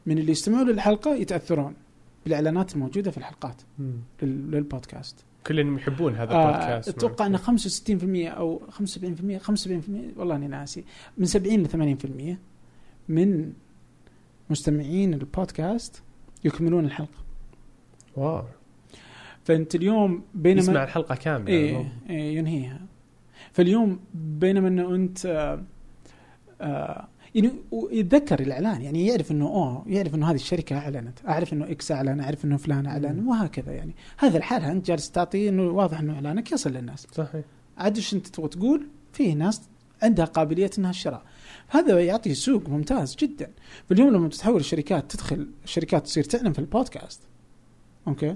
من 0.05 0.17
اللي 0.17 0.31
يستمعون 0.31 0.69
للحلقة 0.69 1.15
يتأثرون 1.15 1.73
بالإعلانات 2.23 2.73
الموجودة 2.75 3.11
في 3.11 3.17
الحلقات 3.17 3.61
للبودكاست. 4.21 5.25
كلهم 5.47 5.77
يحبون 5.77 6.15
هذا 6.15 6.31
آه، 6.31 6.49
البودكاست. 6.49 6.89
أتوقع 6.89 7.25
انه 7.25 7.37
65% 7.37 8.29
أو 8.29 8.61
75% 8.69 9.39
75% 9.39 10.17
والله 10.17 10.35
إني 10.35 10.47
ناسي 10.47 10.83
من 11.17 11.25
70 11.25 11.63
ل 11.63 11.67
80% 11.67 12.37
من 13.09 13.53
مستمعين 14.49 15.13
البودكاست 15.13 16.03
يكملون 16.43 16.85
الحلقة. 16.85 17.23
واو. 18.15 18.43
فأنت 19.43 19.75
اليوم 19.75 20.23
بينما 20.33 20.61
يسمع 20.61 20.83
الحلقة 20.83 21.15
كاملة 21.15 21.47
إيه 21.47 21.91
إيه 22.09 22.37
ينهيها. 22.37 22.81
فاليوم 23.51 23.99
بينما 24.13 24.67
انه 24.67 24.95
أنت 24.95 25.25
آه 25.25 25.63
آه 26.61 27.07
يعني 27.35 27.51
يتذكر 27.91 28.39
الإعلان 28.39 28.81
يعني 28.81 29.07
يعرف 29.07 29.31
إنه 29.31 29.45
أوه 29.45 29.83
يعرف 29.87 30.15
إنه 30.15 30.29
هذه 30.29 30.35
الشركة 30.35 30.77
أعلنت 30.77 31.19
أعرف 31.27 31.53
إنه 31.53 31.65
إكس 31.71 31.91
أعلن 31.91 32.19
أعرف 32.19 32.45
إنه 32.45 32.57
فلان 32.57 32.85
أعلن 32.85 33.19
مم. 33.19 33.27
وهكذا 33.27 33.73
يعني 33.73 33.95
هذا 34.17 34.37
الحالة 34.37 34.71
أنت 34.71 34.87
جالس 34.87 35.11
تعطي 35.11 35.49
إنه 35.49 35.63
واضح 35.63 35.99
إنه 35.99 36.13
إعلانك 36.13 36.51
يصل 36.51 36.69
للناس 36.69 37.07
صحيح 37.11 37.45
عاد 37.77 37.95
إيش 37.95 38.13
أنت 38.13 38.27
تبغى 38.27 38.49
تقول؟ 38.49 38.87
في 39.13 39.35
ناس 39.35 39.61
عندها 40.03 40.25
قابلية 40.25 40.69
إنها 40.77 40.89
الشراء. 40.89 41.23
هذا 41.67 41.99
يعطي 41.99 42.33
سوق 42.33 42.69
ممتاز 42.69 43.15
جدا. 43.15 43.51
فاليوم 43.89 44.09
لما 44.09 44.29
تتحول 44.29 44.59
الشركات 44.59 45.11
تدخل 45.11 45.47
الشركات 45.63 46.05
تصير 46.05 46.23
تعلن 46.23 46.53
في 46.53 46.59
البودكاست. 46.59 47.21
أوكي؟ 48.07 48.35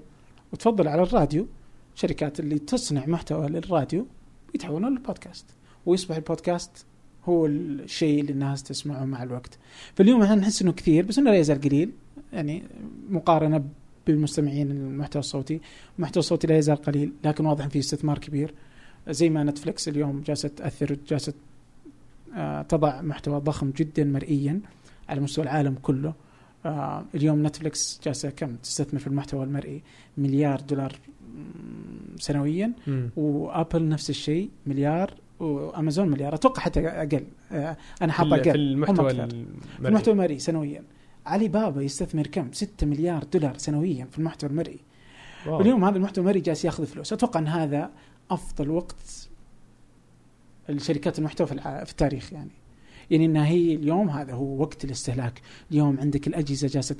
وتفضل 0.53 0.87
على 0.87 1.03
الراديو 1.03 1.47
شركات 1.95 2.39
اللي 2.39 2.59
تصنع 2.59 3.05
محتوى 3.05 3.47
للراديو 3.47 4.07
يتحولون 4.55 4.91
للبودكاست 4.91 5.45
ويصبح 5.85 6.15
البودكاست 6.15 6.85
هو 7.25 7.45
الشيء 7.45 8.21
اللي 8.21 8.31
الناس 8.31 8.63
تسمعه 8.63 9.05
مع 9.05 9.23
الوقت. 9.23 9.57
فاليوم 9.95 10.21
إحنا 10.21 10.35
نحس 10.35 10.61
إنه 10.61 10.71
كثير 10.71 11.05
بس 11.05 11.19
إنه 11.19 11.31
لا 11.31 11.37
يزال 11.37 11.61
قليل 11.61 11.91
يعني 12.33 12.63
مقارنة 13.09 13.63
بالمستمعين 14.07 14.71
المحتوى 14.71 15.19
الصوتي، 15.19 15.61
المحتوى 15.97 16.19
الصوتي 16.19 16.47
لا 16.47 16.57
يزال 16.57 16.75
قليل 16.75 17.11
لكن 17.23 17.45
واضح 17.45 17.67
فيه 17.67 17.79
استثمار 17.79 18.17
كبير. 18.17 18.53
زي 19.09 19.29
ما 19.29 19.43
نتفلكس 19.43 19.87
اليوم 19.87 20.21
جالسة 20.21 20.47
تأثر 20.49 20.97
جالسة 21.07 21.33
آه، 22.35 22.61
تضع 22.61 23.01
محتوى 23.01 23.39
ضخم 23.39 23.69
جدا 23.69 24.03
مرئيا 24.03 24.61
على 25.09 25.21
مستوى 25.21 25.43
العالم 25.43 25.75
كله 25.81 26.13
آه، 26.65 27.05
اليوم 27.15 27.47
نتفلكس 27.47 28.01
جالسة 28.03 28.29
كم 28.29 28.55
تستثمر 28.55 28.99
في 28.99 29.07
المحتوى 29.07 29.43
المرئي 29.43 29.81
مليار 30.17 30.61
دولار 30.61 30.99
سنويا 32.17 32.71
مم. 32.87 33.09
وآبل 33.15 33.89
نفس 33.89 34.09
الشيء 34.09 34.49
مليار 34.67 35.13
وأمازون 35.39 36.07
مليار 36.07 36.33
أتوقع 36.35 36.61
حتى 36.61 36.87
أقل. 36.87 37.23
آه، 37.51 37.77
أنا 38.01 38.11
حاطه 38.13 38.37
في- 38.37 38.43
في 38.43 38.49
أقل. 38.49 38.59
المحتوى. 38.59 39.11
المرئي. 39.11 39.45
المحتوى 39.85 40.13
المرئي 40.13 40.39
سنويا. 40.39 40.83
علي 41.25 41.47
بابا 41.47 41.81
يستثمر 41.81 42.27
كم؟ 42.27 42.51
6 42.51 42.87
مليار 42.87 43.23
دولار 43.23 43.57
سنويا 43.57 44.07
في 44.11 44.19
المحتوى 44.19 44.49
المرئي. 44.49 44.79
واو. 45.45 45.57
واليوم 45.57 45.83
هذا 45.85 45.97
المحتوى 45.97 46.21
المرئي 46.21 46.41
جالس 46.41 46.65
ياخذ 46.65 46.85
فلوس. 46.85 47.13
أتوقع 47.13 47.39
أن 47.39 47.47
هذا 47.47 47.91
أفضل 48.31 48.69
وقت 48.69 49.29
الشركات 50.69 51.19
المحتوى 51.19 51.47
في, 51.47 51.53
الع... 51.53 51.83
في 51.83 51.91
التاريخ 51.91 52.33
يعني. 52.33 52.51
يعني 53.11 53.25
انها 53.25 53.45
هي 53.47 53.75
اليوم 53.75 54.09
هذا 54.09 54.33
هو 54.33 54.61
وقت 54.61 54.85
الاستهلاك. 54.85 55.41
اليوم 55.71 55.99
عندك 55.99 56.27
الأجهزة 56.27 56.67
جالسة 56.67 56.95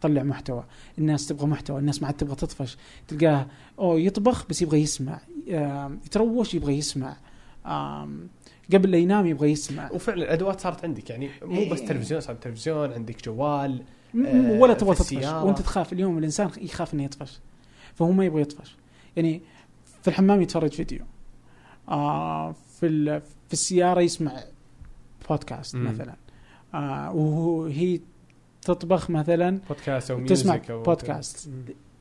تطلع 0.00 0.22
محتوى. 0.22 0.64
الناس 0.98 1.26
تبغى 1.26 1.46
محتوى. 1.46 1.78
الناس 1.78 2.00
ما 2.02 2.06
عاد 2.06 2.16
تبغى 2.16 2.34
تطفش. 2.34 2.76
تلقاه 3.08 3.46
أو 3.78 3.98
يطبخ 3.98 4.46
بس 4.46 4.62
يبغى 4.62 4.80
يسمع. 4.82 5.20
يتروش 6.06 6.54
يبغى 6.54 6.78
يسمع. 6.78 7.16
قبل 8.74 8.90
لا 8.90 8.98
ينام 8.98 9.26
يبغى 9.26 9.50
يسمع 9.50 9.90
وفعلا 9.92 10.22
الأدوات 10.22 10.60
صارت 10.60 10.84
عندك 10.84 11.10
يعني 11.10 11.30
مو 11.42 11.64
بس 11.70 11.80
إيه. 11.80 11.86
تلفزيون 11.88 12.20
صار 12.20 12.34
تلفزيون 12.34 12.92
عندك 12.92 13.24
جوال 13.24 13.82
آه، 14.26 14.58
ولا 14.60 14.74
تبغى 14.74 14.94
تطفش. 14.94 15.12
وأنت 15.24 15.58
تخاف 15.62 15.92
اليوم 15.92 16.18
الإنسان 16.18 16.50
يخاف 16.60 16.94
إنه 16.94 17.04
يطفش 17.04 17.40
فهو 17.94 18.12
ما 18.12 18.24
يبغى 18.24 18.42
يطفش 18.42 18.76
يعني 19.16 19.40
في 20.02 20.08
الحمام 20.08 20.42
يتفرج 20.42 20.70
فيديو 20.72 21.00
آه 21.88 22.52
في 22.52 22.86
ال- 22.86 23.20
في 23.20 23.52
السيارة 23.52 24.00
يسمع 24.00 24.32
بودكاست 25.30 25.74
مم. 25.76 25.84
مثلا 25.88 26.16
آه 26.74 27.12
وهي 27.14 28.00
تطبخ 28.62 29.10
مثلا 29.10 29.58
بودكاست 29.68 30.10
أو 30.10 30.26
تسمع 30.26 30.60
أو 30.70 30.82
بودكاست. 30.82 31.48
مم. 31.48 31.54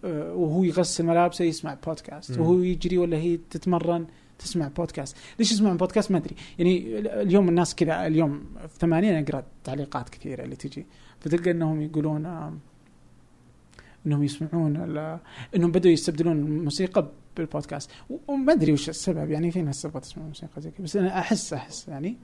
آه 0.03 0.33
وهو 0.33 0.63
يغسل 0.63 1.05
ملابسه 1.05 1.45
يسمع 1.45 1.77
بودكاست 1.87 2.31
مم. 2.31 2.41
وهو 2.41 2.59
يجري 2.59 2.97
ولا 2.97 3.17
هي 3.17 3.37
تتمرن 3.49 4.05
تسمع 4.39 4.67
بودكاست. 4.67 5.17
ليش 5.39 5.51
يسمعون 5.51 5.77
بودكاست؟ 5.77 6.11
ما 6.11 6.17
أدري. 6.17 6.35
يعني 6.59 6.99
اليوم 6.99 7.49
الناس 7.49 7.75
كذا 7.75 8.07
اليوم 8.07 8.45
في 8.67 8.79
ثمانين 8.79 9.23
أقرأ 9.23 9.43
تعليقات 9.63 10.09
كثيرة 10.09 10.43
اللي 10.43 10.55
تجي. 10.55 10.85
فتلقى 11.19 11.51
إنهم 11.51 11.81
يقولون 11.81 12.25
إنهم 14.05 14.23
يسمعون 14.23 14.75
إنهم 15.55 15.71
بدوا 15.71 15.91
يستبدلون 15.91 16.37
الموسيقى 16.37 17.11
بالبودكاست. 17.37 17.91
وما 18.27 18.53
أدري 18.53 18.73
وش 18.73 18.89
السبب. 18.89 19.31
يعني 19.31 19.51
في 19.51 19.61
ناس 19.61 19.81
تبغى 19.81 19.99
تسمع 19.99 20.23
موسيقى 20.23 20.61
زي 20.61 20.71
كذا. 20.71 20.83
بس 20.83 20.95
أنا 20.95 21.19
أحس 21.19 21.53
أحس 21.53 21.87
يعني 21.87 22.17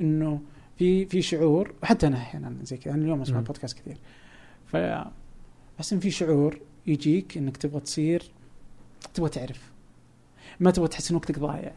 إنه 0.00 0.40
في 0.76 1.06
في 1.06 1.22
شعور 1.22 1.74
حتى 1.82 2.06
أنا 2.06 2.16
أحيانا 2.16 2.56
زي 2.62 2.76
كذا. 2.76 2.94
أنا 2.94 3.02
اليوم 3.02 3.20
أسمع. 3.20 3.40
بودكاست 3.40 3.78
كثير. 3.78 3.96
ف 4.66 4.76
بس 5.78 5.92
إن 5.92 6.00
في 6.00 6.10
شعور 6.10 6.60
يجيك 6.86 7.36
إنك 7.36 7.56
تبغى 7.56 7.80
تصير 7.80 8.22
تبغى 9.14 9.30
تعرف. 9.30 9.72
ما 10.60 10.70
تبغى 10.70 10.88
تحس 10.88 11.10
إن 11.10 11.16
وقتك 11.16 11.38
ضايع. 11.38 11.72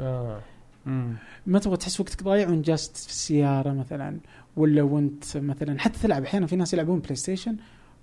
آه. 0.00 0.40
مم. 0.86 1.14
ما 1.46 1.58
تبغى 1.58 1.76
تحس 1.76 2.00
وقتك 2.00 2.22
ضايع 2.22 2.48
وانت 2.48 2.66
جالس 2.66 2.88
في 2.88 3.10
السيارة 3.10 3.72
مثلا 3.72 4.18
ولا 4.56 4.82
وأنت 4.82 5.36
مثلا 5.36 5.80
حتى 5.80 5.98
تلعب 5.98 6.22
أحيانا 6.24 6.46
في 6.46 6.56
ناس 6.56 6.72
يلعبون 6.74 6.98
بلاي 6.98 7.16
ستيشن 7.16 7.56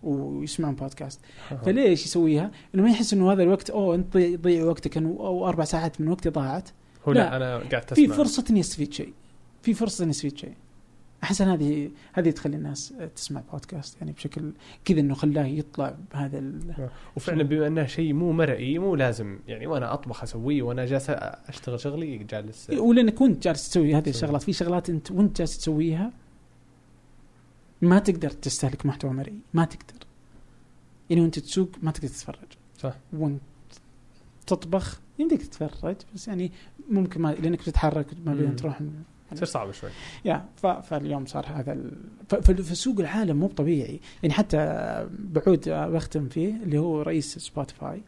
ويسمعون 0.03 0.75
بودكاست 0.75 1.19
فليش 1.65 2.05
يسويها؟ 2.05 2.51
إنه 2.75 2.83
ما 2.83 2.89
يحس 2.89 3.13
إنه 3.13 3.31
هذا 3.31 3.43
الوقت 3.43 3.69
أوه 3.69 3.95
أنت 3.95 4.17
ضيع- 4.17 4.63
وقتك 4.63 4.93
إنه- 4.99 5.01
أو 5.03 5.47
أربع 5.47 5.63
ساعات 5.63 6.01
من 6.01 6.07
وقتي 6.07 6.29
ضاعت. 6.29 6.69
هو 7.07 7.11
لا. 7.11 7.19
لا. 7.19 7.35
أنا 7.37 7.57
قاعد 7.69 7.81
تسمع 7.85 7.95
في 8.07 8.13
فرصة 8.13 8.43
إني 8.49 8.59
أستفيد 8.59 8.93
شيء. 8.93 9.13
في 9.61 9.73
فرصة 9.73 10.03
إني 10.03 10.11
أستفيد 10.11 10.37
شيء. 10.37 10.53
احس 11.23 11.41
هذه 11.41 11.91
هذه 12.13 12.29
تخلي 12.29 12.57
الناس 12.57 12.93
تسمع 13.15 13.41
بودكاست 13.51 13.97
يعني 14.01 14.11
بشكل 14.11 14.51
كذا 14.85 14.99
إنه 14.99 15.13
خلاه 15.13 15.45
يطلع 15.45 15.95
بهذا 16.13 16.39
ال... 16.39 16.89
وفعلا 17.15 17.43
بما 17.43 17.67
إنه 17.67 17.85
شيء 17.85 18.13
مو 18.13 18.31
مرئي 18.31 18.79
مو 18.79 18.95
لازم 18.95 19.39
يعني 19.47 19.67
وأنا 19.67 19.93
أطبخ 19.93 20.23
أسويه 20.23 20.61
وأنا 20.61 20.85
جالس 20.85 21.09
أشتغل 21.09 21.79
شغلي 21.79 22.17
جالس 22.17 22.69
ولانك 22.69 23.21
وانت 23.21 23.43
جالس 23.43 23.69
تسوي 23.69 23.95
هذه. 23.95 24.09
الشغلات 24.09 24.43
في 24.43 24.53
شغلات 24.53 24.89
أنت 24.89 25.11
وأنت 25.11 25.37
جالس 25.37 25.57
تسويها 25.57 26.11
ما 27.81 27.99
تقدر 27.99 28.29
تستهلك 28.29 28.85
محتوى 28.85 29.11
مرئي 29.11 29.39
ما 29.53 29.65
تقدر 29.65 30.05
يعني 31.09 31.21
وأنت 31.21 31.39
تسوق 31.39 31.69
ما 31.81 31.91
تقدر 31.91 32.07
تتفرج 32.07 32.47
صح. 32.79 32.95
وأنت 33.13 33.41
تطبخ 34.47 34.99
يمديك 35.19 35.41
تتفرج 35.41 35.95
بس 36.15 36.27
يعني 36.27 36.51
ممكن 36.89 37.21
ما 37.21 37.33
لأنك 37.33 37.59
بتتحرك 37.59 38.05
ما 38.25 38.33
بين. 38.33 38.55
تروح 38.55 38.81
تصير 39.31 39.45
صعبة 39.45 39.71
شوي. 39.71 39.89
يا 40.25 40.49
فاليوم 40.81 41.25
صار 41.25 41.45
هذا 41.45 41.73
ال... 41.73 42.63
فسوق 42.63 42.99
العالم 42.99 43.37
مو 43.37 43.47
طبيعي. 43.47 43.99
يعني 44.23 44.33
حتى 44.33 44.57
بعود 45.19 45.69
بختم 45.69 46.29
فيه 46.29 46.53
اللي 46.63 46.77
هو 46.77 47.01
رئيس 47.01 47.37
سبوتيفاي 47.37 48.01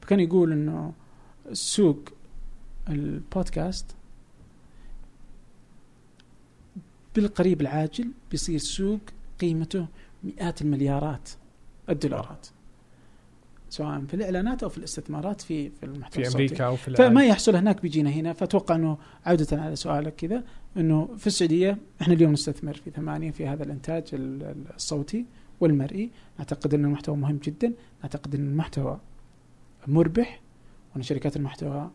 فكان 0.00 0.20
يقول 0.20 0.52
إنه 0.52 0.92
سوق 1.52 2.00
البودكاست 2.88 3.96
بالقريب 7.14 7.60
العاجل 7.60 8.10
بيصير 8.30 8.58
سوق 8.58 9.00
قيمته 9.40 9.86
مئات 10.24 10.62
المليارات 10.62 11.30
الدولارات. 11.88 12.46
سواء 13.76 14.00
في 14.08 14.14
الإعلانات 14.14 14.62
أو 14.62 14.68
في 14.68 14.78
الاستثمارات 14.78 15.40
في 15.40 15.70
في 15.70 15.86
المحتوى 15.86 16.22
في 16.24 16.28
الصوتي. 16.28 16.44
أمريكا 16.44 16.68
وفي 16.68 16.88
العالم. 16.88 17.10
فما 17.10 17.24
يحصل 17.24 17.56
هناك 17.56 17.82
بيجينا 17.82 18.10
هنا. 18.10 18.32
فأتوقع 18.32 18.74
أنه 18.74 18.98
عودة 19.26 19.62
على 19.62 19.76
سؤالك 19.76 20.14
كذا 20.16 20.44
أنه 20.76 21.08
في 21.18 21.26
السعودية 21.26 21.78
إحنا 22.02 22.14
اليوم 22.14 22.32
نستثمر 22.32 22.74
في 22.74 22.90
ثمانية 22.90 23.30
في 23.30 23.46
هذا 23.46 23.62
الإنتاج 23.64 24.04
ال- 24.12 24.42
ال- 24.42 24.64
الصوتي 24.74 25.24
والمرئي. 25.60 26.10
نعتقد 26.38 26.74
أن 26.74 26.84
المحتوى 26.84 27.16
مهم 27.16 27.36
جدا. 27.44 27.72
نعتقد 28.02 28.34
أن 28.34 28.40
المحتوى 28.48 29.00
مربح 29.86 30.40
وأن 30.94 31.02
شركات 31.02 31.36
المحتوى 31.36 31.90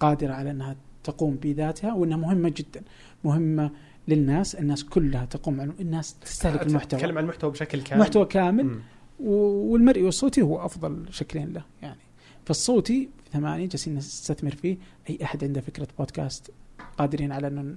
قادرة 0.00 0.32
على 0.34 0.50
أنها 0.50 0.76
تقوم 1.04 1.34
بذاتها 1.42 1.92
وأنها 1.94 2.16
مهمة 2.16 2.52
جدا. 2.56 2.82
مهمة 3.24 3.70
للناس. 4.08 4.54
الناس 4.54 4.84
كلها 4.84 5.24
تقوم 5.24 5.60
على 5.60 5.70
الناس 5.80 6.14
تستهلك 6.18 6.62
المحتوى. 6.62 7.00
تتكلم 7.00 7.18
عن 7.18 7.24
المحتوى 7.24 7.50
بشكل 7.50 7.80
كامل. 7.82 8.00
محتوى 8.00 8.24
كامل. 8.24 8.64
مم. 8.64 8.80
و- 9.20 9.72
والمرئي 9.72 10.02
والصوتي 10.02 10.42
هو 10.42 10.64
أفضل 10.64 11.04
شكلين 11.10 11.52
له 11.52 11.62
يعني. 11.82 11.98
فالصوتي 12.44 13.08
في 13.24 13.30
ثمانية 13.30 13.66
جالسين 13.66 13.94
نستثمر 13.94 14.50
فيه. 14.50 14.76
أي 15.10 15.18
أحد 15.22 15.44
عنده 15.44 15.60
فكرة 15.60 15.88
بودكاست 15.98 16.50
قادرين 16.98 17.32
على 17.32 17.46
أنه 17.46 17.74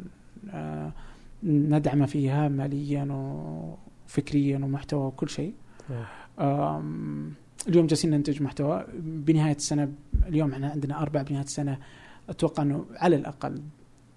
آه، 0.49 0.91
ندعمه 1.43 2.05
فيها 2.05 2.47
ماليا 2.47 3.07
وفكريا 3.11 4.57
ومحتوى 4.57 5.05
وكل 5.05 5.29
شيء. 5.29 5.53
آم، 6.39 7.33
اليوم 7.67 7.87
جالسين 7.87 8.11
ننتج 8.11 8.41
محتوى. 8.43 8.85
بنهاية 8.99 9.55
السنة 9.55 9.91
اليوم 10.27 10.51
إحنا 10.51 10.69
عندنا 10.69 11.01
أربع 11.01 11.21
بنهاية 11.21 11.43
السنة. 11.45 11.77
أتوقع 12.29 12.63
إنه 12.63 12.85
على 12.95 13.15
الأقل 13.15 13.61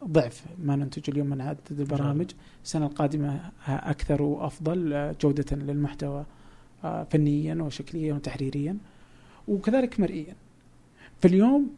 ضعف 0.04 0.44
ما 0.58 0.76
ننتج 0.76 1.10
اليوم 1.10 1.26
من 1.26 1.40
عدد 1.40 1.60
البرامج. 1.70 2.30
السنة 2.64 2.86
القادمة 2.86 3.50
أكثر 3.68 4.22
وأفضل 4.22 4.92
آه، 4.92 5.14
جودة 5.20 5.56
للمحتوى. 5.56 6.20
آه، 6.20 6.26
فنيا 7.10 7.54
وشكليا 7.62 8.14
وتحريريا 8.14 8.76
وكذلك 9.48 10.00
مرئيا. 10.00 10.34
فاليوم 11.20 11.70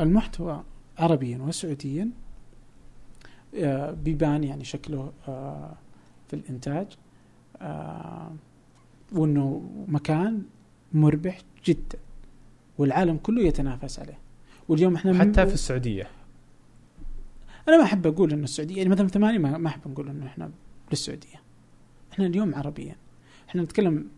المحتوى 0.00 0.64
عربيا 0.98 1.38
وسعوديا 1.38 2.10
آه، 3.54 3.90
بيبان 3.90 4.44
يعني 4.44 4.64
شكله 4.64 5.12
آه، 5.28 5.72
في 6.28 6.36
الإنتاج 6.36 6.86
آه، 7.60 8.32
وإنه 9.12 9.70
مكان 9.88 10.42
مربح 10.92 11.40
جدا 11.64 11.98
والعالم 12.78 13.16
كله 13.16 13.42
يتنافس 13.42 13.98
عليه. 13.98 14.18
واليوم 14.68 14.94
إحنا 14.94 15.18
حتى 15.18 15.46
في 15.46 15.54
السعودية. 15.54 16.06
أنا 17.68 17.76
ما 17.76 17.84
أحب 17.84 18.06
أقول 18.06 18.32
إنه 18.32 18.44
السعودية 18.44 18.76
يعني 18.76 18.88
مثلا 18.88 19.08
ثمانية 19.08 19.38
ما 19.38 19.58
ما 19.58 19.68
أحب 19.68 19.88
نقول 19.88 20.08
إنه 20.08 20.26
إحنا 20.26 20.50
للسعوديه 20.90 21.42
إحنا 22.12 22.26
اليوم 22.26 22.54
عربيا. 22.54 22.96
إحنا 23.48 23.62
نتكلم 23.62 24.08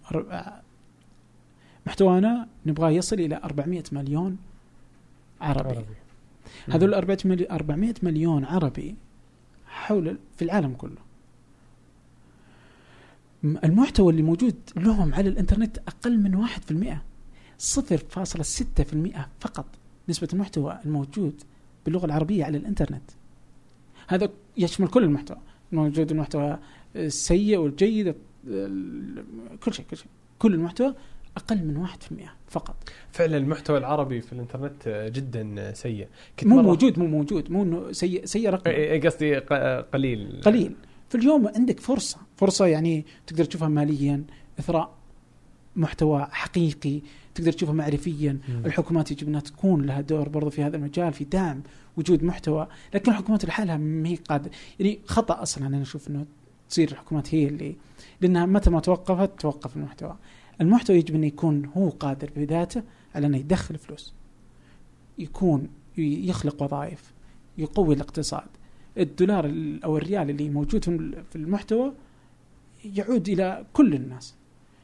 محتوانا 1.86 2.48
نبغاه 2.66 2.90
يصل 2.90 3.16
إلى 3.20 3.40
400 3.44 3.84
مليون 3.92 4.36
عربي, 5.40 5.68
عربي. 5.68 5.84
هذول 6.68 6.94
400 6.94 7.18
مليون 7.24 7.50
400 7.50 7.94
مليون 8.02 8.44
عربي 8.44 8.94
حول 9.66 10.18
في 10.36 10.42
العالم 10.44 10.74
كله. 10.74 10.96
المحتوى 13.44 14.10
اللي 14.12 14.22
موجود 14.22 14.54
لهم 14.76 15.14
على 15.14 15.28
الإنترنت 15.28 15.78
أقل 15.78 16.18
من 16.18 16.46
1% 16.46 17.02
0.6% 17.58 19.18
فقط 19.40 19.66
نسبة 20.08 20.28
المحتوى 20.32 20.78
الموجود 20.84 21.42
باللغة 21.84 22.06
العربية 22.06 22.44
على 22.44 22.56
الإنترنت. 22.58 23.10
هذا 24.08 24.28
يشمل 24.56 24.88
كل 24.88 25.04
المحتوى. 25.04 25.36
موجود 25.72 26.10
المحتوى 26.10 26.58
السيء 26.96 27.58
والجيد 27.58 28.06
ال- 28.06 28.14
كل 29.64 29.72
شيء 29.72 29.84
كل 29.90 29.96
شيء. 29.96 30.06
كل 30.38 30.54
المحتوى 30.54 30.94
أقل 31.36 31.64
من 31.64 31.76
1% 31.76 31.90
فقط. 32.48 32.76
فعلا 33.12 33.36
المحتوى 33.36 33.78
العربي 33.78 34.20
في 34.20 34.32
الإنترنت 34.32 35.10
جدا 35.14 35.72
سيء. 35.72 36.08
كنت 36.38 36.48
مو 36.48 36.62
موجود 36.62 36.98
مو 36.98 37.06
موجود 37.06 37.50
مو 37.50 37.62
إنه 37.62 37.92
سيء 37.92 38.24
سيء 38.24 38.50
رقم 38.50 39.00
قصدي 39.06 39.38
قليل. 39.92 40.40
قليل. 40.44 40.74
فاليوم 41.08 41.48
عندك 41.48 41.80
فرصة 41.80 42.18
فرصة 42.36 42.66
يعني 42.66 43.06
تقدر 43.26 43.44
تشوفها 43.44 43.68
ماليا 43.68 44.24
إثراء 44.58 44.94
محتوى 45.76 46.26
حقيقي 46.30 47.00
تقدر 47.34 47.52
تشوفها 47.52 47.74
معرفيا. 47.74 48.38
مم. 48.48 48.66
الحكومات 48.66 49.10
يجب 49.10 49.28
أنها 49.28 49.40
تكون 49.40 49.86
لها 49.86 50.00
دور 50.00 50.28
برضو 50.28 50.50
في 50.50 50.62
هذا 50.62 50.76
المجال 50.76 51.12
في 51.12 51.24
دعم 51.24 51.62
وجود 51.96 52.24
محتوى. 52.24 52.68
لكن 52.94 53.10
الحكومات 53.10 53.44
لحالها 53.44 53.76
ما 53.76 54.08
هي 54.08 54.14
قادرة. 54.14 54.50
يعني 54.80 55.00
خطأ 55.06 55.42
أصلا 55.42 55.66
أنا 55.66 55.82
أشوف 55.82 56.08
إنه 56.08 56.26
تصير 56.70 56.90
الحكومات 56.92 57.34
هي 57.34 57.46
اللي 57.48 57.76
لأنها 58.20 58.46
متى 58.46 58.70
ما 58.70 58.80
توقفت 58.80 59.40
توقف 59.40 59.76
المحتوى. 59.76 60.16
المحتوى 60.60 60.96
يجب 60.96 61.14
انه 61.14 61.26
يكون 61.26 61.66
هو 61.76 61.88
قادر 61.88 62.30
بذاته 62.36 62.82
على 63.14 63.26
أنه 63.26 63.36
يدخل 63.38 63.78
فلوس. 63.78 64.14
يكون 65.18 65.68
يخلق 65.98 66.62
وظائف 66.62 67.12
يقوي 67.58 67.94
الاقتصاد. 67.94 68.46
الدولار 68.98 69.44
ال- 69.46 69.84
أو 69.84 69.96
الريال 69.96 70.30
اللي 70.30 70.48
موجود 70.50 70.84
في 70.84 70.88
الم- 70.88 71.24
في 71.30 71.36
المحتوى 71.36 71.92
يعود 72.84 73.28
إلى 73.28 73.66
كل 73.72 73.94
الناس. 73.94 74.34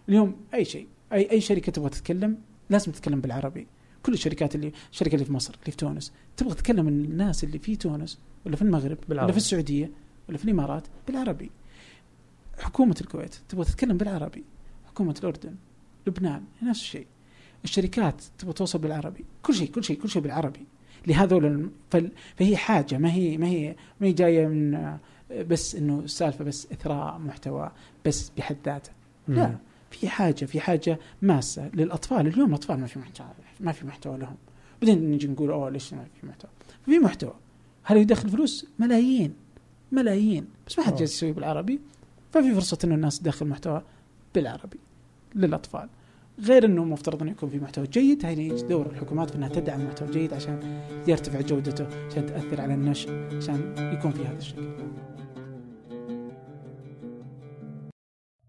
اليوم 0.08 0.36
أي 0.54 0.64
شيء 0.64 0.86
اي 1.12 1.30
أي 1.30 1.40
شركة 1.40 1.72
تبغى 1.72 1.88
تتكلم 1.90 2.38
لازم 2.70 2.92
تتكلم 2.92 3.20
بالعربي. 3.20 3.66
كل 4.02 4.12
الشركات 4.12 4.54
اللي 4.54 4.72
الشركة 4.92 5.14
اللي 5.14 5.24
في 5.24 5.32
مصر 5.32 5.54
اللي 5.60 5.70
في 5.70 5.76
تونس 5.76 6.12
تبغى 6.36 6.54
تتكلم 6.54 6.88
الناس 6.88 7.44
اللي 7.44 7.58
في 7.58 7.76
تونس 7.76 8.18
ولا 8.46 8.56
في 8.56 8.62
المغرب 8.62 8.90
ولا 8.98 9.08
بالعربي. 9.08 9.32
في 9.32 9.38
السعودية 9.38 9.90
ولا 10.28 10.38
في 10.38 10.44
الإمارات 10.44 10.82
بالعربي. 11.06 11.50
حكومة 12.58 12.96
الكويت 13.00 13.34
تبغى 13.48 13.64
تتكلم 13.64 13.96
بالعربي. 13.96 14.44
حكومة 14.88 15.14
الأردن 15.20 15.54
لبنان 16.06 16.42
نفس 16.62 16.80
الشيء. 16.80 17.06
الشركات 17.64 18.22
تبغى 18.38 18.52
توصل 18.52 18.78
بالعربي. 18.78 19.24
كل 19.42 19.54
شيء 19.54 19.70
كل 19.70 19.84
شيء 19.84 19.96
كل 20.00 20.08
شيء 20.08 20.22
بالعربي. 20.22 20.66
لهذول 21.06 21.70
فهي 22.36 22.56
حاجة 22.56 22.98
ما 22.98 23.12
هي 23.12 23.38
ما 23.38 23.46
هي 23.46 23.76
ما 24.00 24.06
هي 24.06 24.12
جاية 24.12 24.46
من 24.46 24.74
آه، 24.74 24.98
بس 25.30 25.74
إنه 25.74 25.98
السالفة 25.98 26.44
بس 26.44 26.68
إثراء 26.72 27.18
محتوى 27.18 27.70
بس 28.06 28.32
بحد 28.36 28.56
ذاته. 28.64 28.90
لا 29.28 29.56
في 29.90 30.08
حاجة 30.08 30.44
في 30.44 30.60
حاجة 30.60 30.98
ماسة 31.22 31.70
للأطفال. 31.74 32.26
اليوم 32.26 32.48
الاطفال 32.48 32.80
ما 32.80 32.86
في 32.86 32.98
محتوى 32.98 33.26
ما 33.60 33.72
في 33.72 33.86
محتوى 33.86 34.18
لهم. 34.18 34.36
بعدين 34.82 35.10
نجي 35.10 35.28
نقول 35.28 35.50
أوه 35.50 35.70
ليش 35.70 35.94
ما 35.94 36.06
في 36.20 36.26
محتوى؟ 36.26 36.50
في 36.84 36.98
محتوى. 36.98 37.34
هل 37.82 37.96
يدخل 37.96 38.28
فلوس؟ 38.28 38.66
ملايين 38.78 39.34
ملايين. 39.92 40.46
بس 40.66 40.78
ما 40.78 40.84
حد 40.84 40.90
أوه. 40.90 41.00
جالس 41.00 41.14
يسوي 41.14 41.32
بالعربي. 41.32 41.80
ففي 42.36 42.54
فرصة 42.54 42.78
إنه 42.84 42.94
الناس 42.94 43.20
تدخل 43.20 43.46
محتوى 43.46 43.82
بالعربي 44.34 44.80
للأطفال. 45.34 45.88
غير 46.40 46.64
إنه 46.64 46.84
مفترض 46.84 47.22
إنه 47.22 47.30
يكون 47.30 47.48
في 47.48 47.58
محتوى 47.58 47.86
جيد 47.86 48.26
هنا 48.26 48.40
يجي 48.40 48.62
دور 48.62 48.86
الحكومات 48.86 49.30
في 49.30 49.36
إنها 49.36 49.48
تدعم 49.48 49.86
محتوى 49.86 50.10
جيد 50.10 50.34
عشان 50.34 50.82
يرتفع 51.06 51.40
جودته 51.40 51.86
عشان 52.10 52.26
تأثر 52.26 52.60
على 52.60 52.74
النشء 52.74 53.10
عشان 53.36 53.74
يكون 53.98 54.12
في 54.12 54.24
هذا 54.24 54.38
الشكل. 54.38 54.68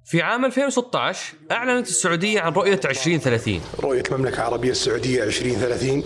في 0.05 0.21
عام 0.21 0.45
2016 0.45 1.33
أعلنت 1.51 1.87
السعودية 1.87 2.41
عن 2.41 2.53
رؤية 2.53 2.79
2030 2.85 3.61
رؤية 3.79 4.03
المملكة 4.11 4.35
العربية 4.35 4.71
السعودية 4.71 5.23
2030 5.23 6.03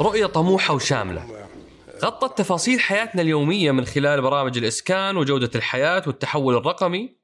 رؤية 0.00 0.26
طموحة 0.26 0.74
وشاملة. 0.74 1.26
غطت 2.04 2.38
تفاصيل 2.38 2.80
حياتنا 2.80 3.22
اليومية 3.22 3.70
من 3.70 3.84
خلال 3.84 4.22
برامج 4.22 4.58
الإسكان 4.58 5.16
وجودة 5.16 5.50
الحياة 5.54 6.02
والتحول 6.06 6.56
الرقمي. 6.56 7.17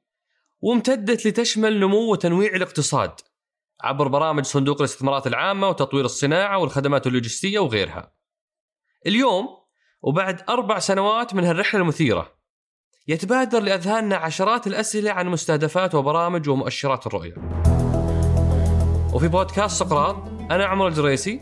وامتدت 0.65 1.25
لتشمل 1.27 1.79
نمو 1.79 2.11
وتنويع 2.11 2.55
الاقتصاد 2.55 3.11
عبر 3.81 4.07
برامج 4.07 4.43
صندوق 4.43 4.77
الاستثمارات 4.81 5.27
العامة 5.27 5.69
وتطوير 5.69 6.05
الصناعة 6.05 6.57
والخدمات 6.57 7.07
اللوجستية 7.07 7.59
وغيرها. 7.59 8.13
اليوم 9.07 9.47
وبعد 10.01 10.41
أربع 10.49 10.79
سنوات 10.79 11.33
من 11.33 11.43
هالرحلة 11.43 11.81
المثيرة 11.81 12.31
يتبادر 13.07 13.59
لأذهاننا 13.59 14.15
عشرات 14.15 14.67
الأسئلة 14.67 15.11
عن 15.11 15.27
مستهدفات 15.27 15.95
وبرامج 15.95 16.49
ومؤشرات 16.49 17.07
الرؤية. 17.07 17.35
وفي 19.13 19.27
بودكاست 19.27 19.79
سقراط 19.79 20.15
أنا 20.51 20.65
عمر 20.65 20.87
الجريسي 20.87 21.41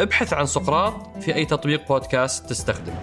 ابحث 0.00 0.32
عن 0.32 0.46
سقراط 0.46 1.18
في 1.18 1.34
أي 1.34 1.44
تطبيق 1.44 1.88
بودكاست 1.88 2.50
تستخدم. 2.50 2.94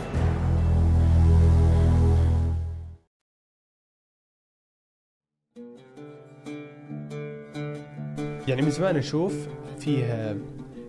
يعني 8.47 8.61
من 8.61 8.69
زمان 8.69 8.95
نشوف 8.95 9.47
فيه 9.79 10.37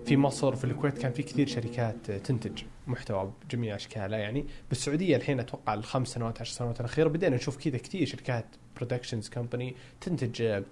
في 0.06 0.16
مصر 0.16 0.56
في 0.56 0.64
الكويت 0.64 0.98
كان 0.98 1.12
في 1.12 1.22
كثير 1.22 1.46
شركات 1.46 2.10
تنتج 2.10 2.62
محتوى 2.86 3.32
بجميع 3.44 3.76
اشكالها 3.76 4.18
يعني. 4.18 4.46
بالسعودية 4.68 5.16
الحين 5.16 5.40
أتوقع 5.40 5.74
الخمس 5.74 6.08
سنوات 6.08 6.40
عشر 6.40 6.52
سنوات 6.52 6.80
الاخيره 6.80 7.08
بدينا 7.08 7.36
نشوف 7.36 7.56
كذا 7.56 7.78
كثير 7.78 8.06
شركات 8.06 8.46
productions 8.76 9.28
company 9.28 9.76
تنتج 10.00 10.62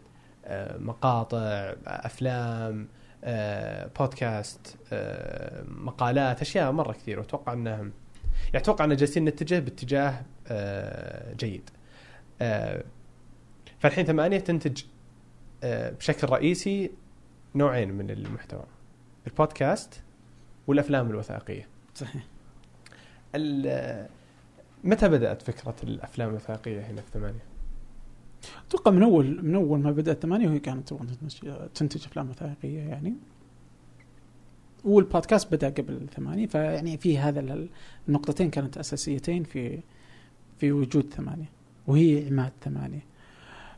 آه، 0.44 0.78
مقاطع 0.78 1.38
آه، 1.38 1.76
أفلام 1.86 2.88
بودكاست 3.98 4.76
آه، 4.92 5.64
مقالات 5.68 6.40
أشياء 6.40 6.72
مرة 6.72 6.92
كثير 6.92 7.18
وأتوقع 7.18 7.52
انها 7.52 7.76
يعني 7.76 7.92
أتوقع 8.54 8.84
ان 8.84 8.96
جالسين 8.96 9.24
نتجه 9.24 9.58
باتجاه 9.58 10.22
آه، 10.48 11.34
جيد. 11.34 11.70
آه، 12.42 12.84
فالحين 13.78 14.04
ثمانية 14.04 14.38
تنتج 14.38 14.82
آه، 15.64 15.90
بشكل 15.90 16.28
رئيسي 16.28 16.90
نوعين 17.54 17.92
من 17.92 18.10
المحتوى. 18.10 18.64
البودكاست 19.26 20.02
والأفلام 20.66 21.10
الوثائقية. 21.10 21.68
صحيح. 21.94 22.22
متى 24.84 25.08
بدأت 25.08 25.42
فكرة 25.42 25.76
الأفلام 25.82 26.28
الوثائقية 26.28 26.80
هنا 26.80 27.02
في 27.02 27.10
ثمانية؟ 27.12 27.49
أتوقع 28.68 28.90
من 28.90 29.02
اول 29.02 29.44
من 29.44 29.54
أول 29.54 29.78
ما 29.80 29.90
بدأت 29.90 30.22
ثمانية 30.22 30.48
وهي 30.48 30.58
كانت 30.58 30.94
تنتج- 31.74 32.06
أفلام 32.06 32.30
وثائقية 32.30 32.78
يعني. 32.78 33.14
والبودكاست 34.84 35.52
بدأ 35.52 35.68
قبل 35.68 36.06
ثمانية 36.16 36.46
فيعني 36.46 36.96
في 36.96 37.18
هذا 37.18 37.40
ال- 37.40 37.68
النقطتين 38.08 38.50
كانت 38.50 38.78
أساسيتين 38.78 39.42
في 39.44 39.80
في 40.58 40.72
وجود 40.72 41.12
ثمانية 41.14 41.50
وهي 41.86 42.26
عماد 42.26 42.52
ثمانية. 42.64 43.04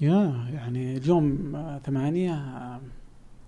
يا 0.00 0.48
يعني 0.54 0.96
اليوم 0.96 1.56
آه، 1.56 1.78
ثمانية 1.78 2.34
آه، 2.34 2.80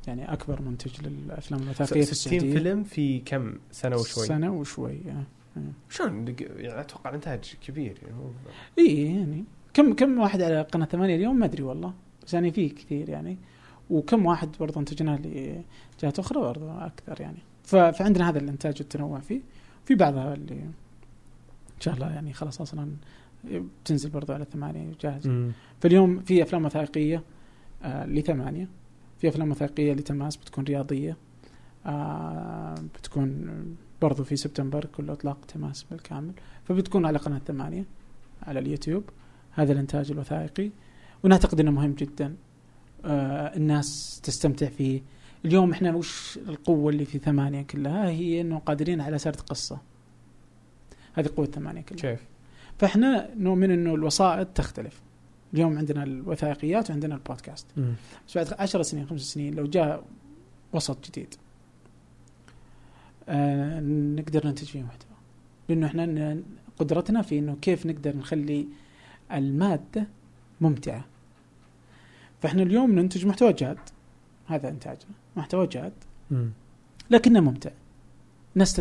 يعني 0.08 0.32
أكبر 0.32 0.62
منتج 0.62 1.06
للأفلام 1.06 1.62
الوثائقية 1.62 2.00
في 2.04 2.14
60 2.14 2.32
السعودية. 2.32 2.58
فيلم 2.58 2.84
في 2.84 3.18
كم 3.18 3.54
سنة 3.70 3.96
وشوي؟ 3.96 4.26
سنة 4.26 4.52
وشوي 4.52 5.00
آه. 5.08 5.60
شلون؟ 5.90 6.34
يعني 6.40 6.80
أتوقع 6.80 7.10
الانتاج 7.10 7.54
كبير 7.66 7.98
يعني 8.02 8.32
إي 8.78 9.16
يعني 9.16 9.44
كم 9.74 9.92
كم 9.92 10.18
واحد 10.18 10.42
على 10.42 10.62
قناة 10.62 10.86
ثمانية 10.86 11.16
اليوم؟ 11.16 11.36
ما 11.36 11.44
أدري 11.44 11.62
والله 11.62 11.94
بس 12.26 12.34
يعني 12.34 12.52
في 12.52 12.68
كثير 12.68 13.08
يعني. 13.08 13.38
وكم 13.90 14.26
واحد 14.26 14.48
برضه 14.60 14.80
انتجناه 14.80 15.16
لجهات 15.16 16.18
أخرى؟ 16.18 16.40
برضه 16.40 16.86
أكثر 16.86 17.20
يعني. 17.20 17.38
فعندنا 17.64 18.30
هذا 18.30 18.38
الإنتاج 18.38 18.74
والتنوع 18.80 19.20
فيه. 19.20 19.40
في 19.84 19.94
بعضها 19.94 20.34
اللي 20.34 20.54
إن 20.54 21.80
شاء 21.80 21.94
الله 21.94 22.10
يعني 22.10 22.32
خلاص 22.32 22.60
أصلا 22.60 22.90
بتنزل 23.44 24.10
برضه 24.10 24.34
على 24.34 24.44
ثمانية 24.44 24.92
جاهز 25.00 25.52
فاليوم 25.80 26.20
في 26.20 26.42
أفلام 26.42 26.64
وثائقية 26.64 27.22
آه 27.82 28.06
لثمانية. 28.06 28.68
في 29.24 29.28
أفلام 29.28 29.50
وثائقية 29.50 29.92
لتماس 29.92 30.36
بتكون 30.36 30.64
رياضية 30.64 31.16
آه 31.86 32.74
بتكون 32.74 33.50
برضو 34.02 34.24
في 34.24 34.36
سبتمبر 34.36 34.84
كله 34.84 35.12
إطلاق 35.12 35.44
تماس 35.44 35.82
بالكامل. 35.82 36.32
فبتكون 36.64 37.06
على 37.06 37.18
قناة 37.18 37.38
ثمانية 37.38 37.84
على 38.42 38.58
اليوتيوب 38.58 39.04
هذا 39.50 39.72
الإنتاج 39.72 40.10
الوثائقي. 40.10 40.70
ونعتقد 41.22 41.60
إنه 41.60 41.70
مهم 41.70 41.92
جدا 41.92 42.36
آه 43.04 43.56
الناس 43.56 44.20
تستمتع 44.22 44.68
فيه. 44.68 45.02
اليوم 45.44 45.70
إحنا 45.70 45.94
وش 45.94 46.38
القوة 46.48 46.92
اللي 46.92 47.04
في 47.04 47.18
ثمانية 47.18 47.62
كلها؟ 47.62 48.08
هي 48.08 48.40
إنه 48.40 48.58
قادرين 48.58 49.00
على 49.00 49.18
سرد 49.18 49.40
قصة. 49.40 49.78
هذه 51.14 51.30
قوة 51.36 51.46
ثمانية 51.46 51.82
كلها. 51.82 52.00
كيف؟ 52.00 52.24
فإحنا 52.78 53.34
نؤمن 53.36 53.70
إنه 53.70 53.94
الوسائط 53.94 54.46
تختلف. 54.46 55.02
اليوم 55.54 55.78
عندنا 55.78 56.02
الوثائقيات 56.02 56.90
وعندنا 56.90 57.14
البودكاست. 57.14 57.66
بس 58.28 58.36
بعد 58.36 58.54
10 58.58 58.82
سنين 58.82 59.06
خمس 59.06 59.20
سنين 59.20 59.54
لو 59.54 59.66
جاء 59.66 60.04
وسط 60.72 61.10
جديد 61.10 61.34
آه 63.28 63.80
نقدر 63.80 64.46
ننتج 64.46 64.66
فيه 64.66 64.82
محتوى. 64.82 65.16
لأنه 65.68 65.86
إحنا 65.86 66.42
قدرتنا 66.78 67.22
في 67.22 67.38
إنه 67.38 67.56
كيف 67.62 67.86
نقدر 67.86 68.16
نخلي 68.16 68.68
المادة 69.32 70.06
ممتعة. 70.60 71.04
فإحنا 72.42 72.62
اليوم 72.62 72.98
ننتج 72.98 73.26
محتوى 73.26 73.52
جاد. 73.52 73.78
هذا 74.46 74.68
إنتاجنا. 74.68 75.10
محتوى 75.36 75.66
جاد. 75.66 75.92
لكنه 77.10 77.40
ممتع. 77.40 77.70
الناس 78.54 78.74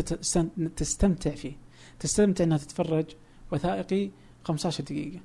تستمتع 0.76 1.30
فيه. 1.30 1.52
تستمتع 1.98 2.44
إنها 2.44 2.58
تتفرج 2.58 3.06
وثائقي 3.52 4.10
15 4.44 4.84
دقيقة. 4.84 5.20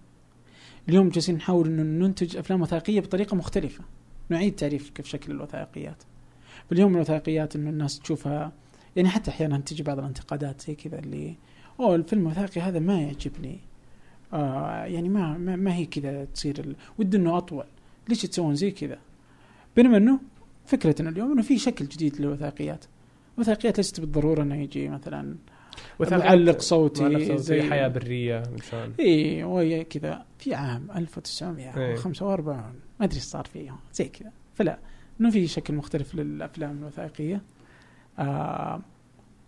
اليوم 0.90 1.10
جالسين 1.10 1.36
نحاول 1.36 1.68
إنه 1.68 2.06
ننتج 2.08 2.38
أفلام 2.38 2.62
وثائقية 2.62 3.00
بطريقة 3.00 3.36
مختلفة. 3.36 3.84
نعيد 4.30 4.56
تعريف 4.56 4.90
كيف 4.90 5.06
شكل 5.06 5.32
الوثائقيات. 5.32 6.04
باليوم 6.70 6.96
الوثائقيات 6.96 7.56
إنه 7.56 7.70
الناس 7.70 8.00
تشوفها 8.00 8.52
يعني 8.96 9.10
حتى 9.10 9.32
أحيانا 9.32 9.58
تجي 9.58 9.84
بعض 9.84 10.00
الانتقادات 10.00 10.62
زي 10.62 10.76
كذا 10.76 11.00
اللي 11.00 11.36
أوه 11.80 11.96
الفيلم 11.96 12.22
الوثائقي 12.22 12.62
هذا 12.62 12.80
ما 12.80 13.02
يعجبني. 13.02 13.60
آه 14.34 14.86
يعني 14.86 15.10
ما 15.10 15.38
ما, 15.38 15.56
ما 15.56 15.76
هي 15.76 15.86
كذا 15.86 16.26
تصير 16.26 16.60
ال... 16.60 16.76
ودي 17.00 17.18
إنه 17.18 17.38
أطول. 17.38 17.66
ليش 18.10 18.22
تسوون 18.22 18.56
زي 18.56 18.72
كذا؟ 18.72 19.00
بينما 19.76 19.98
إنه 19.98 20.20
فكرتنا 20.66 21.10
اليوم 21.10 21.32
إنه 21.32 21.42
في 21.42 21.58
شكل 21.58 21.86
جديد 21.86 22.22
للوثائقيات. 22.22 22.86
الوثائقيات 23.36 23.78
ليست 23.78 24.00
بالضرورة 24.00 24.44
إنه 24.44 24.56
يجي 24.56 24.90
مثلا 24.90 25.36
معلق 26.18 26.60
صوتي 26.60 27.04
معلق 27.04 27.18
صوتي 27.28 27.38
زي- 27.38 27.70
حياة 27.70 27.88
برية 27.88 28.44
من 28.52 28.58
شلون 28.62 28.94
إي 29.00 29.44
وهي 29.44 29.84
كذا. 29.84 30.26
في 30.40 30.54
عام 30.56 30.92
1945 30.96 32.58
ما 33.00 33.06
أدري 33.06 33.16
إيش 33.16 33.24
صار 33.24 33.46
فيه. 33.46 33.76
زي 33.94 34.06
كذا. 34.06 34.32
فلا 34.56 34.80
إنه 35.22 35.30
في 35.30 35.48
شكل 35.48 35.74
مختلف 35.74 36.16
للأفلام 36.16 36.78
الوثائقية. 36.78 37.42
آه 38.20 38.82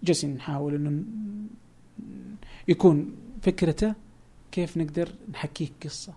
جالسين 0.04 0.36
نحاول 0.36 0.76
إنه 0.76 1.04
يكون 2.68 3.16
فكرته 3.42 3.94
كيف 4.52 4.78
نقدر 4.78 5.10
نحكيك 5.32 5.74
قصة. 5.84 6.14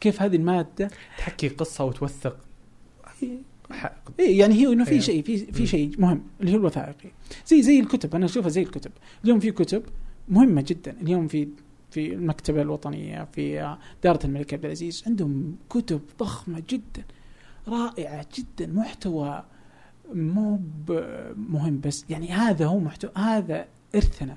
كيف 0.00 0.22
هذه 0.22 0.36
المادة 0.36 0.90
تحكي 1.18 1.48
قصة 1.48 1.84
وتوثق. 1.84 2.36
اي 4.20 4.36
يعني 4.36 4.54
هي 4.54 4.72
إنه 4.72 4.84
في 4.84 4.90
أيوة. 4.90 5.02
شيء 5.02 5.22
في. 5.22 5.38
في 5.38 5.66
شيء 5.66 5.90
مهم 5.98 6.22
اللي 6.40 6.52
هو 6.52 6.56
الوثائقي 6.56 7.10
زي 7.46 7.62
زي 7.62 7.80
الكتب 7.80 8.14
أنا 8.14 8.24
أشوفها 8.24 8.48
زي 8.48 8.62
الكتب 8.62 8.90
اليوم 9.24 9.40
في 9.40 9.50
كتب 9.50 9.82
مهمة 10.28 10.64
جدا 10.68 10.96
اليوم 11.00 11.28
في 11.28 11.48
في 11.90 12.12
المكتبة 12.14 12.62
الوطنية 12.62 13.28
في 13.32 13.76
دائره 14.04 14.20
الملك 14.24 14.54
عبد 14.54 14.64
العزيز 14.64 15.02
عندهم 15.06 15.56
كتب 15.70 16.00
ضخمة 16.18 16.62
جدا 16.70 17.04
رائعة 17.68 18.26
جدا 18.38 18.66
محتوى 18.72 19.44
مو 20.14 20.60
مهم 21.36 21.80
بس 21.80 22.04
يعني 22.10 22.32
هذا 22.32 22.66
هو 22.66 22.78
محتوى 22.78 23.10
هذا 23.16 23.66
إرثنا 23.94 24.36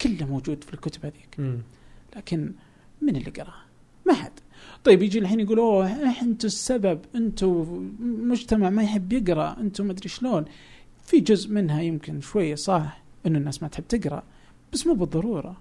كله 0.00 0.26
موجود 0.26 0.64
في 0.64 0.74
الكتب 0.74 1.06
هذيك. 1.06 1.60
لكن 2.16 2.52
من 3.02 3.16
اللي 3.16 3.30
قراها؟ 3.30 3.64
ما 4.06 4.14
حد 4.14 4.32
طيب 4.84 5.02
يجي 5.02 5.18
الحين 5.18 5.40
يقول 5.40 5.58
أوه 5.58 5.86
أنتم 6.22 6.46
السبب 6.46 7.00
أنتم 7.14 7.90
مجتمع 8.00 8.70
ما 8.70 8.82
يحب 8.82 9.12
يقرأ 9.12 9.56
أنتم 9.60 9.86
ما 9.86 9.92
أدري 9.92 10.08
شلون. 10.08 10.44
في 11.04 11.20
جزء 11.20 11.50
منها 11.50 11.82
يمكن 11.82 12.20
شوية 12.20 12.54
صح 12.54 13.02
إنه 13.26 13.38
الناس 13.38 13.62
ما 13.62 13.68
تحب 13.68 13.88
تقرأ 13.88 14.22
بس 14.72 14.86
مو 14.86 14.94
بالضرورة 14.94 15.56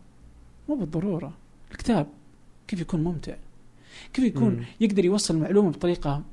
مو 0.69 0.75
بالضرورة. 0.75 1.33
الكتاب 1.71 2.07
كيف 2.67 2.81
يكون 2.81 3.03
ممتع؟ 3.03 3.35
كيف 4.13 4.25
يكون 4.25 4.53
مم. 4.53 4.63
يقدر 4.79 5.05
يوصل 5.05 5.35
المعلومة 5.35 5.69
بطريقة 5.69 6.23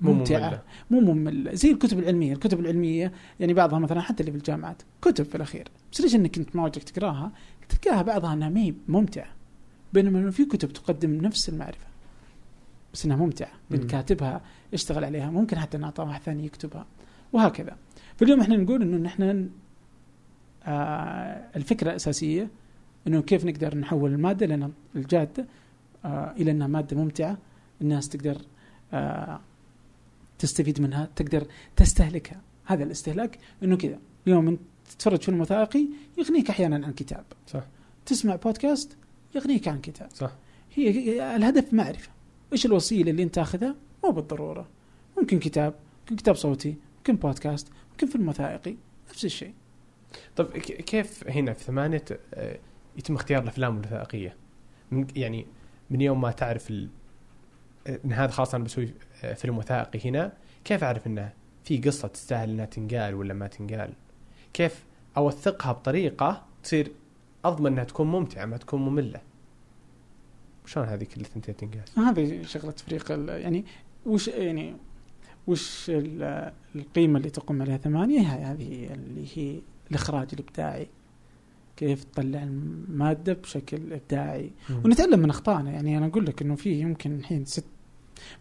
مو 0.00 0.12
ممتعة. 0.12 0.62
مو 0.90 1.00
مملة. 1.00 1.54
زي 1.54 1.70
الكتب 1.70 1.98
العلمية 1.98 2.32
الكتب 2.32 2.60
العلمية 2.60 3.12
يعني 3.40 3.54
بعضها 3.54 3.78
مثلا 3.78 4.00
حتى 4.00 4.20
اللي 4.20 4.32
في 4.32 4.38
الجامعات 4.38 4.82
كتب 5.02 5.24
في 5.24 5.34
الأخير. 5.34 5.68
بس 5.92 6.00
ليش 6.00 6.14
أنك 6.14 6.38
أنت 6.38 6.56
ما 6.56 6.64
ودك 6.64 6.82
تقراها؟ 6.82 7.32
تلقاها 7.68 8.02
بعضها 8.02 8.32
أنها 8.32 8.48
ما 8.48 8.60
هي 8.60 8.74
ممتعة 8.88 9.28
بينما 9.92 10.30
في 10.30 10.44
كتب 10.44 10.72
تقدم 10.72 11.14
نفس 11.14 11.48
المعرفة. 11.48 11.91
بس 12.92 13.04
أنها 13.04 13.16
ممتعة. 13.16 13.52
لأن 13.70 13.80
مم. 13.80 13.86
كاتبها 13.86 14.40
اشتغل 14.74 15.04
عليها 15.04 15.30
ممكن 15.30 15.58
حتى 15.58 15.78
نعطى 15.78 16.02
واحد 16.02 16.22
ثاني 16.22 16.46
يكتبها 16.46 16.86
وهكذا. 17.32 17.76
فاليوم 18.16 18.40
إحنا 18.40 18.56
نقول 18.56 18.82
إنه 18.82 18.96
نحن 18.96 19.50
آه 20.64 21.42
الفكرة 21.56 21.90
الأساسية 21.90 22.48
إنه 23.06 23.22
كيف 23.22 23.44
نقدر 23.44 23.78
نحول 23.78 24.12
المادة 24.12 24.46
لأن 24.46 24.72
الجادة 24.96 25.46
آه 26.04 26.32
إلى 26.32 26.50
أنها 26.50 26.66
مادة 26.66 26.96
ممتعة 26.96 27.38
الناس 27.82 28.08
تقدر 28.08 28.36
آه 28.92 29.40
تستفيد 30.38 30.80
منها 30.80 31.08
تقدر 31.16 31.46
تستهلكها. 31.76 32.40
هذا 32.64 32.84
الاستهلاك 32.84 33.38
إنه 33.62 33.76
كذا. 33.76 33.98
اليوم 34.26 34.48
أنت 34.48 34.60
تتفرج 34.90 35.22
فيلم 35.22 35.40
وثائقي 35.40 35.86
يغنيك 36.18 36.50
أحيانا 36.50 36.86
عن 36.86 36.92
كتاب. 36.92 37.24
صح. 37.46 37.62
تسمع 38.06 38.36
بودكاست 38.36 38.96
يغنيك 39.34 39.68
عن 39.68 39.80
كتاب. 39.80 40.08
صح. 40.14 40.30
هي- 40.74 41.36
الهدف 41.36 41.74
معرفة. 41.74 42.08
إيش 42.52 42.66
الوسيلة 42.66 43.10
اللي 43.10 43.22
أنت 43.22 43.34
تأخذها 43.34 43.74
مو 44.04 44.10
بالضرورة 44.10 44.68
ممكن 45.18 45.38
كتاب 45.38 45.74
ممكن 46.00 46.16
كتاب 46.16 46.34
صوتي 46.34 46.76
ممكن 46.96 47.16
بودكاست 47.16 47.68
ممكن 47.90 48.06
فيلم 48.06 48.28
وثائقي 48.28 48.76
نفس 49.10 49.24
الشيء 49.24 49.52
طيب 50.36 50.48
كيف 50.58 51.28
هنا 51.28 51.52
في 51.52 51.64
ثمانية 51.64 52.04
آه، 52.34 52.58
يتم 52.96 53.14
اختيار 53.14 53.42
الأفلام 53.42 53.76
الوثائقية؟ 53.76 54.36
من 54.90 55.06
يعني 55.16 55.46
من 55.90 56.00
يوم 56.00 56.20
ما 56.20 56.30
تعرف 56.30 56.70
ال... 56.70 56.88
آه، 57.86 57.98
إن 58.04 58.12
هذا 58.12 58.30
خلاص 58.30 58.54
أنا 58.54 58.64
بسوي 58.64 58.94
آه، 59.24 59.34
فيلم 59.34 59.58
وثائقي 59.58 60.08
هنا، 60.08 60.32
كيف 60.64 60.84
أعرف 60.84 61.06
إنه 61.06 61.32
في 61.64 61.78
قصة 61.78 62.08
تستاهل 62.08 62.50
إنها 62.50 62.64
تنقال 62.64 63.14
ولا 63.14 63.34
ما 63.34 63.46
تنقال؟ 63.46 63.92
كيف 64.52 64.84
أوثقها 65.16 65.72
بطريقة 65.72 66.44
تصير 66.62 66.92
أضمن 67.44 67.72
إنها 67.72 67.84
تكون 67.84 68.06
ممتعة 68.06 68.44
ما 68.44 68.56
تكون 68.56 68.80
مملة؟ 68.82 69.20
شلون 70.66 70.86
هذه 70.86 71.04
كل 71.04 71.20
الثنتين 71.20 71.56
تنقال؟ 71.56 71.82
هذه 71.96 72.42
شغلة 72.42 72.70
تفريق 72.72 73.12
ال- 73.12 73.28
يعني 73.28 73.64
وش 74.06 74.28
يعني 74.28 74.76
وش 75.46 75.90
ال- 75.90 76.52
القيمة 76.76 77.18
اللي 77.18 77.30
تقوم 77.30 77.62
عليها؟ 77.62 77.76
ثمانية؟ 77.76 78.20
هذه 78.20 78.92
اللي 78.94 79.26
هي 79.34 79.60
الإخراج 79.90 80.28
الإبداعي. 80.32 80.88
كيف 81.76 82.04
تطلع 82.04 82.42
المادة 82.42 83.32
بشكل 83.32 83.92
إبداعي. 83.92 84.50
ونتعلم 84.84 85.18
من 85.20 85.30
أخطائنا. 85.30 85.70
يعني 85.70 85.98
أنا 85.98 86.06
أقول 86.06 86.26
لك 86.26 86.42
إنه 86.42 86.54
في 86.54 86.80
يمكن 86.80 87.14
الحين 87.18 87.44
ست 87.44 87.64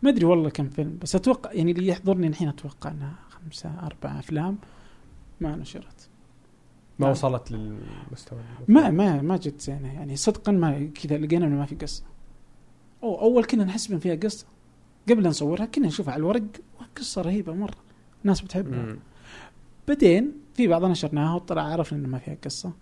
ما 0.02 0.10
أدري 0.10 0.26
والله 0.26 0.50
كم 0.50 0.70
فيلم 0.70 0.98
بس 1.02 1.16
أتوقع 1.16 1.52
يعني 1.54 1.72
اللي 1.72 1.88
يحضرني 1.88 2.28
الحين 2.28 2.48
أتوقع 2.48 2.92
إنها 2.92 3.16
خمسة 3.30 3.80
أربع 3.80 4.20
أفلام 4.20 4.58
ما 5.42 5.56
نشرت. 5.56 6.10
ما. 7.00 7.10
وصلت 7.10 7.52
للمستوى 7.52 8.40
ما 8.68 8.90
ما 8.90 9.22
ما 9.22 9.38
جت 9.38 9.62
زينة. 9.62 9.94
يعني 9.94 10.16
صدقا 10.16 10.52
ما 10.52 10.90
كذا 11.04 11.18
لقينا 11.18 11.46
إنه 11.46 11.56
ما 11.56 11.66
في 11.66 11.76
قصة. 11.76 12.04
أو 13.04 13.22
أول 13.22 13.46
كنا 13.46 13.64
نحسب 13.64 13.98
فيها 13.98 14.16
قصة. 14.16 14.46
قبل 15.10 15.28
نصورها 15.28 15.66
كنا 15.66 15.88
نشوفها 15.88 16.14
على 16.14 16.20
الورق 16.20 16.44
قصه 16.98 17.22
رهيبة 17.22 17.54
مرة. 17.54 17.78
الناس 18.22 18.42
بتحبها. 18.42 18.98
بعدين 19.88 20.32
في 20.54 20.68
بعضها 20.68 20.90
نشرناها 20.90 21.36
وطلع 21.36 21.62
عرفنا 21.62 22.00
إنه 22.00 22.08
ما 22.08 22.18
فيها 22.18 22.38
قصة. 22.44 22.74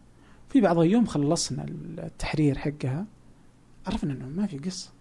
في 0.49 0.61
بعضها 0.61 0.84
يوم 0.84 1.05
خلصنا 1.05 1.65
التحرير 1.97 2.57
حقها 2.57 3.05
عرفنا 3.88 4.13
إنه 4.13 4.28
ما 4.28 4.47
في 4.47 4.57
قصة. 4.57 4.91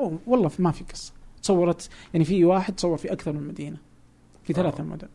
أو 0.00 0.18
والله 0.26 0.50
ما 0.58 0.70
في 0.70 0.84
قصة. 0.84 1.12
تصورت 1.42 1.88
يعني 2.14 2.24
في 2.24 2.44
واحد 2.44 2.80
صور 2.80 2.96
في 2.96 3.12
أكثر 3.12 3.32
من 3.32 3.48
مدينة. 3.48 3.76
في 4.44 4.52
ثلاثة 4.52 4.84
مدن. 4.84 5.08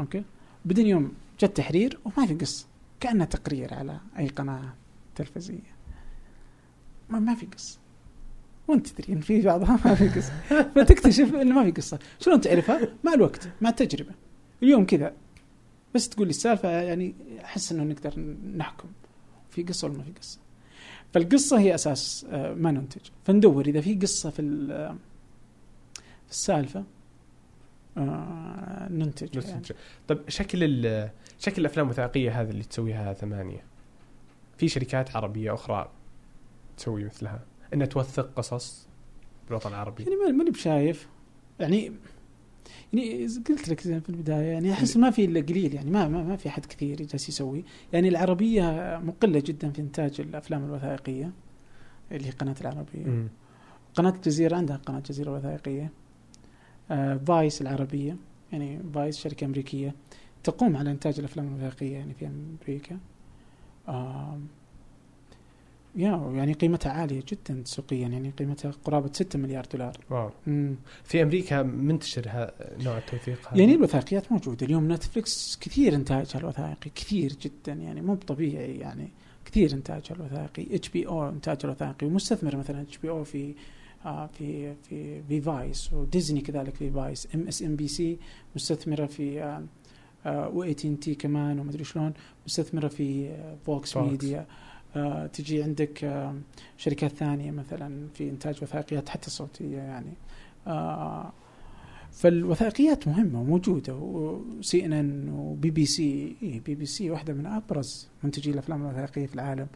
أوكي؟ 0.00 0.24
بعدين 0.64 0.86
يوم 0.86 1.12
جاء 1.40 1.50
التحرير 1.50 1.98
وما 2.04 2.26
في 2.26 2.34
قصة. 2.34 2.66
كانه 3.00 3.24
تقرير 3.24 3.74
على 3.74 4.00
أي 4.18 4.28
قناة 4.28 4.74
تلفزيونية. 5.14 5.76
ما, 7.08 7.18
ما 7.18 7.34
في 7.34 7.46
قصة. 7.46 7.78
وانت 8.68 8.86
تدري 8.86 9.12
إن 9.12 9.20
في 9.20 9.40
بعضها 9.40 9.80
ما 9.84 9.94
في 9.94 10.08
قصة. 10.08 10.32
فتكتشف 10.74 11.34
إنه 11.34 11.54
ما 11.54 11.64
في 11.64 11.70
قصة. 11.70 11.98
شلون 12.20 12.40
تعرفها؟ 12.40 12.88
مع 13.04 13.14
الوقت 13.14 13.48
مع 13.60 13.70
التجربة. 13.70 14.12
اليوم 14.62 14.86
كذا. 14.86 15.12
بس 15.94 16.08
تقول 16.08 16.26
لي 16.26 16.30
السالفة 16.30 16.68
يعني 16.68 17.14
أحس 17.44 17.72
إنه 17.72 17.82
نقدر 17.82 18.20
نحكم. 18.56 18.88
في 19.50 19.62
قصة 19.62 19.88
ولا 19.88 19.96
ما 19.98 20.02
في 20.04 20.12
قصة. 20.20 20.38
فالقصة 21.14 21.58
هي 21.58 21.74
أساس 21.74 22.26
آه، 22.30 22.54
ما 22.54 22.70
ننتج. 22.70 23.00
فندور 23.24 23.66
إذا 23.66 23.80
في 23.80 23.94
قصة 23.94 24.30
في 24.30 24.68
آه، 24.70 24.96
في 26.26 26.30
السالفة 26.30 26.84
آه، 27.98 28.88
ننتج 28.90 29.48
يعني. 29.48 29.62
طيب 30.08 30.28
شكل 30.28 31.08
شكل 31.38 31.60
الأفلام 31.62 31.86
الوثائقية 31.86 32.40
هذه 32.40 32.50
اللي 32.50 32.64
تسويها 32.64 33.12
ثمانية 33.12 33.64
في 34.58 34.68
شركات 34.68 35.16
عربية 35.16 35.54
أخرى 35.54 35.90
تسوي 36.76 37.04
مثلها؟ 37.04 37.40
انها 37.74 37.86
توثق 37.86 38.32
قصص 38.36 38.86
بالوطن 39.46 39.70
العربي. 39.70 40.02
يعني 40.02 40.16
ما- 40.16 40.30
ماني 40.30 40.50
بشايف. 40.50 41.08
يعني 41.60 41.92
يعني 42.92 43.26
قلت 43.48 43.68
لك 43.68 43.80
في 43.80 44.08
البداية 44.08 44.46
يعني 44.46 44.72
أحس 44.72 44.96
ما 44.96 45.10
في 45.10 45.24
إلا 45.24 45.40
قليل 45.40 45.74
يعني 45.74 45.90
ما 45.90 46.08
ما, 46.08 46.22
ما 46.22 46.36
في 46.36 46.48
أحد 46.48 46.66
كثير 46.66 46.96
جالس 47.02 47.28
يسوي. 47.28 47.64
يعني 47.92 48.08
العربية 48.08 48.98
مقلة 49.04 49.42
جدا 49.46 49.70
في 49.70 49.80
إنتاج 49.80 50.20
الأفلام 50.20 50.64
الوثائقية 50.64 51.30
اللي 52.12 52.26
هي 52.26 52.30
قناة 52.30 52.54
العربية. 52.60 53.04
مم. 53.06 53.28
قناة 53.94 54.10
الجزيرة 54.10 54.56
عندها 54.56 54.76
قناة 54.76 55.00
جزيرة 55.00 55.30
وثائقية. 55.32 55.90
آه 56.90 57.16
Vice 57.16 57.62
العربية 57.62 58.16
يعني 58.52 58.80
Vice 58.94 59.18
شركة 59.18 59.44
أمريكية 59.44 59.94
تقوم 60.44 60.76
على 60.76 60.90
إنتاج 60.90 61.18
الأفلام 61.18 61.48
الوثائقية 61.48 61.92
يعني 61.96 62.14
في 62.14 62.26
أمريكا. 62.26 62.98
آه 63.88 64.38
يا 65.98 66.32
يعني 66.34 66.52
قيمتها 66.52 66.92
عالية 66.92 67.22
جدا 67.28 67.62
تسويقيا 67.62 67.98
يعني 68.08 68.30
قيمتها 68.38 68.70
قرابة 68.84 69.10
6 69.12 69.38
مليار 69.38 69.66
دولار. 69.72 69.96
واو. 70.10 70.30
مم. 70.46 70.74
في 71.04 71.22
أمريكا 71.22 71.62
منتشر 71.62 72.28
ها 72.28 72.52
نوع 72.84 72.98
التوثيق 72.98 73.48
هذا؟ 73.48 73.60
يعني 73.60 73.74
الوثائقيات 73.74 74.32
موجودة. 74.32 74.66
اليوم 74.66 74.92
Netflix 74.92 75.58
كثير 75.60 75.94
انتاجها 75.94 76.38
الوثائقي 76.38 76.90
كثير 76.94 77.32
جدا 77.42 77.72
يعني 77.72 78.00
مو 78.00 78.14
طبيعي 78.14 78.76
يعني 78.76 79.08
كثير 79.44 79.72
انتاجها 79.72 80.14
الوثائقي. 80.16 80.76
إتش 80.76 80.88
بي 80.88 81.06
أو 81.06 81.28
انتاجها 81.28 81.64
الوثائقي 81.64 82.06
ومستثمر 82.06 82.56
مثلا 82.56 82.82
إتش 82.82 82.98
بي 82.98 83.10
أو 83.10 83.24
في 83.24 83.54
آه 84.04 84.26
في 84.26 84.74
في 84.74 85.22
في 85.22 85.40
فايس 85.40 85.92
وديزني 85.92 86.40
كذلك 86.40 86.74
في 86.74 86.90
فايس 86.90 87.28
ام 87.34 87.48
اس 87.48 87.62
ام 87.62 87.76
بي 87.76 87.88
سي 87.88 88.18
مستثمرة 88.56 89.06
في 89.06 89.42
آه 89.42 89.62
آه 90.26 90.48
و 90.48 90.62
اي 90.62 90.74
تي 90.74 91.14
كمان 91.14 91.60
ومدري 91.60 91.84
شلون 91.84 92.12
مستثمرة 92.46 92.88
في 92.88 93.28
آه 93.28 93.56
فوكس 93.66 93.92
فوكس. 93.92 94.10
ميديا. 94.10 94.38
آه 94.40 94.46
تجي 95.32 95.62
عندك 95.62 96.04
آه 96.04 96.34
شركات 96.76 97.12
ثانية 97.12 97.50
مثلا 97.50 98.08
في 98.14 98.30
إنتاج 98.30 98.62
وثائقيات 98.62 99.08
حتى 99.08 99.30
صوتية 99.30 99.76
يعني. 99.76 100.12
آه 100.66 101.32
فالوثائقيات 102.12 103.08
مهمة 103.08 103.40
وموجودة 103.40 103.94
وسي 103.94 104.84
إن 104.84 104.92
إن 104.92 105.28
وبي 105.28 105.70
بي 105.70 105.86
سي. 105.86 106.36
إيه 106.42 106.60
بي 106.60 106.74
بي 106.74 106.86
سي 106.86 107.10
واحدة 107.10 107.34
من 107.34 107.46
أبرز 107.46 108.08
منتجي 108.22 108.50
الأفلام 108.50 108.82
الوثائقية 108.82 109.26
في 109.26 109.34
العالم. 109.34 109.66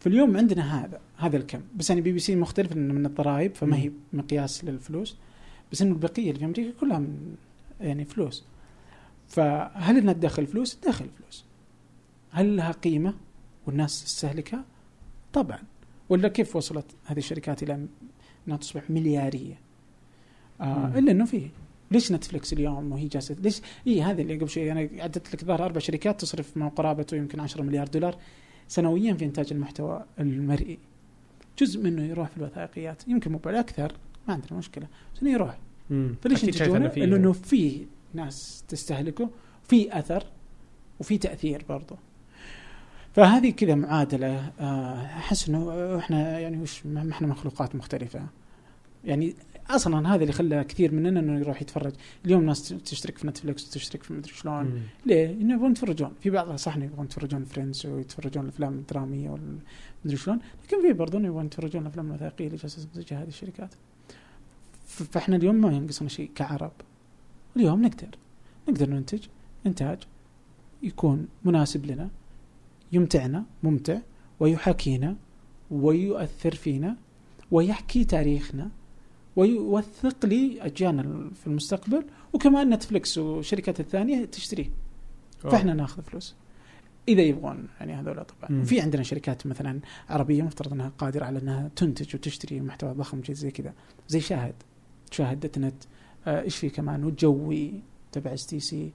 فاليوم 0.00 0.36
عندنا 0.36 0.84
هذا 0.84 1.00
هذا 1.16 1.36
الكم. 1.36 1.60
بس 1.76 1.90
يعني 1.90 2.02
بي 2.02 2.12
بي 2.12 2.18
سي 2.18 2.36
مختلف 2.36 2.76
من 2.76 3.06
الضرائب 3.06 3.54
فما 3.54 3.76
هي 3.76 3.90
مقياس 4.12 4.64
للفلوس. 4.64 5.16
بس 5.72 5.82
إنه 5.82 5.92
البقية 5.92 6.28
اللي 6.28 6.38
في 6.38 6.44
أمريكا 6.44 6.80
كلها 6.80 6.98
من 6.98 7.36
يعني 7.80 8.04
فلوس. 8.04 8.44
فهل 9.28 9.96
إنها 9.96 10.12
تدخل 10.12 10.46
فلوس؟ 10.46 10.76
تدخل 10.76 11.06
فلوس. 11.18 11.44
هل 12.30 12.56
لها 12.56 12.72
قيمة؟ 12.72 13.14
والناس 13.70 14.04
تستهلكها؟ 14.04 14.64
طبعا. 15.32 15.58
ولا 16.08 16.28
كيف 16.28 16.56
وصلت 16.56 16.86
هذه 17.04 17.18
الشركات 17.18 17.62
إلى 17.62 17.86
أنها 18.46 18.56
تصبح 18.56 18.90
مليارية؟ 18.90 19.60
آه. 20.60 20.98
إلا 20.98 21.12
إنه 21.12 21.24
فيه 21.24 21.48
ليش 21.90 22.12
Netflix 22.12 22.52
اليوم 22.52 22.92
وهي 22.92 23.06
جالسة؟ 23.06 23.36
ليش؟ 23.40 23.60
إي 23.86 24.02
هذه 24.02 24.22
اللي 24.22 24.36
قبل 24.36 24.48
شوي 24.48 24.72
أنا 24.72 24.80
عدت 25.02 25.34
لك 25.34 25.44
ظهر 25.44 25.64
أربع 25.64 25.80
شركات 25.80 26.20
تصرف 26.20 26.56
ما 26.56 26.68
قرابته 26.68 27.16
يمكن 27.16 27.40
10 27.40 27.62
مليار 27.62 27.88
دولار 27.88 28.18
سنويا 28.68 29.14
في 29.14 29.24
إنتاج 29.24 29.52
المحتوى 29.52 30.04
المرئي. 30.20 30.78
جزء 31.58 31.80
منه 31.80 32.02
يروح 32.02 32.28
في 32.28 32.36
الوثائقيات. 32.36 33.08
يمكن 33.08 33.32
مو 33.32 33.38
بالاكثر 33.38 33.92
ما 34.28 34.34
عندنا 34.34 34.58
مشكلة. 34.58 34.86
بس 35.14 35.22
إنه 35.22 35.30
يروح. 35.30 35.58
فليش 36.22 36.44
ينتجونه؟ 36.44 36.88
لأنه 36.88 37.16
إنه 37.16 37.32
في 37.32 37.86
ناس 38.14 38.64
تستهلكه 38.68 39.30
في 39.68 39.98
أثر 39.98 40.24
وفي 41.00 41.18
تأثير 41.18 41.64
برضه. 41.68 41.96
فهذه 43.12 43.50
كذا 43.50 43.74
معادلة 43.74 44.52
آه، 44.60 45.04
أحس 45.04 45.48
إنه 45.48 45.98
إحنا 45.98 46.38
يعني 46.38 46.62
وش 46.62 46.86
ما 46.86 47.10
إحنا 47.10 47.26
مخلوقات 47.26 47.74
مختلفة. 47.74 48.26
يعني 49.04 49.34
أصلا 49.70 50.14
هذا 50.14 50.22
اللي 50.22 50.32
خلى 50.32 50.64
كثير 50.64 50.94
مننا 50.94 51.20
إنه 51.20 51.40
يروح 51.40 51.62
يتفرج. 51.62 51.92
اليوم 52.24 52.44
ناس 52.44 52.68
تشترك 52.68 53.18
في 53.18 53.26
نتفلكس 53.26 53.68
وتشترك 53.68 54.02
في 54.02 54.12
مدري 54.12 54.32
شلون. 54.32 54.64
مم. 54.64 54.80
ليه؟ 55.06 55.30
إنه 55.30 55.54
يبغون 55.54 55.70
يتفرجون. 55.70 56.12
في 56.20 56.30
بعضها 56.30 56.56
صح 56.56 56.76
إنه 56.76 56.84
يبغون 56.84 57.04
يتفرجون 57.04 57.44
فريندز 57.44 57.86
ويتفرجون 57.86 58.44
الأفلام 58.44 58.72
الدرامية 58.72 59.30
والمدري 59.30 60.16
شلون. 60.16 60.38
لكن 60.64 60.82
في 60.82 60.92
برضه 60.92 61.18
إنه 61.18 61.28
يبغون 61.28 61.46
يتفرجون 61.46 61.82
الأفلام 61.82 62.06
الوثائقية 62.06 62.46
اللي 62.46 62.56
جالسة 62.56 62.86
تنتجها 62.94 63.22
هذه 63.22 63.28
الشركات. 63.28 63.74
فإحنا 64.86 65.36
اليوم 65.36 65.54
ما 65.54 65.72
ينقصنا 65.72 66.08
شيء 66.08 66.30
كعرب. 66.34 66.72
اليوم 67.56 67.82
نقدر. 67.82 68.08
نقدر 68.68 68.90
ننتج. 68.90 69.26
إنتاج 69.66 69.98
يكون 70.82 71.28
مناسب 71.44 71.86
لنا. 71.86 72.08
يمتعنا 72.92 73.44
ممتع 73.62 73.98
ويحاكينا 74.40 75.16
ويؤثر 75.70 76.54
فينا 76.54 76.96
ويحكي 77.50 78.04
تاريخنا 78.04 78.70
ويوثق 79.36 80.26
لي 80.26 80.62
أجيالنا 80.62 81.30
في 81.34 81.46
المستقبل 81.46 82.04
وكمان 82.32 82.70
Netflix 82.74 83.18
والشركات 83.18 83.80
الثانية 83.80 84.24
تشتريه. 84.24 84.70
فإحنا 85.38 85.74
ناخذ 85.74 86.02
فلوس. 86.02 86.34
إذا 87.08 87.22
يبغون 87.22 87.68
يعني 87.80 87.92
هذول 87.92 88.24
طبعا. 88.24 88.60
وفي 88.62 88.80
عندنا 88.80 89.02
شركات 89.02 89.46
مثلا 89.46 89.80
عربية 90.08 90.42
مفترض 90.42 90.72
أنها 90.72 90.92
قادرة 90.98 91.24
على 91.24 91.38
أنها 91.38 91.70
تنتج 91.76 92.16
وتشتري 92.16 92.60
محتوى 92.60 92.92
ضخم 92.92 93.22
زي 93.30 93.50
كذا. 93.50 93.74
زي 94.08 94.20
شاهد. 94.20 94.54
شاهد 95.10 95.40
dot 95.40 95.58
net 95.58 95.84
آه، 96.26 96.42
إيش 96.42 96.56
في 96.56 96.70
كمان؟ 96.70 97.04
وجوي 97.04 97.72
تبع 98.12 98.34
STC. 98.34 98.84
آه، 98.84 98.90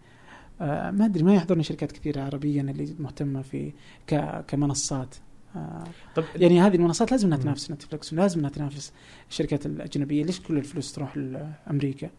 ما 0.59 1.05
أدري 1.05 1.23
ما 1.23 1.33
يحضرني 1.35 1.63
شركات 1.63 1.91
كثيرة 1.91 2.21
عربيا 2.21 2.61
اللي 2.61 2.95
مهتمة 2.99 3.41
في 3.41 3.71
ك- 4.07 4.45
كمنصات. 4.47 5.15
آه، 5.55 5.83
طب 6.15 6.23
يعني 6.35 6.61
هذه 6.61 6.75
المنصات 6.75 7.11
لازم 7.11 7.27
انها. 7.27 7.37
تنافس 7.37 7.71
Netflix 7.71 8.13
ولازم 8.13 8.39
انها 8.39 8.49
تنافس 8.49 8.93
الشركات 9.29 9.65
الأجنبية. 9.65 10.23
ليش 10.23 10.39
كل 10.39 10.57
الفلوس 10.57 10.93
تروح 10.93 11.17
لامريكا 11.17 12.09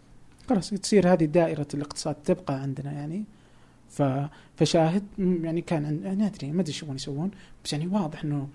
خلاص 0.49 0.71
تصير 0.71 1.13
هذه 1.13 1.25
دائرة 1.25 1.67
الاقتصاد 1.75 2.15
تبقى 2.15 2.55
عندنا 2.63 2.93
يعني. 2.93 3.25
ف 3.91 4.03
فشاهد 4.57 5.03
يعني 5.19 5.61
كان 5.61 5.85
عند 5.87 6.07
ما 6.21 6.27
أدري 6.27 6.53
ما 6.53 6.61
أدري 6.61 6.69
إيش 6.73 6.83
يبغون 6.83 6.97
يسوون 6.97 7.31
بس 7.65 7.73
يعني 7.73 7.87
واضح 7.87 8.25
إنه 8.25 8.49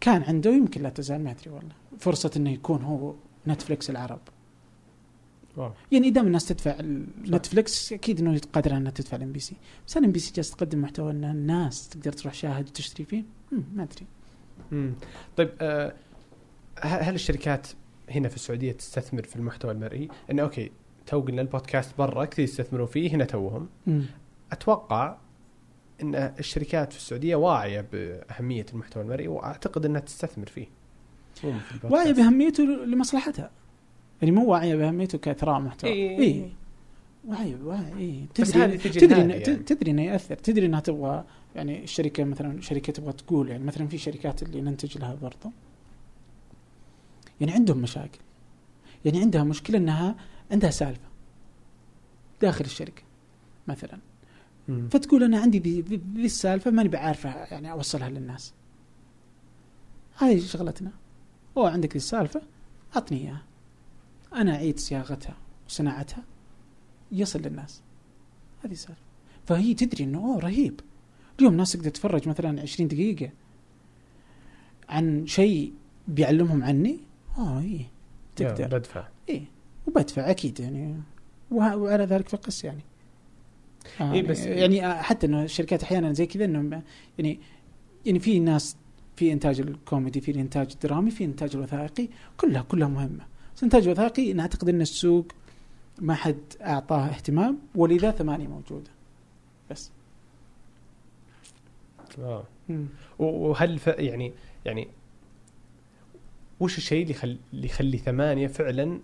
كان 0.00 0.22
عنده 0.22 0.50
يمكن 0.50 0.82
لا 0.82 0.88
تزال 0.88 1.24
ما 1.24 1.30
أدري 1.30 1.50
والله. 1.50 1.72
فرصة 1.98 2.30
إنه 2.36 2.50
يكون 2.50 2.82
هو 2.82 3.14
Netflix 3.48 3.90
العرب. 3.90 4.20
واو. 5.56 5.72
يعني 5.92 6.10
دام 6.10 6.26
الناس 6.26 6.46
تدفع 6.46 6.76
Netflix 7.28 7.92
أكيد 7.92 8.20
إنه 8.20 8.40
قادر 8.52 8.70
على 8.70 8.80
إنها 8.80 8.92
تدفع 8.92 9.16
ال 9.16 9.32
MBC 9.32 9.56
بس 9.86 9.96
ال 9.96 10.12
MBC 10.12 10.32
جالس 10.32 10.50
تقدم 10.50 10.80
محتوى 10.80 11.10
إن 11.10 11.24
الناس 11.24 11.88
تقدر 11.88 12.12
تروح 12.12 12.34
شاهد 12.34 12.68
وتشتري 12.68 13.04
فيه 13.04 13.24
ما 13.74 13.82
أدري. 13.82 14.06
طيب 15.36 15.50
آه 15.60 15.94
هل 16.80 17.14
الشركات 17.14 17.66
هنا 18.10 18.28
في 18.28 18.36
السعودية 18.36 18.72
تستثمر 18.72 19.22
في 19.22 19.36
المحتوى 19.36 19.70
المرئي؟ 19.72 20.08
انه 20.30 20.42
أوكي 20.42 20.70
تو 21.06 21.20
قلنا 21.20 21.42
البودكاست 21.42 21.98
برا 21.98 22.24
كثير 22.24 22.44
يستثمرون 22.44 22.86
فيه 22.86 23.10
هنا 23.10 23.24
توهم 23.24 23.68
مم. 23.86 24.02
أتوقع 24.52 25.16
إن 26.02 26.14
الشركات 26.14 26.92
في 26.92 26.98
السعودية 26.98 27.36
واعية 27.36 27.80
بأهمية 27.92 28.66
المحتوى 28.72 29.02
المرئي 29.02 29.28
وأعتقد 29.28 29.86
إنها 29.86 30.00
تستثمر 30.00 30.46
فيه. 30.46 30.66
واعية 31.84 32.12
بأهميته 32.12 32.64
لمصلحتها 32.64 33.50
يعني 34.22 34.34
مو 34.34 34.46
واعية 34.50 34.74
بأهميته 34.76 35.18
كإثراء 35.18 35.60
محتوى 35.60 35.90
إيه. 35.90 36.18
إيه. 36.18 36.48
واعية 37.24 37.56
واعية 37.64 37.94
إيه. 37.96 38.24
تدري 38.34 38.78
تدري 38.78 39.20
إن 39.22 39.30
يعني. 39.30 39.40
تدري 39.56 39.90
انه 39.90 40.02
ياثر 40.02 40.34
تدري 40.36 40.66
إنها 40.66 40.80
تبغى 40.80 41.24
يعني 41.54 41.84
الشركة 41.84 42.24
مثلا 42.24 42.60
شركة 42.60 42.92
تبغى 42.92 43.12
تقول 43.12 43.48
يعني 43.50 43.64
مثلا 43.64 43.86
في 43.88 43.98
شركات 43.98 44.42
اللي 44.42 44.60
ننتج 44.60 44.98
لها 44.98 45.14
برضه 45.14 45.50
يعني 47.40 47.52
عندهم 47.52 47.78
مشاكل 47.78 48.18
يعني 49.04 49.20
عندها 49.20 49.44
مشكلة 49.44 49.78
إنها 49.78 50.16
عندها 50.50 50.70
سالفة 50.70 51.08
داخل 52.42 52.64
الشركة 52.64 53.02
مثلا 53.68 53.98
مم. 54.68 54.88
فتقول 54.88 55.22
أنا 55.24 55.38
عندي 55.38 55.58
ذي 55.58 55.80
ذي- 55.80 56.00
ذي 56.16 56.24
السالفة 56.24 56.70
ماني 56.70 56.88
بعارفه 56.88 57.30
يعني 57.34 57.72
أوصلها 57.72 58.08
للناس 58.08 58.52
هذه 60.18 60.40
شغلتنا 60.40 60.90
هو 61.58 61.66
عندك 61.66 61.90
ذي 61.90 61.96
السالفة 61.96 62.42
أعطني 62.96 63.18
إياها 63.20 63.42
أنا 64.34 64.54
أعيد 64.54 64.78
صياغتها 64.78 65.36
وصناعتها. 65.68 66.24
يصل 67.12 67.42
للناس. 67.42 67.82
هذه 68.64 68.72
السالفه 68.72 69.00
فهي 69.46 69.74
تدري 69.74 70.04
إنه 70.04 70.18
أوه 70.18 70.38
رهيب. 70.38 70.80
اليوم 71.38 71.52
الناس 71.52 71.72
تقدر 71.72 71.90
تتفرج 71.90 72.28
مثلا 72.28 72.60
20 72.62 72.88
دقيقة 72.88 73.30
عن 74.88 75.26
شيء 75.26 75.72
بيعلمهم 76.08 76.62
عني 76.62 76.98
آه 77.38 77.62
يا، 77.62 77.84
تقدر. 78.36 78.78
بدفع. 78.78 79.08
إيه 79.28 79.42
وبدفع 79.86 80.30
أكيد 80.30 80.60
يعني. 80.60 80.96
وعلى 81.50 82.04
ذلك 82.04 82.28
فقس 82.28 82.64
يعني. 82.64 82.82
آه 84.00 84.12
إيه 84.12 84.22
بس- 84.22 84.46
يعني 84.46 84.86
آه، 84.86 85.02
حتى 85.02 85.26
إنه 85.26 85.42
الشركات 85.42 85.82
أحيانا 85.82 86.12
زي 86.12 86.26
كذا 86.26 86.44
إنه 86.44 86.82
يعني 87.18 87.40
يعني 88.06 88.18
في 88.18 88.38
ناس 88.40 88.76
في 89.16 89.32
إنتاج 89.32 89.60
الكوميدي 89.60 90.20
في 90.20 90.30
الانتاج 90.30 90.70
الدرامي 90.72 91.10
في 91.10 91.24
إنتاج 91.24 91.56
الوثائقي 91.56 92.08
كلها 92.36 92.62
كلها 92.62 92.88
مهمة. 92.88 93.26
بس 93.56 93.62
الانتاج 93.62 93.82
الوثائقي 93.82 94.32
نعتقد 94.32 94.68
إن 94.68 94.80
السوق 94.80 95.26
ما 95.98 96.14
حد 96.14 96.40
أعطاه 96.60 97.06
اهتمام 97.06 97.58
ولذا 97.74 98.10
ثمانية 98.10 98.46
موجودة. 98.48 98.90
بس. 99.70 99.90
آه. 102.18 102.44
وهل 103.18 103.78
ف... 103.78 103.86
يعني 103.86 104.32
يعني 104.64 104.88
وش 106.60 106.78
الشيء 106.78 107.02
اللي 107.02 107.10
يخلي 107.14 107.38
اللي 107.52 107.66
يخلي 107.66 107.98
ثمانية 107.98 108.46
فعلا 108.46 109.00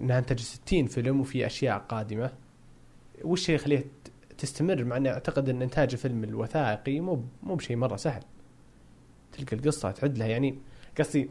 إنها 0.00 0.18
انتج 0.18 0.40
60 0.40 0.86
فيلم 0.86 1.20
وفي 1.20 1.46
أشياء 1.46 1.78
قادمة؟ 1.78 2.32
وش 3.24 3.40
الشيء 3.40 3.56
اللي 3.56 3.74
يخليها 3.74 3.92
تستمر؟ 4.38 4.84
مع 4.84 4.96
إني 4.96 5.10
أعتقد 5.10 5.48
إن 5.48 5.62
إنتاج 5.62 5.92
الفيلم 5.92 6.24
الوثائقي 6.24 7.00
مو 7.00 7.24
مو 7.42 7.54
بشيء 7.54 7.76
مرة 7.76 7.96
سهل. 7.96 8.22
تلقى 9.32 9.56
القصة 9.56 9.90
تعد 9.90 10.18
لها 10.18 10.26
يعني 10.26 10.58
قصدي 10.98 11.30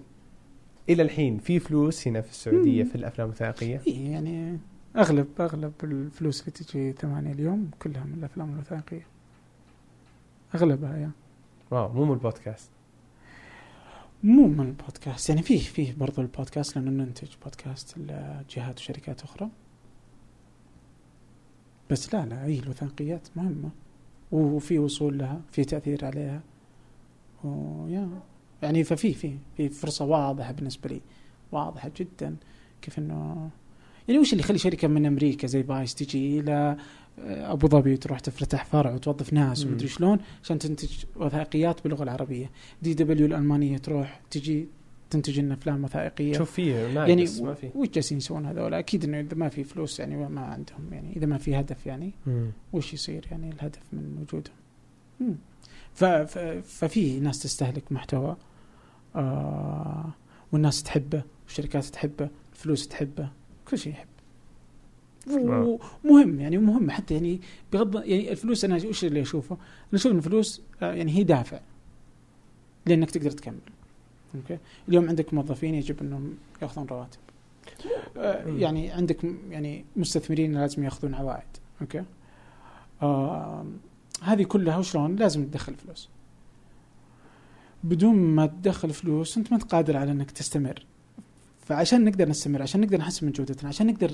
إلى 0.90 1.04
الحين 1.04 1.38
في 1.38 1.60
فلوس 1.60 2.08
هنا 2.08 2.22
في 2.22 2.32
السعودية 2.32 2.84
مم. 2.84 2.90
في 2.90 2.96
الأفلام 2.96 3.28
الوثائقية؟ 3.28 3.82
إيه 3.88 4.12
يعني 4.12 4.58
أغلب 4.98 5.28
أغلب 5.40 5.74
الفلوس 5.84 6.42
اللي 6.42 6.52
تجي 6.52 6.92
ثمانية 6.92 7.32
اليوم 7.32 7.72
كلها 7.80 8.04
من 8.04 8.14
الأفلام 8.14 8.54
الوثائقية. 8.54 9.06
أغلبها 10.56 10.98
يا. 10.98 11.12
واو 11.72 11.94
مو 11.94 12.06
من 12.06 12.14
البودكاست. 12.14 12.70
مو 14.24 14.48
من 14.48 14.60
البودكاست 14.60 15.30
يعني 15.30 15.42
فيه 15.42 15.60
فيه 15.60 15.94
برضو 15.94 16.22
البودكاست 16.22 16.76
لأنه 16.76 16.92
ننتج 17.04 17.28
بودكاست 17.44 17.98
لجهات 17.98 18.80
وشركات 18.80 19.22
أخرى. 19.24 19.50
بس 21.90 22.14
لا 22.14 22.26
لا 22.26 22.46
أي 22.46 22.60
الوثائقيات 22.60 23.28
مهمة. 23.36 23.70
وفي 24.32 24.80
وصول 24.80 25.18
لها 25.18 25.42
في 25.52 25.64
تأثير 25.64 26.06
عليها. 26.06 26.42
ويا 27.44 28.10
يعني 28.62 28.84
ففي 28.84 29.14
في 29.14 29.38
في 29.58 29.70
فرصة 29.70 30.06
واضحة 30.06 30.52
بالنسبة 30.52 30.90
لي. 30.90 31.02
واضحة 31.52 31.92
جدا 31.98 32.36
كيف 32.82 33.00
إنه 33.00 33.50
يعني 34.08 34.20
وش 34.20 34.34
اللي 34.34 34.44
يخلي 34.44 34.58
شركة 34.58 34.88
من 34.88 35.06
أمريكا 35.06 35.48
زي 35.48 35.64
بايس 35.64 35.96
تجي 35.96 36.40
إلى 36.40 36.78
أبو 37.20 37.68
ظبي 37.68 37.94
وتروح 37.94 38.20
تفتح 38.20 38.66
فرع 38.66 38.94
وتوظف 38.94 39.34
ناس. 39.34 39.66
ومدري 39.66 39.88
شلون 39.88 40.20
عشان 40.44 40.60
تنتج 40.60 41.04
وثائقيات 41.16 41.84
باللغة 41.84 42.04
العربية. 42.04 42.52
دي 42.82 42.94
دبليو 42.94 43.26
الألمانية 43.26 43.78
تروح 43.78 44.22
تجي 44.32 44.68
تنتج 45.10 45.40
لنا 45.40 45.54
أفلام 45.54 45.84
وثائقية. 45.84 46.38
شوف 46.38 46.52
فيه 46.52 46.76
يعني 46.76 47.26
ما 47.42 47.54
في. 47.54 47.70
وش 47.76 47.88
جالسين 47.88 48.18
يسوون 48.18 48.46
هذول؟ 48.46 48.74
أكيد 48.74 49.04
إنه 49.04 49.20
إذا 49.20 49.36
ما 49.36 49.50
في 49.50 49.64
فلوس 49.64 50.00
يعني 50.00 50.30
ما 50.30 50.42
عندهم 50.42 50.94
يعني 50.94 51.16
إذا 51.16 51.26
ما 51.26 51.38
في 51.38 51.60
هدف 51.60 51.86
يعني 51.86 52.12
مم. 52.26 52.52
وش 52.74 52.94
يصير 52.94 53.28
يعني 53.32 53.50
الهدف 53.50 53.82
من 53.94 54.18
وجودهم؟ 54.22 55.38
ففي 56.64 57.20
ناس 57.20 57.40
تستهلك 57.40 57.92
محتوى 57.92 58.38
آه 59.16 60.10
والناس 60.52 60.84
تحبه 60.84 61.22
والشركات 61.46 61.86
تحبه 61.86 62.30
الفلوس 62.54 62.88
تحبه 62.88 63.30
كل 63.68 63.78
شيء 63.78 63.94
يحب. 63.94 64.08
ومهم 65.30 66.40
يعني 66.40 66.58
مهم 66.58 66.92
حتى 66.92 67.14
يعني 67.14 67.42
بغض 67.74 67.96
يعني 67.96 68.32
الفلوس 68.32 68.66
أنا 68.66 68.76
وش 68.76 69.06
اللي 69.06 69.22
أشوفه؟ 69.22 69.56
أنا 69.56 69.94
أشوف 69.94 70.12
إن 70.12 70.18
الفلوس 70.18 70.62
آه، 70.82 70.94
يعني 70.94 71.12
هي 71.12 71.24
دافع 71.24 71.60
لأنك 72.86 73.12
تقدر 73.12 73.32
تكمل. 73.32 73.60
أوكي؟ 74.36 74.58
اليوم 74.90 75.10
عندك 75.10 75.34
موظفين 75.34 75.76
يجب 75.76 76.02
إنهم 76.02 76.38
يأخذون 76.62 76.88
رواتب. 76.88 77.20
آه، 78.18 78.48
يعني 78.48 78.92
عندك 78.92 79.18
يعني 79.50 79.86
مستثمرين 79.96 80.54
لازم 80.54 80.84
يأخذون 80.84 81.14
عوائد. 81.14 81.48
أوكي؟ 81.82 82.04
آه 83.02 83.66
هذه 84.24 84.44
كلها 84.44 84.78
وشلون 84.78 85.16
لازم 85.16 85.46
تدخل 85.46 85.76
فلوس. 85.76 86.10
بدون 87.90 88.16
ما 88.16 88.46
تدخل 88.46 88.90
فلوس 88.90 89.38
أنت 89.38 89.52
ما 89.52 89.58
انت 89.58 89.72
قادر 89.72 89.98
على 89.98 90.12
إنك 90.12 90.32
تستمر. 90.32 90.86
فعشان 91.66 92.06
نقدر 92.06 92.30
نستمر 92.30 92.62
عشان 92.62 92.82
نقدر 92.82 92.98
نحسن 92.98 93.26
من 93.26 93.32
جودتنا 93.32 93.70
عشان 93.70 93.88
نقدر 93.88 94.12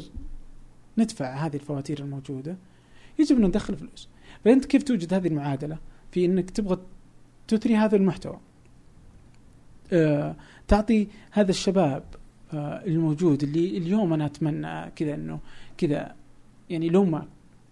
ندفع 0.98 1.46
هذه 1.46 1.56
الفواتير 1.56 2.00
الموجودة 2.00 2.58
يجب 3.20 3.38
أن 3.38 3.46
ندخل 3.46 3.76
فلوس. 3.76 4.10
فانت 4.46 4.66
كيف 4.66 4.84
توجد 4.84 5.14
هذه 5.14 5.28
المعادلة؟ 5.28 5.78
في 6.12 6.26
إنك 6.26 6.50
تبغى 6.50 6.78
تثري 7.48 7.76
هذا 7.76 7.96
المحتوى. 7.96 8.40
آه 9.94 10.36
تعطي 10.68 11.08
هذا 11.32 11.52
الشباب 11.52 12.04
آه 12.54 12.86
الموجود 12.86 13.44
اللي 13.44 13.78
اليوم 13.78 14.14
أنا 14.14 14.26
أتمنى 14.26 14.92
كذا 14.92 15.16
إنه 15.16 15.40
كذا. 15.78 16.16
يعني 16.70 16.90
لو 16.90 17.06
ما 17.06 17.28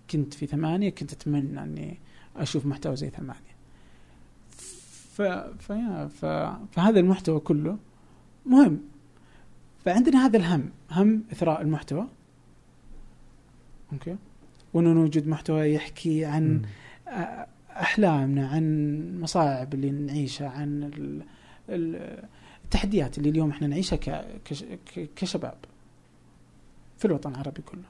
كنت 0.10 0.34
في 0.34 0.47
ثمانية 0.47 0.89
كنت 0.89 1.14
أتمنى 1.14 1.64
إني 1.64 1.99
أشوف 2.36 2.66
محتوى 2.66 2.95
زي 2.95 3.10
ثمانية. 3.10 3.51
ف... 5.12 5.22
فيا 5.59 6.07
ف... 6.07 6.26
فهذا 6.72 6.99
المحتوى 6.99 7.39
كله 7.39 7.78
مهم. 8.45 8.82
فعندنا 9.86 10.26
هذا 10.26 10.38
الهم 10.38 10.70
هم 10.91 11.24
إثراء 11.32 11.62
المحتوى. 11.62 12.07
أوكي؟ 13.93 14.16
وأنه 14.74 14.93
نوجد 14.93 15.28
محتوى 15.28 15.74
يحكي 15.74 16.26
عن 16.26 16.62
أحلامنا 17.70 18.47
عن 18.47 19.20
مصاعب 19.22 19.74
اللي 19.74 19.91
نعيشها 19.91 20.49
عن 20.49 20.84
ال- 20.84 21.24
ال- 21.70 22.24
التحديات 22.66 23.18
اللي 23.18 23.30
اليوم 23.30 23.49
إحنا 23.49 23.68
نعيشها 23.68 23.95
ك- 23.95 24.26
كش- 24.45 24.64
ك- 24.64 25.09
كشباب 25.16 25.55
في 26.97 27.05
الوطن 27.05 27.32
العربي 27.32 27.62
كله. 27.62 27.84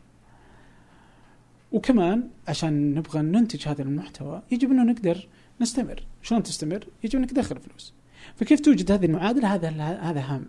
وكمان 1.72 2.30
عشان 2.47 2.93
نبغى 2.93 3.22
ننتج 3.22 3.67
هذا 3.67 3.82
المحتوى 3.82 4.41
يجب 4.51 4.72
أنه 4.72 4.84
نقدر 4.84 5.28
نستمر. 5.62 6.03
شلون 6.22 6.43
تستمر؟ 6.43 6.88
يجب 7.03 7.20
انك 7.20 7.32
تدخل 7.32 7.59
فلوس. 7.59 7.93
فكيف 8.36 8.59
توجد 8.59 8.91
هذه 8.91 9.05
المعادلة؟ 9.05 9.55
هذا 9.55 9.70
هذا 9.99 10.22
هم. 10.22 10.45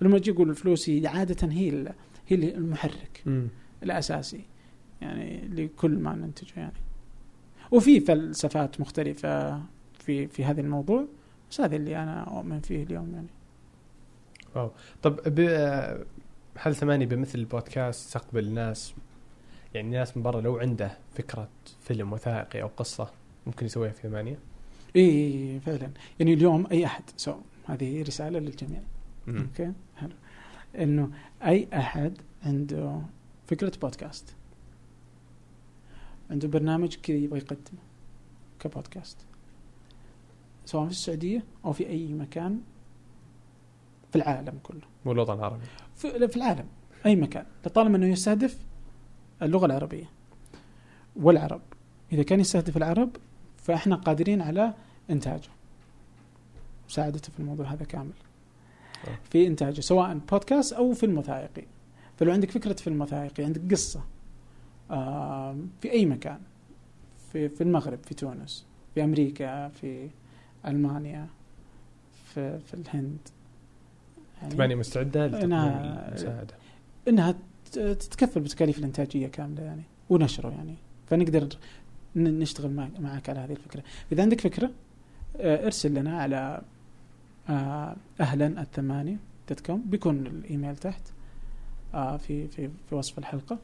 لما 0.00 0.16
أجي 0.16 0.30
أقول 0.30 0.50
الفلوس 0.50 0.90
هي 0.90 1.06
عادة 1.06 1.48
هي 1.48 1.94
هي 2.28 2.54
المحرك 2.54 3.22
مم. 3.26 3.48
الأساسي 3.82 4.44
يعني 5.00 5.48
لكل 5.48 5.98
ما 5.98 6.14
ننتجه 6.14 6.60
يعني. 6.60 6.80
وفي 7.70 8.00
فلسفات 8.00 8.80
مختلفة 8.80 9.60
في 9.98 10.26
في 10.26 10.44
هذا 10.44 10.60
الموضوع. 10.60 11.06
بس 11.50 11.60
هذا 11.60 11.76
اللي 11.76 11.96
أنا 11.96 12.38
أؤمن 12.38 12.60
فيه 12.60 12.82
اليوم 12.82 13.14
يعني. 13.14 13.28
طب 15.02 15.20
ب... 15.26 15.40
هل 16.58 16.74
ثمانية 16.74 17.06
بمثل 17.06 17.38
البودكاست 17.38 18.06
تستقبل 18.06 18.52
ناس 18.52 18.94
يعني 19.74 19.90
ناس 19.90 20.16
من 20.16 20.22
برا 20.22 20.40
لو 20.40 20.58
عنده 20.58 20.98
فكرة 21.14 21.48
فيلم 21.80 22.12
وثائقي 22.12 22.62
أو 22.62 22.68
قصة 22.76 23.10
ممكن 23.46 23.66
يسويها 23.66 23.92
في 23.92 24.02
ثمانية؟ 24.02 24.38
إي 24.96 25.60
فعلا. 25.60 25.90
يعني 26.18 26.32
اليوم 26.32 26.66
أي 26.66 26.86
أحد. 26.86 27.02
so 27.16 27.34
هذه 27.66 28.02
رسالة 28.02 28.38
للجميع. 28.38 28.82
أوكي؟ 29.28 29.72
حلو. 29.96 30.12
إنه 30.78 31.10
أي 31.42 31.68
أحد 31.74 32.18
عنده 32.42 33.00
فكرة 33.46 33.72
بودكاست 33.82 34.34
عنده 36.30 36.48
برنامج 36.48 36.96
كذا 37.02 37.16
يبغى 37.16 37.38
يقدمه 37.38 37.80
كبودكاست 38.60 39.18
سواء 40.64 40.84
في 40.84 40.90
السعودية 40.90 41.44
أو 41.64 41.72
في 41.72 41.88
أي 41.88 42.12
مكان 42.12 42.60
في 44.10 44.16
العالم 44.16 44.58
كله. 44.62 44.80
والوطن 45.04 45.34
العربي 45.34 45.64
في, 45.96 46.28
في 46.28 46.36
العالم. 46.36 46.66
أي 47.06 47.16
مكان. 47.16 47.46
طالما 47.74 47.96
إنه 47.96 48.06
يستهدف 48.06 48.58
اللغة 49.42 49.66
العربية 49.66 50.10
والعرب. 51.16 51.62
إذا 52.12 52.22
كان 52.22 52.40
يستهدف 52.40 52.76
العرب 52.76 53.16
فإحنا 53.56 53.96
قادرين 53.96 54.42
على 54.42 54.74
إنتاجه. 55.10 55.48
مساعدته 56.88 57.32
في 57.32 57.40
الموضوع 57.40 57.66
هذا 57.72 57.84
كامل. 57.84 58.10
آه. 59.08 59.18
في 59.30 59.46
إنتاجه 59.46 59.80
سواء 59.80 60.18
بودكاست 60.30 60.72
أو 60.72 60.92
فيلم 60.92 61.18
وثائقي 61.18 61.62
فلو 62.18 62.32
عندك 62.32 62.50
فكرة 62.50 62.72
فيلم 62.72 63.00
وثائقي 63.00 63.44
عندك 63.44 63.72
قصة 63.72 64.00
آم، 64.90 65.70
في 65.80 65.90
أي 65.92 66.06
مكان 66.06 66.38
في 67.32 67.48
في 67.48 67.60
المغرب 67.60 67.98
في 68.04 68.14
تونس 68.14 68.66
في 68.94 69.04
أمريكا 69.04 69.68
في 69.68 70.08
ألمانيا 70.66 71.26
في 72.34 72.58
في 72.58 72.74
الهند. 72.74 73.18
يعني 74.42 74.54
لتقديم 75.28 75.50
أنا- 75.50 76.08
المساعدة؟ 76.08 76.54
إنها 77.08 77.34
تتكفل 77.72 78.40
بتكاليف 78.40 78.78
الإنتاجية 78.78 79.26
كاملة 79.26 79.62
يعني 79.62 79.82
ونشره 80.10 80.50
يعني. 80.50 80.74
فنقدر 81.06 81.48
نشتغل 82.16 82.70
مع- 82.70 82.88
معك 82.98 83.28
على 83.28 83.40
هذه 83.40 83.52
الفكرة. 83.52 83.82
إذا 84.12 84.22
عندك 84.22 84.40
فكرة؟ 84.40 84.66
آه، 84.66 84.70
ارسل 85.40 85.94
لنا 85.94 86.20
على 86.20 86.62
آه، 87.48 87.96
أهلا 88.20 88.62
ات 88.62 88.70
ثمانية 88.70 89.16
dot 89.48 89.60
com. 89.60 89.82
بيكون 89.86 90.26
الإيميل 90.26 90.76
تحت 90.76 91.02
آه، 91.94 92.16
في 92.16 92.48
في 92.48 92.70
في 92.88 92.94
وصف 92.94 93.18
الحلقة. 93.18 93.58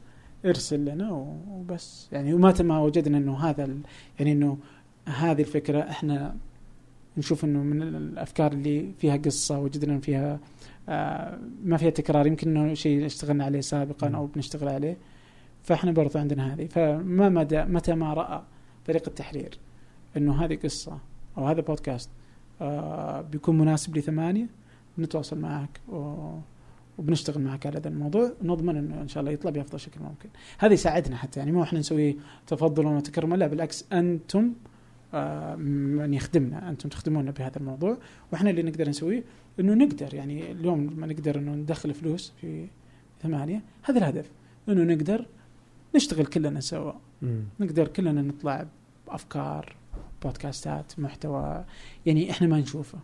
ارسل 0.46 0.84
لنا 0.84 1.10
وبس. 1.48 2.08
يعني 2.12 2.34
ومتى 2.34 2.62
ما 2.62 2.78
وجدنا 2.80 3.18
إنه 3.18 3.38
هذا 3.38 3.68
يعني 4.18 4.32
إنه 4.32 4.58
هذه 5.06 5.40
الفكرة 5.40 5.80
إحنا 5.80 6.36
نشوف 7.16 7.44
إنه 7.44 7.58
من 7.58 7.82
الأفكار 7.82 8.52
اللي 8.52 8.92
فيها 8.98 9.16
قصة 9.16 9.58
وجدنا 9.58 10.00
فيها 10.00 10.38
آه، 10.88 11.38
ما 11.64 11.76
فيها 11.76 11.90
تكرار. 11.90 12.26
يمكن 12.26 12.56
إنه 12.56 12.74
شيء 12.74 13.06
اشتغلنا 13.06 13.44
عليه 13.44 13.60
سابقا 13.60 14.08
مم. 14.08 14.14
أو 14.14 14.26
بنشتغل 14.26 14.68
عليه. 14.68 14.96
فإحنا 15.62 15.92
برضو 15.92 16.18
عندنا 16.18 16.54
هذه. 16.54 16.66
فما 16.66 17.28
مدى 17.28 17.64
متى 17.64 17.94
ما 17.94 18.14
رأى 18.14 18.42
فريق 18.86 19.02
التحرير 19.08 19.58
إنه 20.16 20.44
هذه 20.44 20.58
قصة 20.64 20.98
أو 21.38 21.46
هذا 21.46 21.60
بودكاست 21.60 22.10
آه 22.60 23.20
بيكون 23.20 23.58
مناسب 23.58 23.96
لثمانية 23.96 24.46
بنتواصل 24.98 25.38
معك 25.38 25.80
وبنشتغل 26.98 27.42
معك 27.42 27.66
على 27.66 27.78
هذا 27.78 27.88
الموضوع 27.88 28.32
ونضمن 28.42 28.76
إنه 28.76 29.02
إن 29.02 29.08
شاء 29.08 29.20
الله 29.20 29.32
يطلع 29.32 29.50
بأفضل 29.50 29.80
شكل 29.80 30.00
ممكن. 30.00 30.28
هذا 30.58 30.72
يساعدنا 30.72 31.16
حتى 31.16 31.40
يعني 31.40 31.52
مو 31.52 31.62
إحنا 31.62 31.78
نسوي 31.78 32.16
تفضلا 32.46 32.88
وتكرما 32.88 33.36
لا 33.36 33.46
بالعكس 33.46 33.84
أنتم 33.92 34.52
آه 35.14 35.54
من 35.56 36.14
يخدمنا 36.14 36.68
أنتم 36.70 36.88
تخدمونا 36.88 37.30
بهذا 37.30 37.56
الموضوع 37.56 37.96
وإحنا 38.32 38.50
اللي 38.50 38.62
نقدر 38.62 38.88
نسويه 38.88 39.24
إنه 39.60 39.74
نقدر 39.74 40.14
يعني 40.14 40.52
اليوم 40.52 40.90
لما 40.90 41.06
نقدر 41.06 41.38
إنه 41.38 41.54
ندخل 41.54 41.94
فلوس 41.94 42.32
في 42.40 42.66
ثمانية 43.22 43.62
هذا 43.82 43.98
الهدف 43.98 44.30
إنه 44.68 44.94
نقدر 44.94 45.26
نشتغل 45.94 46.26
كلنا 46.26 46.60
سوا. 46.60 46.92
نقدر 47.60 47.88
كلنا 47.88 48.22
نطلع 48.22 48.66
بأفكار 49.06 49.76
بودكاستات 50.22 50.98
محتوى 50.98 51.64
يعني 52.06 52.30
إحنا 52.30 52.46
ما 52.46 52.58
نشوفه. 52.60 52.98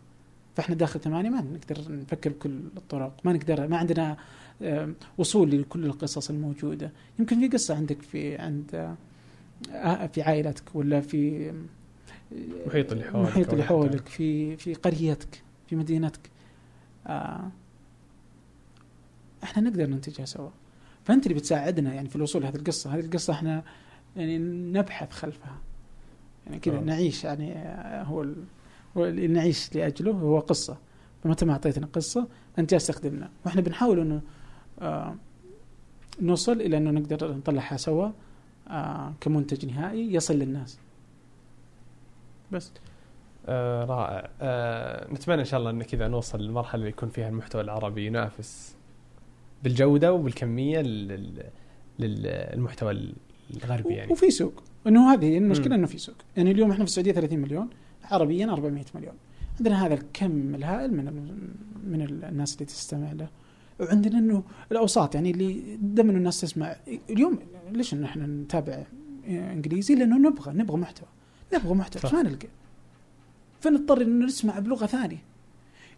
فإحنا 0.57 0.75
داخل 0.75 1.01
ثمانية 1.01 1.31
ما 1.31 1.41
نقدر 1.41 1.93
نفكر 1.93 2.31
بكل 2.31 2.61
الطرق. 2.77 3.17
ما 3.25 3.33
نقدر 3.33 3.69
ما 3.69 3.77
عندنا 3.77 4.17
آم، 4.63 4.95
وصول 5.19 5.51
لكل 5.61 5.85
القصص 5.85 6.31
الموجودة. 6.31 6.93
يمكن 7.19 7.41
في 7.41 7.49
قصة 7.49 7.77
عندك 7.77 8.03
في 8.03 8.37
عند 8.37 8.95
آه، 9.73 10.07
في 10.07 10.23
عائلتك 10.23 10.75
ولا 10.75 11.01
في 11.01 11.53
محيط 12.67 12.93
اللي 12.93 13.05
حولك 13.05 13.15
المحيط 13.29 13.47
أو 13.49 13.53
اللي 13.53 13.65
حولك 13.65 14.09
في 14.09 14.57
في 14.57 14.75
قريتك 14.75 15.43
في 15.67 15.77
مدينتك. 15.77 16.21
آه 17.07 17.51
إحنا 19.43 19.63
نقدر 19.71 19.87
ننتجها 19.87 20.25
سوا. 20.25 20.51
فأنت 21.05 21.27
اللي 21.27 21.35
بتساعدنا 21.39 21.95
يعني 21.95 22.09
في 22.09 22.17
الوصول 22.17 22.43
لهذه 22.43 22.57
القصة. 22.57 22.95
هذه 22.95 23.01
القصة 23.01 23.33
إحنا 23.33 23.63
يعني 24.17 24.39
نبحث 24.79 25.13
خلفها. 25.13 25.59
يعني 26.49 26.61
كذا 26.61 26.77
آه. 26.79 26.81
نعيش 26.81 27.25
يعني 27.25 27.53
آه، 27.53 28.03
هو 28.03 28.23
ال... 29.05 29.33
نعيش 29.33 29.75
لأجله 29.75 30.13
هو 30.13 30.39
قصة. 30.39 30.77
فمتى 31.25 31.45
ما 31.45 31.53
أعطيتنا 31.53 31.87
قصة 31.93 32.29
أنت 32.59 32.71
جالس 32.71 32.87
تخدمنا 32.87 33.31
وإحنا 33.45 33.61
بنحاول 33.61 34.01
إنه 34.01 34.23
آه 34.81 35.15
نوصل 36.21 36.61
إلى 36.61 36.77
إنه 36.77 36.91
نقدر 36.91 37.33
نطلعها 37.35 37.77
سوا 37.77 38.09
آه 38.69 39.13
كمنتج 39.21 39.67
نهائي 39.67 40.15
يصل 40.15 40.35
للناس. 40.35 40.79
بس. 42.53 42.73
آه 43.47 43.85
رائع. 43.85 44.31
آه 44.41 45.13
نتمنى 45.13 45.41
إن 45.41 45.45
شاء 45.45 45.61
الله 45.61 45.71
إن 45.71 45.83
كذا 45.83 46.09
نوصل 46.09 46.41
للمرحله 46.41 46.75
اللي 46.75 46.89
يكون 46.89 47.09
فيها 47.09 47.29
المحتوى 47.29 47.61
العربي 47.63 48.07
ينافس 48.07 48.77
بالجودة 49.63 50.13
وبالكمية 50.13 50.81
لل- 50.81 51.45
للمحتوى 51.99 53.13
الغربي 53.51 53.95
يعني. 53.95 54.13
وفي 54.13 54.31
سوق. 54.31 54.63
إنه 54.87 55.13
هذه 55.13 55.39
المشكلة 55.39 55.75
إنه 55.75 55.87
في 55.87 55.99
سوق. 55.99 56.15
يعني 56.37 56.51
اليوم 56.51 56.71
إحنا 56.71 56.85
في 56.85 56.91
السعودية 56.91 57.13
30 57.13 57.39
مليون 57.39 57.69
عربيا 58.05 58.47
400 58.53 58.85
مليون. 58.95 59.15
عندنا 59.59 59.87
هذا 59.87 59.95
الكم 59.95 60.55
الهائل 60.55 60.95
من 60.95 61.05
من 61.87 62.03
ال- 62.03 62.25
الناس 62.25 62.55
اللي 62.55 62.65
تستمع 62.65 63.13
له. 63.13 63.29
وعندنا 63.81 64.19
إنه 64.19 64.43
الأوساط 64.73 65.15
يعني 65.15 65.31
اللي 65.31 65.79
دائما 65.83 66.13
الناس 66.13 66.41
تسمع. 66.41 66.77
اليوم 67.11 67.39
ليش 67.73 67.95
إن 67.95 68.05
إحنا 68.05 68.27
نتابع 68.27 68.85
إنجليزي؟ 69.29 69.95
لأنه 69.95 70.19
نبغى 70.29 70.53
نبغى 70.53 70.77
محتوى. 70.77 71.09
نبغى 71.55 71.75
محتوى 71.75 72.13
ما 72.13 72.23
نلقى. 72.23 72.49
فنضطر 73.61 74.03
إنه 74.03 74.27
نسمع 74.27 74.59
بلغة 74.59 74.87
ثانية. 74.87 75.23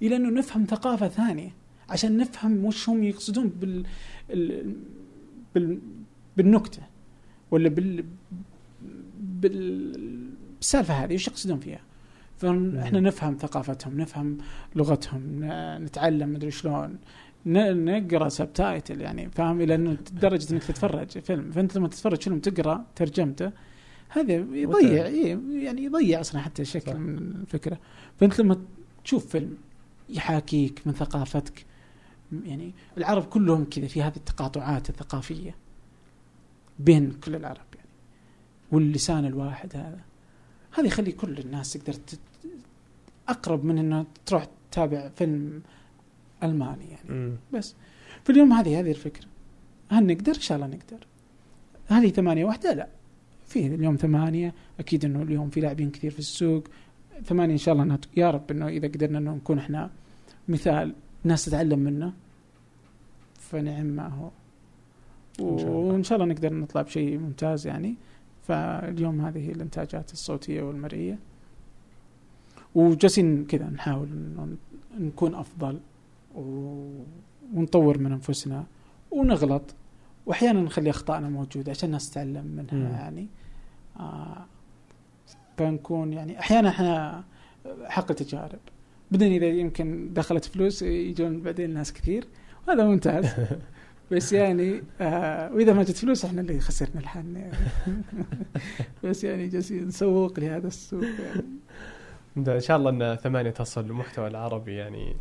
إلى 0.02 0.16
إنه 0.16 0.30
نفهم 0.30 0.64
ثقافة 0.64 1.08
ثانية. 1.08 1.50
عشان 1.88 2.16
نفهم 2.16 2.64
وش 2.64 2.88
هم 2.88 3.04
يقصدون 3.04 3.48
بال, 3.48 3.84
ال- 4.30 4.76
بال... 5.54 5.78
بالنكتة. 6.36 6.82
ولا 7.50 7.68
بال 7.68 8.04
بالسالفة 9.40 10.94
هذه 10.94 11.14
وش 11.14 11.28
يقصدون 11.28 11.58
فيها؟ 11.58 11.80
فاحنا 12.36 13.00
نفهم 13.00 13.36
ثقافتهم 13.36 14.00
نفهم 14.00 14.38
لغتهم 14.74 15.22
نتعلم 15.84 16.32
مدري 16.32 16.50
شلون 16.50 16.98
نقرأ 17.46 18.28
سبتايتل 18.28 19.00
يعني 19.00 19.30
فاهم؟ 19.30 19.60
إلى 19.60 19.74
انه 19.74 19.90
لدرجه 19.90 20.52
إنك 20.52 20.64
تتفرج 20.64 21.08
فيلم 21.08 21.50
فأنت 21.50 21.76
لما 21.76 21.88
تتفرج 21.88 22.22
فيلم 22.22 22.38
تقرأ 22.38 22.84
ترجمته 22.96 23.52
هذا 24.08 24.32
يضيع 24.32 25.06
إيه 25.06 25.38
يعني 25.52 25.84
يضيع 25.84 26.20
أصلا 26.20 26.40
حتى 26.40 26.64
صح. 26.64 26.92
من 26.92 27.18
الفكرة. 27.18 27.78
فأنت 28.20 28.40
لما 28.40 28.56
تشوف 29.04 29.26
فيلم 29.26 29.56
يحاكيك 30.08 30.82
من 30.86 30.92
ثقافتك 30.92 31.66
يعني 32.44 32.72
العرب 32.98 33.24
كلهم 33.24 33.64
كذا 33.64 33.86
في 33.86 34.02
هذه 34.02 34.16
التقاطعات 34.16 34.90
الثقافية 34.90 35.54
بين 36.78 37.12
كل 37.12 37.34
العرب. 37.34 37.69
واللسان 38.72 39.24
الواحد 39.24 39.76
هذا. 39.76 40.00
هذا 40.74 40.86
يخلي 40.86 41.12
كل 41.12 41.38
الناس 41.38 41.72
تقدر. 41.72 41.98
أقرب 43.28 43.64
من 43.64 43.78
إنه 43.78 44.06
تروح 44.26 44.46
تتابع 44.70 45.08
فيلم 45.08 45.62
ألماني 46.42 46.84
يعني. 46.90 47.10
مم. 47.10 47.36
بس. 47.52 47.74
في 48.24 48.30
اليوم 48.32 48.52
هذه 48.52 48.80
هذه 48.80 48.90
الفكرة. 48.90 49.26
هل 49.88 50.06
نقدر؟ 50.06 50.34
إن 50.34 50.40
شاء 50.40 50.56
الله 50.56 50.66
نقدر. 50.66 51.06
هذه 51.86 52.08
ثمانية 52.08 52.44
واحدة؟ 52.44 52.72
لا. 52.74 52.88
في 53.46 53.66
اليوم 53.66 53.96
ثمانية. 53.96 54.54
أكيد 54.80 55.04
أنه 55.04 55.22
اليوم 55.22 55.50
في 55.50 55.60
لاعبين 55.60 55.90
كثير 55.90 56.10
في 56.10 56.18
السوق. 56.18 56.64
ثمانية 57.24 57.52
إن 57.52 57.58
شاء 57.58 57.74
الله 57.74 57.84
نت... 57.84 58.04
يا 58.16 58.30
رب 58.30 58.50
أنه 58.50 58.68
إذا 58.68 58.88
قدرنا 58.88 59.18
أنه 59.18 59.34
نكون 59.34 59.58
إحنا 59.58 59.90
مثال 60.48 60.94
ناس 61.24 61.44
تتعلم 61.44 61.78
منه 61.78 62.12
فنعم 63.34 63.86
ما 63.86 64.08
هو. 64.08 64.30
وإن 65.40 66.02
شاء 66.02 66.18
الله 66.18 66.34
نقدر 66.34 66.52
نطلع 66.54 66.82
بشيء 66.82 67.18
ممتاز 67.18 67.66
يعني. 67.66 67.94
فاليوم 68.50 69.20
هذه 69.20 69.52
الإنتاجات 69.52 70.12
الصوتية 70.12 70.62
والمرئية. 70.62 71.18
وجالسين 72.74 73.44
كذا 73.44 73.68
نحاول 73.68 74.08
نكون 74.98 75.34
أفضل 75.34 75.80
و... 76.34 76.40
ونطور 77.54 77.98
من 77.98 78.12
أنفسنا 78.12 78.64
ونغلط 79.10 79.74
وأحيانا 80.26 80.60
نخلي 80.60 80.90
أخطائنا 80.90 81.28
موجودة 81.28 81.70
عشان 81.70 81.86
الناس 81.86 82.10
تتعلم 82.10 82.46
منها 82.46 82.88
مم. 82.88 82.94
يعني. 82.94 83.28
آه 83.96 84.46
فنكون 85.56 86.12
يعني 86.12 86.38
أحيانا 86.38 86.68
إحنا 86.68 87.24
حق 87.84 88.10
التجارب. 88.10 88.58
بعدين 89.10 89.32
إذا 89.32 89.46
يمكن 89.46 90.12
دخلت 90.12 90.44
فلوس 90.44 90.82
يجون 90.82 91.42
بعدين 91.42 91.74
ناس 91.74 91.92
كثير. 91.92 92.24
وهذا 92.68 92.84
ممتاز. 92.84 93.26
بس 94.12 94.32
يعني 94.32 94.82
آه 95.00 95.52
وإذا 95.52 95.72
ما 95.72 95.82
جت 95.82 95.96
فلوس 95.96 96.24
إحنا 96.24 96.40
اللي 96.40 96.60
خسرنا 96.60 97.00
الحن 97.00 97.36
يعني 97.36 97.56
بس 99.04 99.24
يعني 99.24 99.48
جالسين 99.48 99.86
نسوق 99.86 100.40
لهذا 100.40 100.66
السوق 100.66 101.04
يعني. 101.04 101.44
إن 102.36 102.60
شاء 102.60 102.76
الله 102.76 102.90
إن 102.90 103.16
ثمانية 103.16 103.50
تصل 103.50 103.84
للمحتوى 103.84 104.28
العربي 104.28 104.74
يعني 104.74 105.16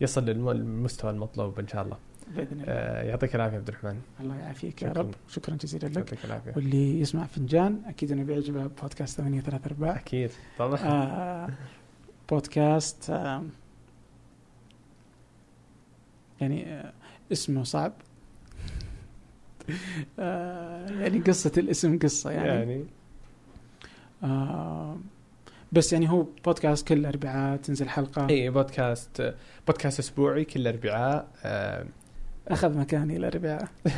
يصل 0.00 0.24
للمستوى 0.24 1.10
المطلوب 1.10 1.58
إن 1.58 1.68
شاء 1.68 1.82
الله. 1.82 1.96
بإذن 2.36 2.52
الله. 2.52 2.64
آه 2.68 3.02
يعطيك 3.02 3.34
العافية 3.34 3.56
عبد 3.56 3.68
الرحمن. 3.68 4.00
الله 4.20 4.36
يعافيك 4.36 4.82
يا. 4.82 4.92
رب. 4.92 5.14
شكرا 5.28 5.56
جزيلا 5.56 5.86
لك. 5.88 5.96
يعطيك 5.96 6.24
العافية. 6.24 6.52
واللي 6.56 7.00
يسمع 7.00 7.26
فنجان 7.26 7.82
أكيد 7.86 8.12
إنه 8.12 8.22
بيعجبه 8.22 8.66
بودكاست 8.82 9.16
8 9.18 9.40
3 9.40 9.66
ارباع 9.66 9.96
أكيد. 9.96 10.30
طبعا. 10.58 10.78
آه 10.78 11.48
بودكاست 12.30 13.10
آه 13.10 13.42
يعني 16.40 16.72
آه 16.72 16.92
اسمه 17.32 17.64
صعب. 17.64 17.92
يعني 21.00 21.18
قصة 21.18 21.52
الاسم 21.58 21.98
قصة 21.98 22.30
يعني, 22.30 22.48
يعني. 22.48 22.84
آه 24.24 24.96
بس 25.72 25.92
يعني 25.92 26.10
هو 26.10 26.26
بودكاست 26.44 26.88
كل 26.88 27.06
أربعاء 27.06 27.56
تنزل 27.56 27.88
حلقة. 27.88 28.26
إي 28.30 28.50
بودكاست 28.50 29.34
بودكاست 29.66 29.98
أسبوعي 29.98 30.44
كل 30.44 30.68
أربعاء. 30.68 31.26
آه 31.44 31.86
أخذ 32.48 32.78
مكاني 32.78 33.16
الأربعاء 33.16 33.68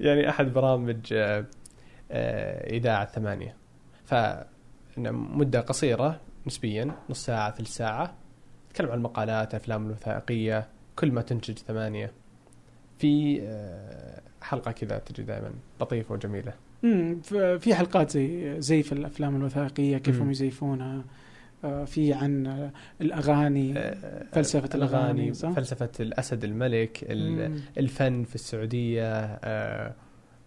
يعني 0.00 0.28
أحد 0.28 0.52
برامج 0.52 1.12
آه 1.12 1.44
آه 2.10 2.70
إذاعة 2.76 3.04
ثمانية. 3.06 3.56
ف 4.04 4.14
مدة 4.96 5.60
قصيرة 5.60 6.20
نسبيا 6.46 6.92
نص 7.10 7.24
ساعة 7.24 7.54
ثلث 7.54 7.68
ساعة. 7.68 8.14
نتكلم 8.70 8.90
عن 8.90 8.98
المقالات 8.98 9.50
الافلام 9.50 9.86
الوثائقية 9.86 10.68
كل 10.96 11.12
ما 11.12 11.22
تنتج 11.22 11.58
ثمانية. 11.58 12.12
في 12.98 13.40
آه 13.42 14.20
حلقة 14.42 14.72
كذا 14.72 14.98
تجي 14.98 15.22
دائما 15.22 15.50
لطيفة 15.80 16.14
وجميلة 16.14 16.52
امم 16.84 17.20
في 17.58 17.74
حلقات 17.74 18.10
زي 18.10 18.60
زي 18.60 18.82
في 18.82 18.92
الأفلام 18.92 19.36
الوثائقية 19.36 19.98
كيف. 19.98 20.20
هم 20.20 20.30
يزيفونها 20.30 21.04
آه 21.64 21.84
في 21.84 22.12
عن 22.12 22.70
الأغاني 23.00 23.78
آه، 23.78 24.26
فلسفة 24.32 24.68
الأغاني، 24.74 25.34
صح؟ 25.34 25.50
فلسفة 25.50 25.90
الأسد 26.00 26.44
الملك. 26.44 27.04
الفن 27.78 28.24
في 28.24 28.34
السعودية 28.34 29.24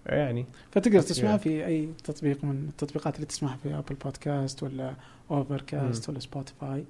يعني 0.05 0.45
فتقدر. 0.72 1.01
تسمعها 1.01 1.38
في 1.38 1.65
أي 1.65 1.89
تطبيق 2.03 2.43
من 2.43 2.67
التطبيقات 2.69 3.15
اللي 3.15 3.26
تسمعها 3.26 3.57
في 3.63 3.73
Apple 3.77 3.95
Podcast 3.95 4.64
ولا 4.63 4.93
Overcast 5.32 6.10
ولا 6.09 6.19
Spotify 6.19 6.86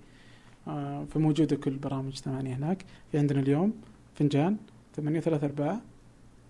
فموجودة 1.10 1.56
كل 1.56 1.72
برامج 1.77 2.15
ثمانية 2.18 2.56
هناك 2.56 2.86
في 3.11 3.18
عندنا 3.18 3.40
اليوم 3.40 3.73
فنجان 4.15 4.57
ثمانية 4.96 5.20
ثلاثة 5.20 5.48
أرباع 5.48 5.80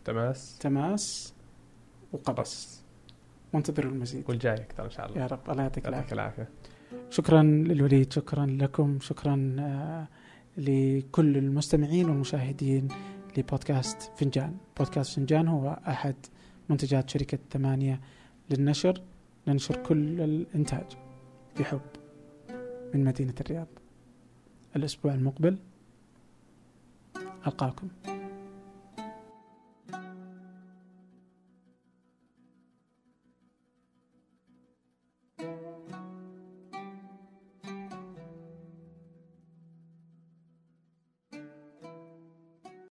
تماس. 0.05 0.57
تماس. 0.59 1.33
وقبس. 2.13 2.81
وانتظروا 3.53 3.91
المزيد. 3.91 4.23
والجاي 4.29 4.53
أكثر 4.53 4.85
إن 4.85 4.89
شاء 4.89 5.05
الله. 5.05 5.21
يا 5.21 5.27
رب. 5.27 5.49
الله 5.49 5.63
يعطيك 5.63 5.87
العافية. 5.87 6.13
العافية. 6.13 6.49
شكرا 7.09 7.43
للوليد. 7.43 8.13
شكرا 8.13 8.45
لكم. 8.45 8.99
شكرا 8.99 9.55
آه 9.59 10.07
لكل 10.57 11.37
المستمعين 11.37 12.09
والمشاهدين 12.09 12.87
لبودكاست 13.37 14.11
فنجان. 14.17 14.57
بودكاست 14.77 15.15
فنجان 15.15 15.47
هو 15.47 15.79
أحد 15.87 16.15
منتجات 16.69 17.09
شركة 17.09 17.39
ثمانية 17.51 18.01
للنشر. 18.49 19.01
ننشر 19.47 19.83
كل 19.83 20.21
الإنتاج 20.21 20.97
بحب 21.59 21.81
من 22.93 23.03
مدينة 23.03 23.33
الرياض. 23.41 23.67
الأسبوع 24.75 25.13
المقبل 25.13 25.57
ألقاكم. 27.47 27.87